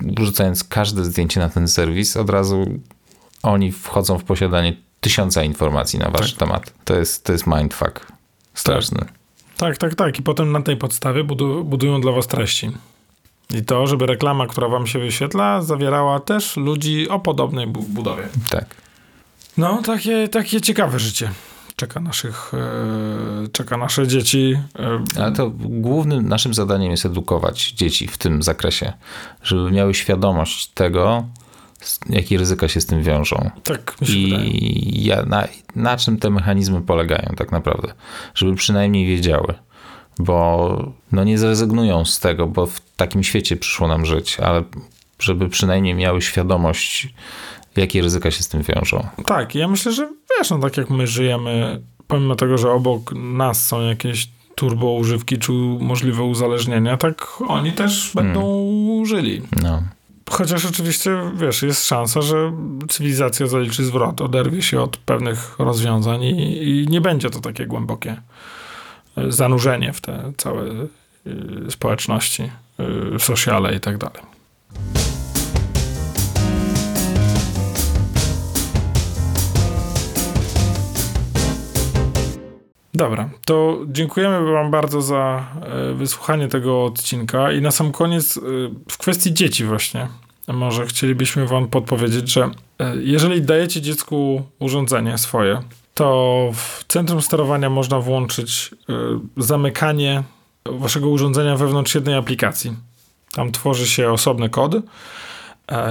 wrzucając 0.00 0.64
każde 0.64 1.04
zdjęcie 1.04 1.40
na 1.40 1.48
ten 1.48 1.68
serwis, 1.68 2.16
od 2.16 2.30
razu 2.30 2.66
oni 3.42 3.72
wchodzą 3.72 4.18
w 4.18 4.24
posiadanie 4.24 4.76
tysiąca 5.00 5.42
informacji 5.42 5.98
na 5.98 6.10
wasz 6.10 6.30
tak. 6.32 6.38
temat. 6.38 6.72
To 6.84 6.94
jest, 6.94 7.24
to 7.24 7.32
jest 7.32 7.46
mindfuck. 7.46 8.06
Straszny. 8.54 8.98
Tak. 8.98 9.08
tak, 9.56 9.78
tak, 9.78 9.94
tak. 9.94 10.18
I 10.18 10.22
potem 10.22 10.52
na 10.52 10.62
tej 10.62 10.76
podstawie 10.76 11.24
budują 11.64 12.00
dla 12.00 12.12
was 12.12 12.26
treści. 12.26 12.70
I 13.54 13.64
to, 13.64 13.86
żeby 13.86 14.06
reklama, 14.06 14.46
która 14.46 14.68
wam 14.68 14.86
się 14.86 14.98
wyświetla, 14.98 15.62
zawierała 15.62 16.20
też 16.20 16.56
ludzi 16.56 17.08
o 17.08 17.20
podobnej 17.20 17.66
budowie. 17.66 18.28
Tak. 18.50 18.66
No, 19.56 19.82
takie, 19.82 20.28
takie 20.28 20.60
ciekawe 20.60 20.98
życie 20.98 21.30
czeka 21.76 22.00
naszych, 22.00 22.52
e, 22.54 23.48
czeka 23.52 23.76
nasze 23.76 24.06
dzieci. 24.06 24.58
E, 24.78 25.04
Ale 25.20 25.32
to 25.32 25.50
głównym 25.54 26.28
naszym 26.28 26.54
zadaniem 26.54 26.90
jest 26.90 27.06
edukować 27.06 27.70
dzieci 27.70 28.08
w 28.08 28.18
tym 28.18 28.42
zakresie, 28.42 28.92
żeby 29.42 29.70
miały 29.70 29.94
świadomość 29.94 30.66
tego, 30.66 31.26
jakie 32.08 32.38
ryzyka 32.38 32.68
się 32.68 32.80
z 32.80 32.86
tym 32.86 33.02
wiążą. 33.02 33.50
Tak, 33.64 34.00
mi 34.00 34.06
się 34.06 34.12
I 34.14 35.04
ja, 35.04 35.22
na, 35.22 35.48
na 35.76 35.96
czym 35.96 36.18
te 36.18 36.30
mechanizmy 36.30 36.80
polegają 36.80 37.34
tak 37.36 37.52
naprawdę. 37.52 37.94
Żeby 38.34 38.54
przynajmniej 38.54 39.06
wiedziały. 39.06 39.54
Bo 40.18 40.92
no 41.12 41.24
nie 41.24 41.38
zrezygnują 41.38 42.04
z 42.04 42.20
tego, 42.20 42.46
bo 42.46 42.66
w 42.66 42.80
takim 42.96 43.22
świecie 43.22 43.56
przyszło 43.56 43.88
nam 43.88 44.06
żyć, 44.06 44.40
ale 44.40 44.62
żeby 45.18 45.48
przynajmniej 45.48 45.94
miały 45.94 46.22
świadomość 46.22 47.14
jakie 47.76 48.02
ryzyka 48.02 48.30
się 48.30 48.42
z 48.42 48.48
tym 48.48 48.62
wiążą. 48.62 49.06
Tak, 49.26 49.54
ja 49.54 49.68
myślę, 49.68 49.92
że 49.92 50.08
wiesz, 50.38 50.50
no 50.50 50.58
tak 50.58 50.76
jak 50.76 50.90
my 50.90 51.06
żyjemy, 51.06 51.80
pomimo 52.06 52.34
tego, 52.34 52.58
że 52.58 52.70
obok 52.70 53.12
nas 53.14 53.66
są 53.66 53.80
jakieś 53.80 54.28
turbo 54.54 54.92
używki 54.92 55.38
czy 55.38 55.52
możliwe 55.80 56.22
uzależnienia, 56.22 56.96
tak 56.96 57.26
oni 57.48 57.72
też 57.72 58.10
będą 58.14 58.40
hmm. 58.40 59.06
żyli. 59.06 59.42
No. 59.62 59.82
Chociaż 60.30 60.66
oczywiście, 60.66 61.10
wiesz, 61.34 61.62
jest 61.62 61.86
szansa, 61.86 62.22
że 62.22 62.52
cywilizacja 62.88 63.46
zaliczy 63.46 63.84
zwrot, 63.84 64.20
oderwie 64.20 64.62
się 64.62 64.80
od 64.80 64.96
pewnych 64.96 65.58
rozwiązań 65.58 66.22
i, 66.22 66.62
i 66.62 66.86
nie 66.88 67.00
będzie 67.00 67.30
to 67.30 67.40
takie 67.40 67.66
głębokie 67.66 68.16
e, 69.16 69.32
zanurzenie 69.32 69.92
w 69.92 70.00
te 70.00 70.32
całe 70.36 70.62
y, 70.64 71.70
społeczności, 71.70 72.50
y, 73.16 73.18
sociale 73.18 73.74
i 73.74 73.80
tak 73.80 73.98
dalej. 73.98 74.22
Dobra, 83.02 83.30
to 83.44 83.78
dziękujemy 83.86 84.52
Wam 84.52 84.70
bardzo 84.70 85.02
za 85.02 85.46
e, 85.62 85.94
wysłuchanie 85.94 86.48
tego 86.48 86.84
odcinka. 86.84 87.52
I 87.52 87.60
na 87.60 87.70
sam 87.70 87.92
koniec, 87.92 88.36
e, 88.36 88.40
w 88.90 88.98
kwestii 88.98 89.34
dzieci, 89.34 89.64
właśnie, 89.64 90.08
może 90.48 90.86
chcielibyśmy 90.86 91.46
Wam 91.46 91.68
podpowiedzieć, 91.68 92.32
że 92.32 92.50
e, 92.78 92.96
jeżeli 92.96 93.42
dajecie 93.42 93.80
dziecku 93.80 94.42
urządzenie 94.58 95.18
swoje, 95.18 95.62
to 95.94 96.50
w 96.54 96.84
centrum 96.88 97.22
sterowania 97.22 97.70
można 97.70 98.00
włączyć 98.00 98.70
zamykanie 99.36 100.22
Waszego 100.66 101.08
urządzenia 101.08 101.56
wewnątrz 101.56 101.94
jednej 101.94 102.14
aplikacji. 102.14 102.76
Tam 103.32 103.52
tworzy 103.52 103.86
się 103.86 104.12
osobny 104.12 104.48
kod. 104.48 104.74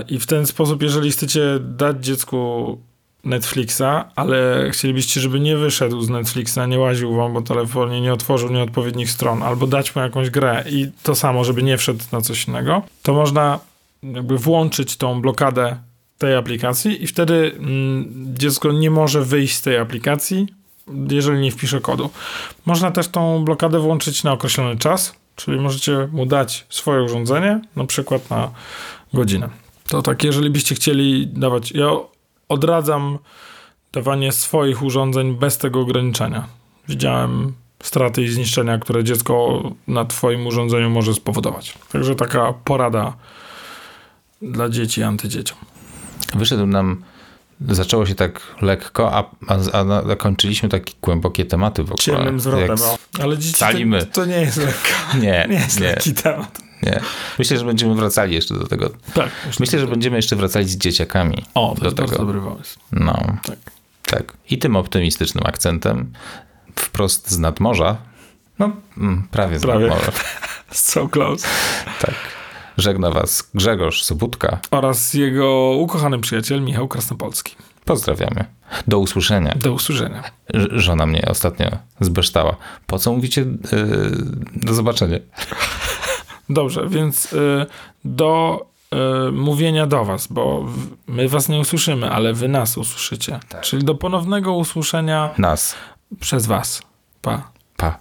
I 0.08 0.20
w 0.20 0.26
ten 0.26 0.48
sposób, 0.48 0.82
jeżeli 0.82 1.12
chcecie 1.12 1.42
dać 1.60 2.06
dziecku 2.06 2.78
Netflixa, 3.24 3.82
ale 4.16 4.70
chcielibyście, 4.72 5.22
żeby 5.22 5.40
nie 5.40 5.58
wyszedł 5.58 6.02
z 6.02 6.10
Netflixa, 6.10 6.58
nie 6.68 6.80
łaził 6.80 7.16
wam 7.16 7.34
po 7.34 7.42
telefonie, 7.42 8.02
nie 8.02 8.14
otworzył 8.14 8.50
nieodpowiednich 8.52 9.12
stron, 9.12 9.44
albo 9.44 9.68
dać 9.68 9.96
mu 9.96 10.02
jakąś 10.02 10.30
grę 10.30 10.64
i 10.70 10.88
to 11.04 11.16
samo, 11.16 11.44
żeby 11.44 11.64
nie 11.64 11.78
wszedł 11.78 12.04
na 12.12 12.22
coś 12.22 12.48
innego, 12.48 12.82
to 13.04 13.14
można 13.14 13.60
jakby 14.04 14.38
włączyć 14.38 14.98
tą 14.98 15.22
blokadę 15.22 15.78
tej 16.18 16.36
aplikacji 16.36 17.04
i 17.04 17.08
wtedy 17.08 17.56
mm, 17.58 18.36
dziecko 18.38 18.72
nie 18.72 18.92
może 18.92 19.22
wyjść 19.22 19.56
z 19.56 19.62
tej 19.62 19.78
aplikacji, 19.78 20.48
jeżeli 21.12 21.42
nie 21.42 21.52
wpisze 21.52 21.82
kodu. 21.82 22.10
Można 22.66 22.92
też 22.92 23.08
tą 23.08 23.46
blokadę 23.46 23.80
włączyć 23.80 24.24
na 24.24 24.32
określony 24.32 24.78
czas, 24.78 25.16
czyli 25.36 25.60
możecie 25.60 26.10
mu 26.12 26.26
dać 26.26 26.66
swoje 26.70 27.04
urządzenie, 27.04 27.62
na 27.76 27.86
przykład 27.86 28.30
na 28.30 28.52
godzinę. 29.14 29.50
To 29.88 30.02
tak, 30.02 30.24
jeżeli 30.24 30.50
byście 30.50 30.76
chcieli 30.76 31.28
dawać, 31.28 31.72
ja 31.72 31.90
odradzam 32.52 33.18
dawanie 33.94 34.32
swoich 34.32 34.84
urządzeń 34.84 35.36
bez 35.36 35.58
tego 35.58 35.80
ograniczenia. 35.80 36.48
Widziałem 36.88 37.54
straty 37.84 38.24
i 38.24 38.28
zniszczenia, 38.28 38.78
które 38.78 39.04
dziecko 39.04 39.64
na 39.88 40.06
twoim 40.06 40.48
urządzeniu 40.48 40.90
może 40.90 41.14
spowodować. 41.14 41.78
Także 41.92 42.16
taka 42.16 42.54
porada 42.54 43.14
dla 44.42 44.70
dzieci 44.70 45.04
antydzieciom. 45.04 45.58
Wyszedł 46.36 46.66
nam, 46.66 47.04
zaczęło 47.70 48.06
się 48.06 48.16
tak 48.16 48.42
lekko, 48.62 49.14
a, 49.14 49.30
a, 49.48 49.56
a 49.56 50.08
zakończyliśmy 50.08 50.70
takie 50.70 50.94
głębokie 51.02 51.46
tematy 51.46 51.84
w 51.84 51.92
ogóle. 51.92 51.98
Ciemnym 51.98 52.40
zwrotem, 52.40 52.68
Jak. 52.68 53.24
Ale 53.24 53.38
dzieci 53.38 53.60
to, 54.00 54.06
to 54.06 54.26
nie 54.26 54.42
jest 54.42 54.58
lekka. 54.58 55.18
Nie, 55.22 55.46
Nie 55.50 55.56
jest 55.56 55.80
nie, 55.80 55.88
lekki 55.88 56.14
temat. 56.14 56.71
Nie. 56.84 57.00
Myślę, 57.40 57.58
że 57.58 57.66
będziemy 57.66 57.96
wracali 57.96 58.36
jeszcze 58.36 58.54
do 58.54 58.68
tego. 58.68 58.90
Tak. 59.14 59.30
Myślę, 59.60 59.80
że 59.80 59.88
będziemy 59.88 60.16
jeszcze 60.16 60.36
wracali 60.36 60.66
z 60.70 60.78
dzieciakami. 60.78 61.46
O, 61.54 61.74
to 61.76 61.80
do 61.80 61.86
jest 61.86 61.98
bardzo 61.98 62.14
tego. 62.14 62.26
dobry 62.26 62.42
pomysł. 62.42 62.80
No, 62.92 63.38
Tak. 63.46 63.58
tak. 64.04 64.34
I 64.50 64.58
tym 64.58 64.76
optymistycznym 64.76 65.44
akcentem, 65.48 66.14
wprost 66.76 67.32
z 67.32 67.38
nadmorza, 67.40 67.98
no 68.60 68.72
mm, 68.98 69.28
prawie 69.32 69.60
z 69.60 69.62
Prawie. 69.62 69.88
nadmorza, 69.88 70.12
So 70.72 71.08
close. 71.10 71.48
tak. 72.02 72.14
Żegna 72.78 73.12
was 73.12 73.50
Grzegorz 73.54 74.04
Sobutka. 74.04 74.60
Oraz 74.72 75.14
jego 75.14 75.72
ukochany 75.72 76.20
przyjaciel 76.20 76.62
Michał 76.62 76.88
Krasnopolski. 76.88 77.56
Pozdrawiamy. 77.86 78.46
Do 78.88 79.00
usłyszenia. 79.00 79.56
Do 79.56 79.74
usłyszenia. 79.74 80.24
Żona 80.72 81.06
mnie 81.06 81.26
ostatnio 81.28 81.70
zbeształa. 82.00 82.56
Po 82.88 83.00
co 83.00 83.14
mówicie 83.14 83.42
yy, 83.42 83.58
do 84.56 84.74
zobaczenia? 84.74 85.18
Dobrze, 86.50 86.88
więc 86.90 87.34
y, 87.34 87.66
do 88.06 88.66
y, 89.30 89.32
mówienia 89.32 89.88
do 89.88 90.06
was, 90.06 90.28
bo 90.28 90.66
my 91.08 91.28
was 91.30 91.50
nie 91.50 91.60
usłyszymy, 91.60 92.12
ale 92.12 92.34
wy 92.34 92.48
nas 92.48 92.78
usłyszycie. 92.78 93.40
Czyli 93.62 93.84
do 93.84 93.96
ponownego 93.96 94.54
usłyszenia 94.54 95.30
Nas. 95.38 95.76
przez 96.20 96.46
was. 96.46 96.82
Pa. 97.22 97.52
Pa. 97.78 97.98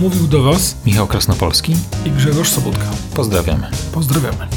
Mówił 0.00 0.26
do 0.26 0.42
was 0.42 0.76
Michał 0.86 1.06
Krasnopolski. 1.06 1.74
i 2.06 2.10
Grzegorz 2.10 2.48
Sobotka. 2.48 2.84
Pozdrawiamy. 3.14 3.70
Pozdrawiamy. 3.94 4.48